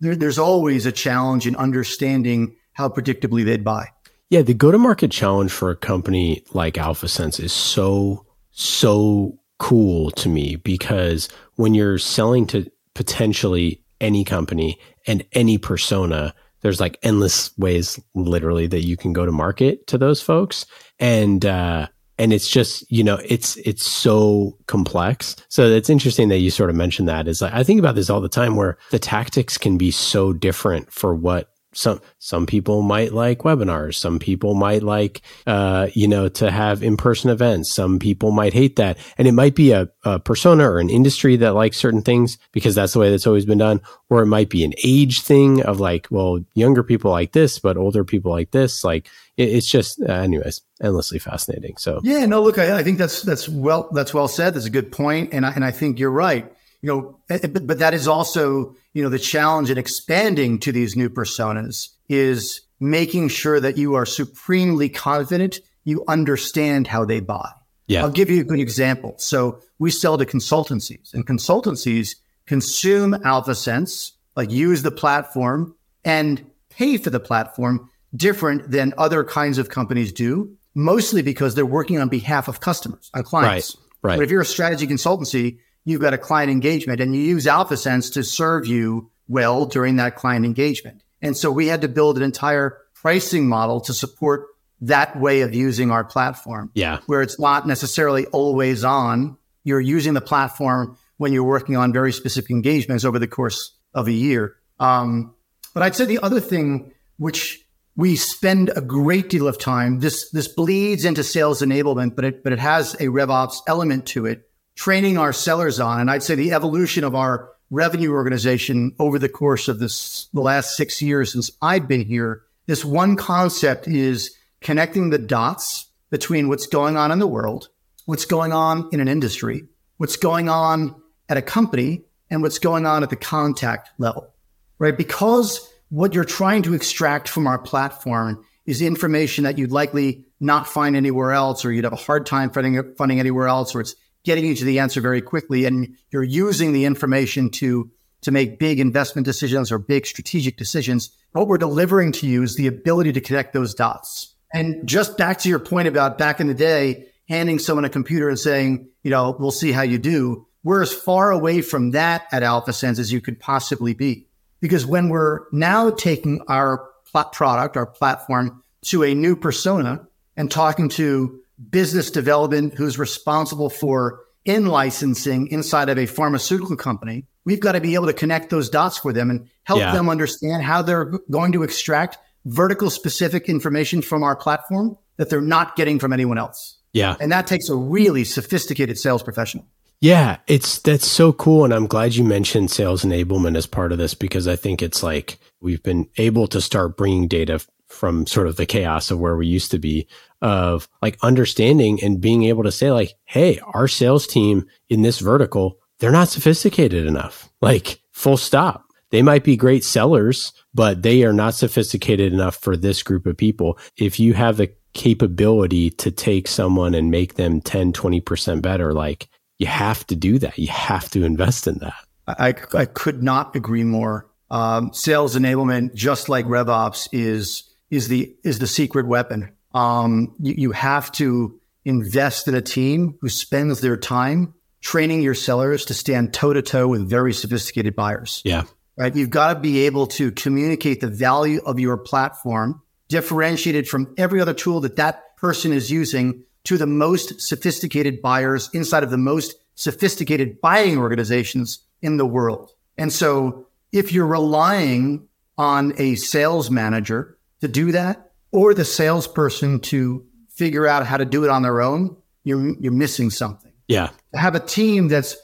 there, 0.00 0.16
there's 0.16 0.40
always 0.40 0.84
a 0.84 0.90
challenge 0.90 1.46
in 1.46 1.54
understanding 1.54 2.56
how 2.72 2.88
predictably 2.88 3.44
they'd 3.44 3.62
buy. 3.62 3.90
Yeah, 4.28 4.42
the 4.42 4.54
go 4.54 4.72
to 4.72 4.78
market 4.78 5.12
challenge 5.12 5.52
for 5.52 5.70
a 5.70 5.76
company 5.76 6.42
like 6.52 6.74
AlphaSense 6.74 7.38
is 7.38 7.52
so, 7.52 8.26
so 8.50 9.38
cool 9.58 10.10
to 10.10 10.28
me 10.28 10.56
because 10.56 11.28
when 11.54 11.74
you're 11.74 11.98
selling 11.98 12.44
to 12.48 12.68
potentially 12.92 13.84
any 14.00 14.24
company 14.24 14.80
and 15.06 15.24
any 15.30 15.58
persona, 15.58 16.34
there's 16.62 16.80
like 16.80 16.98
endless 17.02 17.56
ways 17.58 18.00
literally 18.14 18.66
that 18.66 18.84
you 18.84 18.96
can 18.96 19.12
go 19.12 19.26
to 19.26 19.32
market 19.32 19.86
to 19.88 19.98
those 19.98 20.20
folks. 20.20 20.66
And, 20.98 21.44
uh, 21.44 21.88
and 22.18 22.32
it's 22.32 22.48
just, 22.48 22.90
you 22.90 23.04
know, 23.04 23.20
it's, 23.24 23.56
it's 23.58 23.84
so 23.84 24.56
complex. 24.66 25.36
So 25.48 25.66
it's 25.66 25.90
interesting 25.90 26.28
that 26.30 26.38
you 26.38 26.50
sort 26.50 26.70
of 26.70 26.76
mentioned 26.76 27.08
that 27.08 27.28
is 27.28 27.42
like, 27.42 27.52
I 27.52 27.62
think 27.62 27.78
about 27.78 27.94
this 27.94 28.08
all 28.08 28.22
the 28.22 28.28
time 28.28 28.56
where 28.56 28.78
the 28.90 28.98
tactics 28.98 29.58
can 29.58 29.76
be 29.76 29.90
so 29.90 30.32
different 30.32 30.90
for 30.90 31.14
what 31.14 31.50
some 31.76 32.00
some 32.18 32.46
people 32.46 32.82
might 32.82 33.12
like 33.12 33.40
webinars. 33.40 33.96
Some 33.96 34.18
people 34.18 34.54
might 34.54 34.82
like 34.82 35.20
uh, 35.46 35.88
you 35.92 36.08
know 36.08 36.28
to 36.28 36.50
have 36.50 36.82
in-person 36.82 37.30
events. 37.30 37.74
Some 37.74 37.98
people 37.98 38.30
might 38.30 38.54
hate 38.54 38.76
that. 38.76 38.98
And 39.18 39.28
it 39.28 39.32
might 39.32 39.54
be 39.54 39.72
a, 39.72 39.88
a, 40.04 40.18
persona 40.18 40.68
or 40.68 40.78
an 40.78 40.90
industry 40.90 41.36
that 41.36 41.54
likes 41.54 41.76
certain 41.76 42.02
things 42.02 42.38
because 42.52 42.74
that's 42.74 42.94
the 42.94 42.98
way 42.98 43.10
that's 43.10 43.26
always 43.26 43.44
been 43.44 43.58
done. 43.58 43.80
Or 44.08 44.22
it 44.22 44.26
might 44.26 44.48
be 44.48 44.64
an 44.64 44.72
age 44.82 45.20
thing 45.20 45.62
of 45.62 45.78
like 45.78 46.08
well 46.10 46.40
younger 46.54 46.82
people 46.82 47.10
like 47.10 47.32
this 47.32 47.58
but 47.58 47.76
older 47.76 48.04
people 48.04 48.32
like 48.32 48.50
this. 48.52 48.82
Like 48.82 49.08
it, 49.36 49.50
it's 49.50 49.70
just 49.70 50.00
uh, 50.00 50.12
anyways 50.12 50.62
endlessly 50.82 51.18
fascinating. 51.18 51.76
So 51.76 52.00
yeah 52.02 52.24
no 52.26 52.42
look 52.42 52.58
I, 52.58 52.78
I 52.78 52.82
think 52.82 52.98
that's 52.98 53.22
that's 53.22 53.48
well 53.48 53.90
that's 53.92 54.14
well 54.14 54.28
said. 54.28 54.54
That's 54.54 54.66
a 54.66 54.70
good 54.70 54.90
point. 54.90 55.34
And 55.34 55.44
I, 55.44 55.52
and 55.52 55.64
I 55.64 55.70
think 55.70 55.98
you're 55.98 56.10
right. 56.10 56.50
You 56.82 56.88
know, 56.88 57.18
eh, 57.30 57.38
eh, 57.42 57.46
but, 57.48 57.66
but 57.66 57.78
that 57.80 57.94
is 57.94 58.06
also, 58.06 58.76
you 58.96 59.02
know, 59.02 59.10
the 59.10 59.18
challenge 59.18 59.68
in 59.70 59.76
expanding 59.76 60.58
to 60.58 60.72
these 60.72 60.96
new 60.96 61.10
personas 61.10 61.90
is 62.08 62.62
making 62.80 63.28
sure 63.28 63.60
that 63.60 63.76
you 63.76 63.92
are 63.92 64.06
supremely 64.06 64.88
confident 64.88 65.60
you 65.84 66.02
understand 66.08 66.86
how 66.86 67.04
they 67.04 67.20
buy. 67.20 67.50
Yeah. 67.88 68.00
I'll 68.00 68.10
give 68.10 68.30
you 68.30 68.40
a 68.40 68.44
good 68.44 68.58
example. 68.58 69.14
So 69.18 69.60
we 69.78 69.90
sell 69.90 70.16
to 70.16 70.24
consultancies 70.24 71.12
and 71.12 71.26
consultancies 71.26 72.16
consume 72.46 73.12
AlphaSense, 73.12 74.12
like 74.34 74.50
use 74.50 74.80
the 74.80 74.90
platform 74.90 75.74
and 76.02 76.50
pay 76.70 76.96
for 76.96 77.10
the 77.10 77.20
platform 77.20 77.90
different 78.14 78.70
than 78.70 78.94
other 78.96 79.24
kinds 79.24 79.58
of 79.58 79.68
companies 79.68 80.10
do, 80.10 80.56
mostly 80.74 81.20
because 81.20 81.54
they're 81.54 81.66
working 81.66 81.98
on 81.98 82.08
behalf 82.08 82.48
of 82.48 82.60
customers, 82.60 83.10
on 83.12 83.24
clients. 83.24 83.76
Right. 83.76 83.82
Right. 84.02 84.16
But 84.18 84.24
if 84.24 84.30
you're 84.30 84.40
a 84.40 84.46
strategy 84.46 84.86
consultancy, 84.86 85.58
you've 85.86 86.02
got 86.02 86.12
a 86.12 86.18
client 86.18 86.50
engagement 86.50 87.00
and 87.00 87.16
you 87.16 87.22
use 87.22 87.46
AlphaSense 87.46 88.12
to 88.12 88.22
serve 88.22 88.66
you 88.66 89.10
well 89.28 89.64
during 89.64 89.96
that 89.96 90.16
client 90.16 90.44
engagement. 90.44 91.02
And 91.22 91.34
so 91.34 91.50
we 91.50 91.68
had 91.68 91.80
to 91.80 91.88
build 91.88 92.18
an 92.18 92.22
entire 92.22 92.78
pricing 92.92 93.48
model 93.48 93.80
to 93.80 93.94
support 93.94 94.48
that 94.82 95.18
way 95.18 95.40
of 95.40 95.54
using 95.54 95.90
our 95.90 96.04
platform. 96.04 96.70
Yeah. 96.74 97.00
Where 97.06 97.22
it's 97.22 97.38
not 97.40 97.66
necessarily 97.66 98.26
always 98.26 98.84
on. 98.84 99.38
You're 99.64 99.80
using 99.80 100.12
the 100.12 100.20
platform 100.20 100.98
when 101.16 101.32
you're 101.32 101.44
working 101.44 101.76
on 101.76 101.92
very 101.92 102.12
specific 102.12 102.50
engagements 102.50 103.04
over 103.04 103.18
the 103.18 103.28
course 103.28 103.72
of 103.94 104.06
a 104.08 104.12
year. 104.12 104.56
Um, 104.78 105.34
but 105.72 105.82
I'd 105.82 105.94
say 105.94 106.04
the 106.04 106.18
other 106.18 106.40
thing, 106.40 106.92
which 107.16 107.64
we 107.94 108.16
spend 108.16 108.70
a 108.74 108.80
great 108.82 109.30
deal 109.30 109.48
of 109.48 109.58
time, 109.58 110.00
this, 110.00 110.30
this 110.30 110.48
bleeds 110.48 111.04
into 111.04 111.24
sales 111.24 111.62
enablement, 111.62 112.14
but 112.14 112.24
it, 112.24 112.44
but 112.44 112.52
it 112.52 112.58
has 112.58 112.94
a 112.94 113.06
RevOps 113.06 113.60
element 113.66 114.06
to 114.06 114.26
it 114.26 114.46
training 114.76 115.18
our 115.18 115.32
sellers 115.32 115.80
on. 115.80 116.00
And 116.00 116.10
I'd 116.10 116.22
say 116.22 116.34
the 116.34 116.52
evolution 116.52 117.02
of 117.02 117.14
our 117.14 117.50
revenue 117.70 118.12
organization 118.12 118.94
over 118.98 119.18
the 119.18 119.28
course 119.28 119.66
of 119.66 119.80
this, 119.80 120.28
the 120.32 120.40
last 120.40 120.76
six 120.76 121.02
years 121.02 121.32
since 121.32 121.50
I've 121.60 121.88
been 121.88 122.04
here, 122.04 122.42
this 122.66 122.84
one 122.84 123.16
concept 123.16 123.88
is 123.88 124.36
connecting 124.60 125.10
the 125.10 125.18
dots 125.18 125.86
between 126.10 126.48
what's 126.48 126.66
going 126.66 126.96
on 126.96 127.10
in 127.10 127.18
the 127.18 127.26
world, 127.26 127.68
what's 128.04 128.24
going 128.24 128.52
on 128.52 128.88
in 128.92 129.00
an 129.00 129.08
industry, 129.08 129.64
what's 129.96 130.16
going 130.16 130.48
on 130.48 130.94
at 131.28 131.36
a 131.36 131.42
company, 131.42 132.04
and 132.30 132.42
what's 132.42 132.58
going 132.58 132.86
on 132.86 133.02
at 133.02 133.10
the 133.10 133.16
contact 133.16 133.90
level, 133.98 134.32
right? 134.78 134.96
Because 134.96 135.68
what 135.90 136.14
you're 136.14 136.24
trying 136.24 136.62
to 136.62 136.74
extract 136.74 137.28
from 137.28 137.46
our 137.46 137.58
platform 137.58 138.44
is 138.66 138.82
information 138.82 139.44
that 139.44 139.58
you'd 139.58 139.70
likely 139.70 140.24
not 140.40 140.66
find 140.66 140.96
anywhere 140.96 141.32
else, 141.32 141.64
or 141.64 141.72
you'd 141.72 141.84
have 141.84 141.92
a 141.92 141.96
hard 141.96 142.26
time 142.26 142.50
finding, 142.50 142.94
finding 142.94 143.20
anywhere 143.20 143.46
else, 143.46 143.74
or 143.74 143.80
it's 143.80 143.94
getting 144.26 144.44
you 144.44 144.54
to 144.54 144.64
the 144.64 144.80
answer 144.80 145.00
very 145.00 145.22
quickly 145.22 145.64
and 145.64 145.96
you're 146.10 146.22
using 146.22 146.72
the 146.72 146.84
information 146.84 147.48
to 147.48 147.90
to 148.22 148.30
make 148.32 148.58
big 148.58 148.80
investment 148.80 149.24
decisions 149.24 149.70
or 149.70 149.78
big 149.78 150.04
strategic 150.04 150.56
decisions 150.56 151.10
what 151.32 151.48
we're 151.48 151.58
delivering 151.58 152.12
to 152.12 152.26
you 152.26 152.42
is 152.42 152.56
the 152.56 152.66
ability 152.66 153.12
to 153.12 153.20
connect 153.20 153.52
those 153.52 153.74
dots. 153.74 154.34
And 154.54 154.86
just 154.88 155.18
back 155.18 155.38
to 155.40 155.50
your 155.50 155.58
point 155.58 155.86
about 155.86 156.18
back 156.18 156.40
in 156.40 156.46
the 156.46 156.54
day 156.54 157.08
handing 157.28 157.58
someone 157.58 157.84
a 157.84 157.90
computer 157.90 158.28
and 158.28 158.38
saying 158.38 158.88
you 159.02 159.10
know 159.10 159.36
we'll 159.38 159.50
see 159.50 159.72
how 159.72 159.82
you 159.82 159.98
do 159.98 160.46
we're 160.64 160.82
as 160.82 160.92
far 160.92 161.30
away 161.30 161.62
from 161.62 161.92
that 161.92 162.26
at 162.32 162.42
AlphaSense 162.42 162.98
as 162.98 163.12
you 163.12 163.20
could 163.20 163.38
possibly 163.38 163.94
be. 163.94 164.26
Because 164.60 164.84
when 164.84 165.08
we're 165.08 165.42
now 165.52 165.90
taking 165.90 166.40
our 166.48 166.88
product 167.32 167.78
our 167.78 167.86
platform 167.86 168.62
to 168.82 169.02
a 169.02 169.14
new 169.14 169.36
persona 169.36 170.06
and 170.36 170.50
talking 170.50 170.88
to 170.90 171.40
business 171.70 172.10
development 172.10 172.74
who's 172.74 172.98
responsible 172.98 173.70
for 173.70 174.20
in 174.44 174.66
licensing 174.66 175.48
inside 175.48 175.88
of 175.88 175.98
a 175.98 176.06
pharmaceutical 176.06 176.76
company, 176.76 177.26
we've 177.44 177.60
got 177.60 177.72
to 177.72 177.80
be 177.80 177.94
able 177.94 178.06
to 178.06 178.12
connect 178.12 178.50
those 178.50 178.70
dots 178.70 178.98
for 178.98 179.12
them 179.12 179.30
and 179.30 179.48
help 179.64 179.80
yeah. 179.80 179.92
them 179.92 180.08
understand 180.08 180.62
how 180.62 180.82
they're 180.82 181.12
going 181.30 181.52
to 181.52 181.62
extract 181.62 182.18
vertical 182.44 182.90
specific 182.90 183.48
information 183.48 184.00
from 184.00 184.22
our 184.22 184.36
platform 184.36 184.96
that 185.16 185.30
they're 185.30 185.40
not 185.40 185.76
getting 185.76 185.98
from 185.98 186.12
anyone 186.12 186.38
else. 186.38 186.78
Yeah. 186.92 187.16
And 187.20 187.32
that 187.32 187.46
takes 187.46 187.68
a 187.68 187.74
really 187.74 188.24
sophisticated 188.24 188.98
sales 188.98 189.22
professional. 189.22 189.66
Yeah, 190.00 190.38
it's 190.46 190.78
that's 190.80 191.06
so 191.06 191.32
cool 191.32 191.64
and 191.64 191.72
I'm 191.72 191.86
glad 191.86 192.14
you 192.14 192.22
mentioned 192.22 192.70
sales 192.70 193.02
enablement 193.02 193.56
as 193.56 193.66
part 193.66 193.92
of 193.92 193.98
this 193.98 194.14
because 194.14 194.46
I 194.46 194.54
think 194.54 194.82
it's 194.82 195.02
like 195.02 195.38
we've 195.60 195.82
been 195.82 196.08
able 196.18 196.46
to 196.48 196.60
start 196.60 196.96
bringing 196.96 197.28
data 197.28 197.64
from 197.88 198.26
sort 198.26 198.46
of 198.46 198.56
the 198.56 198.66
chaos 198.66 199.10
of 199.10 199.18
where 199.18 199.36
we 199.36 199.46
used 199.46 199.70
to 199.70 199.78
be 199.78 200.06
of 200.42 200.88
like 201.02 201.18
understanding 201.22 202.02
and 202.02 202.20
being 202.20 202.44
able 202.44 202.62
to 202.62 202.72
say 202.72 202.90
like, 202.90 203.14
Hey, 203.24 203.58
our 203.74 203.88
sales 203.88 204.26
team 204.26 204.66
in 204.88 205.02
this 205.02 205.20
vertical, 205.20 205.78
they're 205.98 206.10
not 206.10 206.28
sophisticated 206.28 207.06
enough. 207.06 207.50
Like 207.60 208.00
full 208.12 208.36
stop. 208.36 208.84
They 209.10 209.22
might 209.22 209.44
be 209.44 209.56
great 209.56 209.84
sellers, 209.84 210.52
but 210.74 211.02
they 211.02 211.24
are 211.24 211.32
not 211.32 211.54
sophisticated 211.54 212.32
enough 212.32 212.56
for 212.56 212.76
this 212.76 213.02
group 213.02 213.24
of 213.26 213.36
people. 213.36 213.78
If 213.96 214.18
you 214.18 214.34
have 214.34 214.56
the 214.56 214.72
capability 214.94 215.90
to 215.90 216.10
take 216.10 216.48
someone 216.48 216.94
and 216.94 217.10
make 217.10 217.34
them 217.34 217.60
10, 217.60 217.92
20% 217.92 218.62
better, 218.62 218.92
like 218.92 219.28
you 219.58 219.66
have 219.66 220.06
to 220.08 220.16
do 220.16 220.38
that. 220.38 220.58
You 220.58 220.68
have 220.68 221.10
to 221.10 221.24
invest 221.24 221.66
in 221.66 221.78
that. 221.78 221.94
I, 222.26 222.54
I 222.74 222.86
could 222.86 223.22
not 223.22 223.54
agree 223.54 223.84
more. 223.84 224.26
Um, 224.50 224.92
sales 224.92 225.36
enablement, 225.36 225.94
just 225.94 226.28
like 226.28 226.46
RevOps, 226.46 227.08
is 227.12 227.65
is 227.90 228.08
the 228.08 228.34
is 228.42 228.58
the 228.58 228.66
secret 228.66 229.06
weapon. 229.06 229.52
Um, 229.74 230.34
you, 230.40 230.54
you 230.56 230.72
have 230.72 231.12
to 231.12 231.60
invest 231.84 232.48
in 232.48 232.54
a 232.54 232.62
team 232.62 233.18
who 233.20 233.28
spends 233.28 233.80
their 233.80 233.96
time 233.96 234.54
training 234.80 235.22
your 235.22 235.34
sellers 235.34 235.84
to 235.86 235.94
stand 235.94 236.32
toe 236.32 236.52
to 236.52 236.62
toe 236.62 236.88
with 236.88 237.08
very 237.08 237.32
sophisticated 237.32 237.94
buyers. 237.94 238.42
Yeah. 238.44 238.64
Right. 238.96 239.14
You've 239.14 239.30
got 239.30 239.54
to 239.54 239.60
be 239.60 239.86
able 239.86 240.06
to 240.08 240.32
communicate 240.32 241.00
the 241.00 241.08
value 241.08 241.60
of 241.66 241.78
your 241.78 241.98
platform 241.98 242.80
differentiated 243.08 243.86
from 243.88 244.14
every 244.16 244.40
other 244.40 244.54
tool 244.54 244.80
that 244.80 244.96
that 244.96 245.36
person 245.36 245.72
is 245.72 245.90
using 245.90 246.44
to 246.64 246.78
the 246.78 246.86
most 246.86 247.40
sophisticated 247.40 248.22
buyers 248.22 248.70
inside 248.72 249.02
of 249.02 249.10
the 249.10 249.18
most 249.18 249.54
sophisticated 249.74 250.60
buying 250.60 250.98
organizations 250.98 251.80
in 252.00 252.16
the 252.16 252.26
world. 252.26 252.72
And 252.96 253.12
so 253.12 253.66
if 253.92 254.12
you're 254.12 254.26
relying 254.26 255.28
on 255.58 255.92
a 255.98 256.14
sales 256.16 256.70
manager 256.70 257.35
to 257.60 257.68
do 257.68 257.92
that 257.92 258.32
or 258.52 258.74
the 258.74 258.84
salesperson 258.84 259.80
to 259.80 260.24
figure 260.50 260.86
out 260.86 261.06
how 261.06 261.16
to 261.16 261.24
do 261.24 261.44
it 261.44 261.50
on 261.50 261.62
their 261.62 261.82
own, 261.82 262.16
you're, 262.44 262.74
you're 262.80 262.92
missing 262.92 263.30
something. 263.30 263.72
Yeah. 263.88 264.10
Have 264.34 264.54
a 264.54 264.60
team 264.60 265.08
that's 265.08 265.36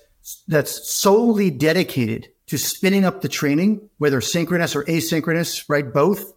that's 0.47 0.93
solely 0.93 1.51
dedicated 1.51 2.29
to 2.47 2.59
spinning 2.59 3.05
up 3.05 3.23
the 3.23 3.29
training, 3.29 3.89
whether 3.99 4.21
synchronous 4.21 4.77
or 4.77 4.85
asynchronous, 4.85 5.65
right? 5.69 5.93
Both 5.93 6.33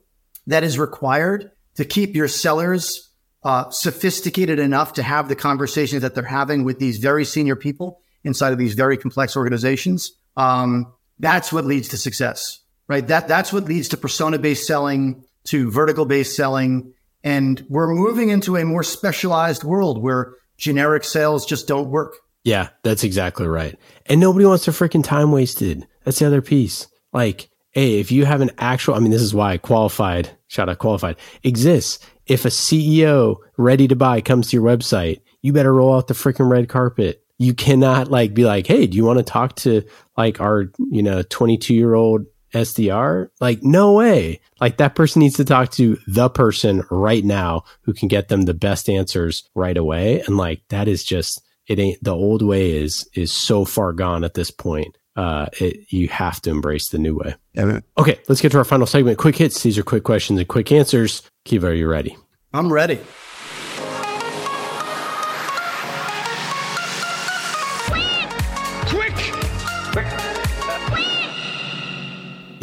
that 0.48 0.64
is 0.64 0.80
required 0.80 1.52
to 1.76 1.86
keep 1.86 2.16
your 2.16 2.28
sellers 2.28 3.12
uh, 3.44 3.70
sophisticated 3.70 4.58
enough 4.58 4.94
to 4.94 5.04
have 5.04 5.28
the 5.28 5.36
conversations 5.36 6.02
that 6.02 6.16
they're 6.16 6.24
having 6.24 6.64
with 6.64 6.80
these 6.80 6.98
very 6.98 7.26
senior 7.26 7.56
people 7.56 8.02
inside 8.24 8.54
of 8.54 8.58
these 8.58 8.74
very 8.74 8.98
complex 8.98 9.38
organizations. 9.38 10.14
Um, 10.36 10.92
that's 11.20 11.54
what 11.54 11.66
leads 11.66 11.90
to 11.90 11.98
success, 11.98 12.60
right? 12.88 13.06
That 13.06 13.28
that's 13.28 13.54
what 13.54 13.66
leads 13.66 13.90
to 13.90 13.98
persona 13.98 14.40
based 14.40 14.66
selling, 14.66 15.25
to 15.46 15.72
vertical 15.72 16.06
based 16.06 16.36
selling, 16.36 16.94
and 17.24 17.66
we're 17.70 17.94
moving 17.94 18.30
into 18.30 18.56
a 18.56 18.66
more 18.66 18.84
specialized 18.84 19.64
world 19.64 20.02
where 20.02 20.34
generic 20.58 21.04
sales 21.04 21.46
just 21.46 21.68
don't 21.68 21.90
work. 21.90 22.18
Yeah, 22.44 22.70
that's 22.84 23.04
exactly 23.04 23.48
right. 23.48 23.78
And 24.06 24.22
nobody 24.22 24.46
wants 24.46 24.66
their 24.66 24.74
freaking 24.74 25.04
time 25.04 25.32
wasted. 25.32 25.88
That's 26.04 26.20
the 26.20 26.28
other 26.28 26.44
piece. 26.44 26.88
Like, 27.12 27.50
hey, 27.72 28.00
if 28.00 28.12
you 28.12 28.26
have 28.26 28.42
an 28.42 28.52
actual, 28.60 28.94
I 28.94 29.00
mean, 29.00 29.12
this 29.12 29.22
is 29.22 29.34
why 29.34 29.58
qualified, 29.58 30.30
shout 30.48 30.70
out 30.70 30.78
qualified, 30.78 31.18
exists. 31.44 32.00
If 32.28 32.46
a 32.46 32.50
CEO 32.50 33.38
ready 33.58 33.88
to 33.88 33.96
buy 33.96 34.22
comes 34.22 34.50
to 34.50 34.58
your 34.58 34.66
website, 34.66 35.22
you 35.42 35.54
better 35.54 35.74
roll 35.74 35.96
out 35.96 36.08
the 36.08 36.14
freaking 36.14 36.50
red 36.50 36.70
carpet. 36.70 37.24
You 37.38 37.54
cannot 37.54 38.10
like 38.10 38.34
be 38.34 38.46
like, 38.46 38.68
hey, 38.68 38.88
do 38.88 38.96
you 38.96 39.06
want 39.06 39.20
to 39.20 39.24
talk 39.24 39.56
to 39.58 39.84
like 40.16 40.40
our, 40.40 40.72
you 40.92 41.04
know, 41.04 41.22
22 41.24 41.74
year 41.74 41.96
old 41.96 42.26
SDR? 42.56 43.30
Like, 43.40 43.62
no 43.62 43.94
way. 43.94 44.40
Like 44.60 44.78
that 44.78 44.96
person 44.96 45.20
needs 45.20 45.36
to 45.36 45.46
talk 45.46 45.72
to 45.72 45.98
the 46.08 46.30
person 46.30 46.84
right 46.90 47.24
now 47.24 47.64
who 47.82 47.94
can 47.94 48.08
get 48.08 48.30
them 48.30 48.44
the 48.44 48.54
best 48.54 48.90
answers 48.90 49.48
right 49.54 49.78
away. 49.78 50.22
And 50.22 50.38
like, 50.38 50.64
that 50.70 50.88
is 50.88 51.04
just, 51.04 51.42
it 51.68 51.80
ain't 51.80 52.04
the 52.04 52.16
old 52.16 52.42
way 52.42 52.72
is, 52.72 53.08
is 53.14 53.32
so 53.32 53.66
far 53.66 53.94
gone 53.94 54.24
at 54.24 54.34
this 54.34 54.52
point. 54.52 54.98
Uh, 55.16 55.48
it, 55.60 55.86
you 55.94 56.08
have 56.10 56.42
to 56.42 56.50
embrace 56.50 56.90
the 56.90 56.98
new 56.98 57.16
way. 57.16 57.36
Yeah, 57.54 57.80
Okay, 57.98 58.20
let's 58.28 58.42
get 58.42 58.52
to 58.52 58.58
our 58.58 58.66
final 58.66 58.86
segment. 58.86 59.18
Quick 59.18 59.38
hits. 59.38 59.64
These 59.64 59.78
are 59.78 59.84
quick 59.84 60.04
questions 60.04 60.40
and 60.40 60.50
quick 60.50 60.72
answers. 60.72 61.22
Kiva, 61.46 61.68
are 61.68 61.74
you 61.74 61.88
ready? 61.88 62.18
I'm 62.54 62.72
ready. 62.72 63.00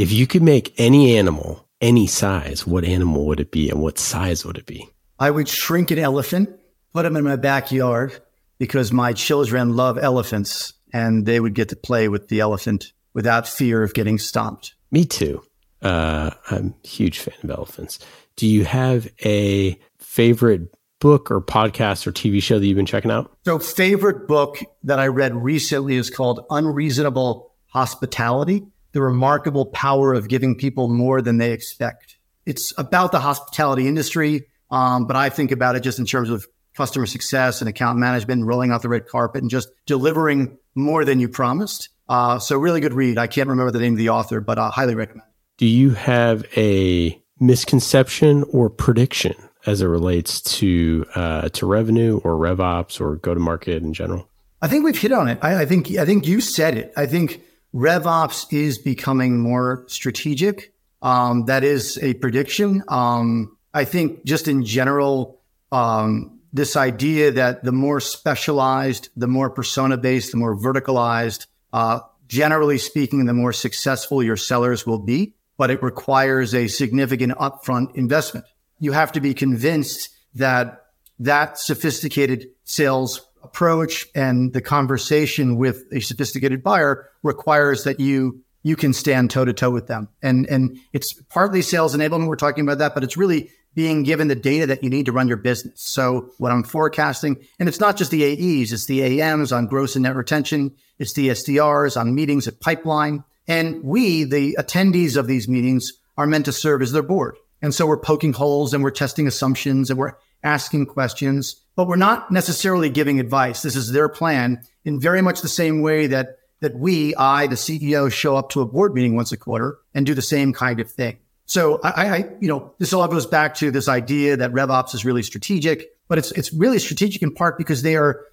If 0.03 0.11
you 0.11 0.27
could 0.27 0.43
make 0.43 0.75
any 0.79 1.17
animal 1.17 1.69
any 1.81 2.09
size, 2.09 2.67
what 2.67 2.83
animal 2.83 3.25
would 3.27 3.39
it 3.39 3.53
be 3.53 3.71
and 3.71 3.81
what 3.81 4.01
size 4.01 4.45
would 4.45 4.59
it 4.59 4.67
be? 4.67 4.89
I 5.21 5.31
would 5.31 5.49
shrink 5.49 5.93
an 5.93 6.01
elephant, 6.01 6.51
put 6.93 7.05
him 7.05 7.15
in 7.15 7.23
my 7.23 7.37
backyard 7.37 8.21
because 8.59 8.93
my 8.93 9.13
children 9.13 9.77
love 9.77 9.99
elephants 9.99 10.73
and 10.93 11.25
they 11.25 11.39
would 11.39 11.55
get 11.55 11.69
to 11.69 11.77
play 11.77 12.09
with 12.09 12.27
the 12.27 12.41
elephant 12.41 12.93
without 13.15 13.47
fear 13.47 13.85
of 13.85 13.95
getting 13.95 14.19
stomped. 14.19 14.75
Me 14.91 15.05
too. 15.05 15.41
Uh, 15.83 16.31
I'm 16.51 16.75
a 16.83 16.89
huge 16.89 17.21
fan 17.21 17.37
of 17.45 17.51
elephants. 17.53 18.01
Do 18.35 18.49
you 18.49 18.65
have 18.65 19.07
a 19.25 19.79
favorite 19.99 20.63
book 20.99 21.31
or 21.31 21.41
podcast 21.41 22.09
or 22.09 22.13
TV 22.13 22.43
show 22.43 22.59
that 22.59 22.67
you've 22.67 22.75
been 22.75 22.87
checking 22.87 23.13
out? 23.13 23.31
So, 23.45 23.61
favorite 23.61 24.27
book 24.27 24.59
that 24.83 24.99
I 24.99 25.07
read 25.07 25.37
recently 25.37 25.95
is 25.95 26.11
called 26.11 26.45
Unreasonable 26.51 27.55
Hospitality 27.67 28.67
The 28.93 29.03
Remarkable 29.03 29.67
Power 29.67 30.15
of 30.15 30.29
Giving 30.29 30.57
People 30.57 30.89
More 30.89 31.23
Than 31.23 31.39
They 31.39 31.53
Expect. 31.53 32.19
It's 32.47 32.73
about 32.79 33.13
the 33.13 33.21
hospitality 33.21 33.87
industry, 33.89 34.47
um, 34.71 35.07
but 35.07 35.17
I 35.17 35.29
think 35.29 35.51
about 35.51 35.77
it 35.77 35.81
just 35.81 35.99
in 35.99 36.07
terms 36.07 36.31
of 36.31 36.47
customer 36.75 37.07
success 37.07 37.61
and 37.61 37.69
account 37.69 37.99
management, 37.99 38.41
and 38.41 38.49
rolling 38.49 38.71
out 38.71 38.83
the 38.83 38.89
red 38.89 39.07
carpet 39.07 39.43
and 39.43 39.51
just 39.51 39.71
delivering 39.87 40.59
more 40.75 41.05
than 41.05 41.21
you 41.21 41.29
promised. 41.29 41.91
Uh, 42.09 42.39
so, 42.39 42.59
really 42.59 42.81
good 42.81 42.95
read. 42.95 43.19
I 43.19 43.27
can't 43.27 43.49
remember 43.49 43.71
the 43.71 43.79
name 43.79 43.95
of 43.95 43.99
the 43.99 44.09
author, 44.09 44.41
but 44.41 44.59
I 44.59 44.69
highly 44.71 44.95
recommend. 44.95 45.27
Do 45.57 45.67
you 45.67 45.91
have 45.91 46.45
a 46.57 47.21
misconception 47.39 48.45
or 48.45 48.71
prediction 48.71 49.35
as 49.67 49.81
it 49.81 49.87
relates 49.87 50.41
to 50.41 51.07
uh, 51.15 51.49
to 51.51 51.67
revenue 51.67 52.21
or 52.25 52.37
RevOps 52.37 53.01
or 53.01 53.17
go 53.17 53.35
to 53.35 53.41
market 53.41 53.83
in 53.83 53.95
general? 53.95 54.29
I 54.61 54.69
think 54.69 54.85
we've 54.85 54.99
hit 54.99 55.13
on 55.13 55.29
it. 55.29 55.39
I, 55.43 55.63
I 55.63 55.67
think 55.67 55.91
I 55.97 56.05
think 56.05 56.27
you 56.27 56.41
said 56.41 56.77
it. 56.77 56.93
I 56.97 57.07
think 57.07 57.43
RevOps 57.75 58.53
is 58.53 58.79
becoming 58.79 59.39
more 59.39 59.85
strategic. 59.87 60.75
Um, 61.01 61.47
that 61.47 61.65
is 61.65 61.99
a 62.03 62.15
prediction. 62.15 62.83
Um, 62.89 63.57
I 63.75 63.85
think 63.85 64.25
just 64.25 64.47
in 64.47 64.65
general, 64.65 65.41
um, 65.73 66.39
this 66.53 66.77
idea 66.77 67.33
that 67.33 67.65
the 67.65 67.73
more 67.73 67.99
specialized, 67.99 69.09
the 69.17 69.27
more 69.27 69.51
persona 69.51 69.97
based, 69.97 70.33
the 70.33 70.37
more 70.37 70.57
verticalized, 70.57 71.47
uh, 71.73 72.01
generally 72.29 72.79
speaking, 72.79 73.25
the 73.25 73.33
more 73.33 73.53
successful 73.53 74.23
your 74.23 74.37
sellers 74.37 74.87
will 74.87 74.99
be. 74.99 75.35
But 75.57 75.71
it 75.71 75.83
requires 75.83 76.55
a 76.55 76.69
significant 76.69 77.33
upfront 77.33 77.95
investment. 77.95 78.47
You 78.79 78.93
have 78.93 79.13
to 79.13 79.21
be 79.21 79.33
convinced 79.33 80.11
that 80.35 80.87
that 81.19 81.59
sophisticated 81.59 82.49
sales 82.65 83.29
approach 83.43 84.07
and 84.15 84.53
the 84.53 84.61
conversation 84.61 85.57
with 85.57 85.85
a 85.93 86.01
sophisticated 86.01 86.63
buyer 86.63 87.09
requires 87.23 87.85
that 87.85 88.01
you 88.01 88.43
you 88.65 88.77
can 88.77 88.93
stand 88.93 89.29
toe 89.31 89.45
to 89.45 89.53
toe 89.53 89.71
with 89.71 89.89
them. 89.89 90.09
And 90.23 90.47
and 90.49 90.79
it's 90.93 91.13
partly 91.13 91.63
sales 91.63 91.97
enablement. 91.97 92.29
We're 92.29 92.37
talking 92.37 92.65
about 92.65 92.79
that, 92.79 92.95
but 92.95 93.05
it's 93.05 93.17
really 93.17 93.51
being 93.75 94.03
given 94.03 94.29
the 94.29 94.35
data 94.35 94.67
that 94.67 94.85
you 94.85 94.91
need 94.91 95.07
to 95.07 95.13
run 95.13 95.29
your 95.29 95.37
business. 95.37 95.81
So 95.83 96.31
what 96.39 96.53
I'm 96.53 96.63
forecasting, 96.63 97.37
and 97.59 97.69
it's 97.69 97.81
not 97.81 97.97
just 97.97 98.11
the 98.11 98.23
AEs, 98.23 98.73
it's 98.73 98.87
the 98.87 99.21
AMs 99.21 99.51
on 99.51 99.67
gross 99.67 99.97
and 99.97 100.03
net 100.03 100.15
retention, 100.15 100.73
it's 100.99 101.15
the 101.15 101.29
SDRs 101.29 101.99
on 101.99 102.15
meetings 102.15 102.47
at 102.47 102.61
pipeline. 102.61 103.25
And 103.49 103.83
we, 103.83 104.25
the 104.25 104.57
attendees 104.59 105.17
of 105.17 105.27
these 105.27 105.49
meetings, 105.49 105.93
are 106.19 106.27
meant 106.27 106.45
to 106.45 106.53
serve 106.53 106.83
as 106.83 106.93
their 106.93 107.03
board. 107.03 107.37
And 107.63 107.75
so 107.75 107.87
we're 107.87 107.97
poking 107.97 108.35
holes 108.35 108.75
and 108.75 108.83
we're 108.83 108.91
testing 108.91 109.27
assumptions 109.27 109.89
and 109.89 109.99
we're 109.99 110.13
asking 110.43 110.87
questions, 110.87 111.57
but 111.77 111.87
we're 111.87 111.97
not 111.97 112.31
necessarily 112.31 112.91
giving 112.91 113.21
advice. 113.21 113.63
This 113.63 113.77
is 113.77 113.93
their 113.93 114.09
plan 114.09 114.63
in 114.85 115.01
very 115.01 115.23
much 115.23 115.41
the 115.41 115.49
same 115.49 115.83
way 115.83 116.07
that 116.09 116.39
that 116.61 116.79
we, 116.79 117.13
I, 117.17 117.49
the 117.49 117.57
CEO, 117.57 118.11
show 118.11 118.37
up 118.37 118.51
to 118.51 118.61
a 118.61 118.67
board 118.67 118.95
meeting 118.95 119.17
once 119.17 119.33
a 119.33 119.37
quarter 119.37 119.79
and 119.95 120.07
do 120.07 120.15
the 120.15 120.23
same 120.23 120.53
kind 120.53 120.79
of 120.79 120.89
thing. 120.89 121.19
So 121.45 121.81
I, 121.83 122.09
I, 122.09 122.17
you 122.41 122.47
know, 122.47 122.73
this 122.79 122.93
all 122.93 123.07
goes 123.09 123.27
back 123.27 123.57
to 123.57 123.73
this 123.73 123.89
idea 123.89 124.37
that 124.37 124.53
RevOps 124.53 124.95
is 124.95 125.05
really 125.05 125.25
strategic, 125.25 125.91
but 126.09 126.19
it's 126.19 126.31
it's 126.33 126.53
really 126.53 126.79
strategic 126.79 127.21
in 127.23 127.35
part 127.35 127.59
because 127.59 127.83
they 127.83 127.97
are 127.97 128.25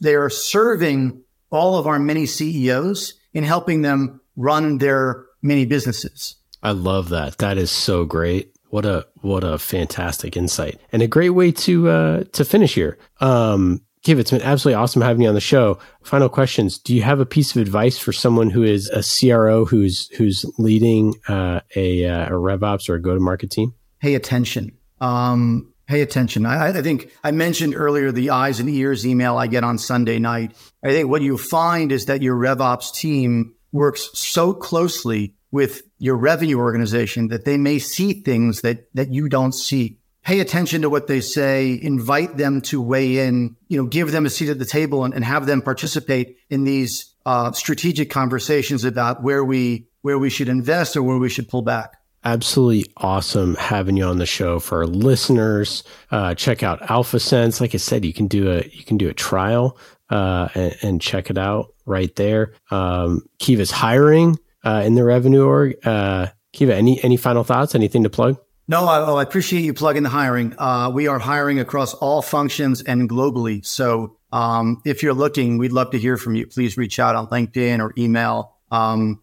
they 0.00 0.14
are 0.14 0.30
serving 0.30 1.22
all 1.50 1.76
of 1.78 1.86
our 1.86 1.98
many 1.98 2.26
CEOs 2.26 3.14
in 3.32 3.44
helping 3.44 3.82
them 3.82 4.20
run 4.36 4.78
their 4.78 5.26
many 5.42 5.64
businesses. 5.64 6.36
I 6.62 6.72
love 6.72 7.08
that. 7.08 7.38
That 7.38 7.58
is 7.58 7.70
so 7.70 8.04
great. 8.04 8.54
What 8.70 8.86
a 8.86 9.06
what 9.20 9.44
a 9.44 9.58
fantastic 9.58 10.36
insight 10.36 10.80
and 10.92 11.02
a 11.02 11.08
great 11.08 11.30
way 11.30 11.52
to 11.52 11.88
uh, 11.88 12.24
to 12.32 12.44
finish 12.44 12.74
here. 12.74 12.98
Um, 13.20 13.82
Kiv, 14.04 14.18
it's 14.18 14.30
been 14.30 14.40
absolutely 14.40 14.80
awesome 14.80 15.02
having 15.02 15.22
you 15.22 15.28
on 15.28 15.34
the 15.34 15.40
show. 15.40 15.78
Final 16.02 16.28
questions: 16.28 16.78
Do 16.78 16.94
you 16.94 17.02
have 17.02 17.20
a 17.20 17.26
piece 17.26 17.54
of 17.54 17.60
advice 17.60 17.98
for 17.98 18.12
someone 18.12 18.48
who 18.48 18.62
is 18.62 18.88
a 18.88 19.02
CRO 19.02 19.64
who's 19.66 20.08
who's 20.16 20.46
leading 20.56 21.14
uh, 21.28 21.60
a 21.76 22.06
uh, 22.06 22.26
a 22.26 22.30
RevOps 22.30 22.88
or 22.88 22.94
a 22.94 23.02
go 23.02 23.12
to 23.14 23.20
market 23.20 23.50
team? 23.50 23.74
Pay 24.00 24.14
attention. 24.14 24.72
Um, 25.00 25.74
pay 25.86 26.00
attention. 26.00 26.46
I, 26.46 26.68
I 26.68 26.82
think 26.82 27.10
I 27.24 27.32
mentioned 27.32 27.74
earlier 27.76 28.12
the 28.12 28.30
eyes 28.30 28.60
and 28.60 28.70
ears 28.70 29.06
email 29.06 29.36
I 29.36 29.48
get 29.48 29.64
on 29.64 29.76
Sunday 29.76 30.18
night. 30.18 30.56
I 30.82 30.90
think 30.90 31.10
what 31.10 31.20
you 31.20 31.36
find 31.36 31.92
is 31.92 32.06
that 32.06 32.22
your 32.22 32.36
RevOps 32.36 32.94
team 32.94 33.54
works 33.72 34.08
so 34.14 34.54
closely 34.54 35.34
with 35.50 35.82
your 35.98 36.16
revenue 36.16 36.58
organization 36.58 37.28
that 37.28 37.44
they 37.44 37.56
may 37.56 37.78
see 37.78 38.12
things 38.12 38.60
that 38.62 38.88
that 38.94 39.12
you 39.12 39.28
don't 39.28 39.52
see. 39.52 39.98
Pay 40.22 40.40
attention 40.40 40.82
to 40.82 40.90
what 40.90 41.06
they 41.06 41.20
say, 41.20 41.78
invite 41.80 42.36
them 42.36 42.60
to 42.60 42.82
weigh 42.82 43.18
in, 43.26 43.56
you 43.68 43.78
know, 43.78 43.86
give 43.86 44.12
them 44.12 44.26
a 44.26 44.30
seat 44.30 44.50
at 44.50 44.58
the 44.58 44.66
table 44.66 45.04
and, 45.04 45.14
and 45.14 45.24
have 45.24 45.46
them 45.46 45.62
participate 45.62 46.36
in 46.50 46.64
these 46.64 47.14
uh, 47.24 47.52
strategic 47.52 48.10
conversations 48.10 48.84
about 48.84 49.22
where 49.22 49.44
we 49.44 49.86
where 50.02 50.18
we 50.18 50.30
should 50.30 50.48
invest 50.48 50.96
or 50.96 51.02
where 51.02 51.18
we 51.18 51.28
should 51.28 51.48
pull 51.48 51.62
back. 51.62 51.96
Absolutely 52.22 52.90
awesome 52.98 53.54
having 53.54 53.96
you 53.96 54.04
on 54.04 54.18
the 54.18 54.26
show 54.26 54.60
for 54.60 54.78
our 54.78 54.86
listeners. 54.86 55.84
Uh, 56.10 56.34
check 56.34 56.62
out 56.62 56.80
AlphaSense. 56.82 57.62
Like 57.62 57.74
I 57.74 57.78
said, 57.78 58.04
you 58.04 58.12
can 58.12 58.26
do 58.26 58.50
a 58.50 58.62
you 58.72 58.84
can 58.84 58.98
do 58.98 59.08
a 59.08 59.14
trial 59.14 59.78
uh, 60.10 60.48
and, 60.54 60.76
and, 60.82 61.00
check 61.00 61.30
it 61.30 61.38
out 61.38 61.72
right 61.86 62.14
there. 62.16 62.52
Um, 62.70 63.22
Kiva's 63.38 63.70
hiring 63.70 64.38
uh, 64.64 64.82
in 64.84 64.94
the 64.94 65.04
revenue 65.04 65.44
org. 65.44 65.76
Uh, 65.86 66.28
Kiva, 66.52 66.74
any 66.74 67.02
any 67.02 67.16
final 67.16 67.44
thoughts? 67.44 67.74
Anything 67.74 68.02
to 68.02 68.10
plug? 68.10 68.38
No, 68.68 68.84
I, 68.84 69.00
oh, 69.00 69.16
I 69.16 69.24
appreciate 69.24 69.62
you 69.62 69.74
plugging 69.74 70.04
the 70.04 70.10
hiring. 70.10 70.54
Uh, 70.56 70.92
we 70.94 71.08
are 71.08 71.18
hiring 71.18 71.58
across 71.58 71.92
all 71.94 72.22
functions 72.22 72.80
and 72.82 73.10
globally. 73.10 73.66
So 73.66 74.16
um, 74.32 74.80
if 74.84 75.02
you're 75.02 75.14
looking, 75.14 75.58
we'd 75.58 75.72
love 75.72 75.90
to 75.90 75.98
hear 75.98 76.16
from 76.16 76.36
you. 76.36 76.46
Please 76.46 76.76
reach 76.76 77.00
out 77.00 77.16
on 77.16 77.26
LinkedIn 77.26 77.80
or 77.80 77.92
email. 77.98 78.54
Um, 78.70 79.22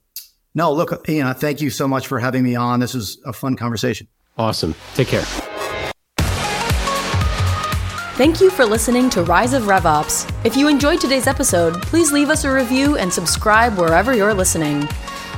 no, 0.54 0.74
look, 0.74 1.08
Ian, 1.08 1.34
thank 1.36 1.62
you 1.62 1.70
so 1.70 1.88
much 1.88 2.08
for 2.08 2.20
having 2.20 2.44
me 2.44 2.56
on. 2.56 2.82
This 2.82 2.94
was 2.94 3.20
a 3.26 3.32
fun 3.32 3.56
conversation. 3.56 4.08
Awesome. 4.38 4.76
Take 4.96 5.08
care. 5.08 5.24
Thank 8.18 8.42
you 8.42 8.50
for 8.50 8.66
listening 8.66 9.10
to 9.12 9.24
Rise 9.24 9.54
of 9.54 9.64
RevOps. 9.64 10.30
If 10.44 10.58
you 10.58 10.68
enjoyed 10.68 11.00
today's 11.00 11.28
episode, 11.28 11.82
please 11.84 12.12
leave 12.12 12.30
us 12.30 12.44
a 12.44 12.52
review 12.52 12.98
and 12.98 13.14
subscribe 13.14 13.78
wherever 13.78 14.14
you're 14.14 14.34
listening. 14.34 14.90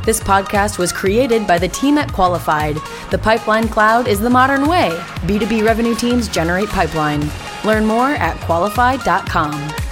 This 0.05 0.19
podcast 0.19 0.77
was 0.77 0.91
created 0.91 1.45
by 1.45 1.57
the 1.57 1.67
team 1.67 1.97
at 1.97 2.11
Qualified. 2.11 2.77
The 3.11 3.17
Pipeline 3.17 3.67
Cloud 3.67 4.07
is 4.07 4.19
the 4.19 4.29
modern 4.29 4.67
way. 4.67 4.89
B2B 5.27 5.63
revenue 5.63 5.95
teams 5.95 6.27
generate 6.27 6.69
pipeline. 6.69 7.29
Learn 7.65 7.85
more 7.85 8.09
at 8.09 8.37
qualified.com. 8.37 9.88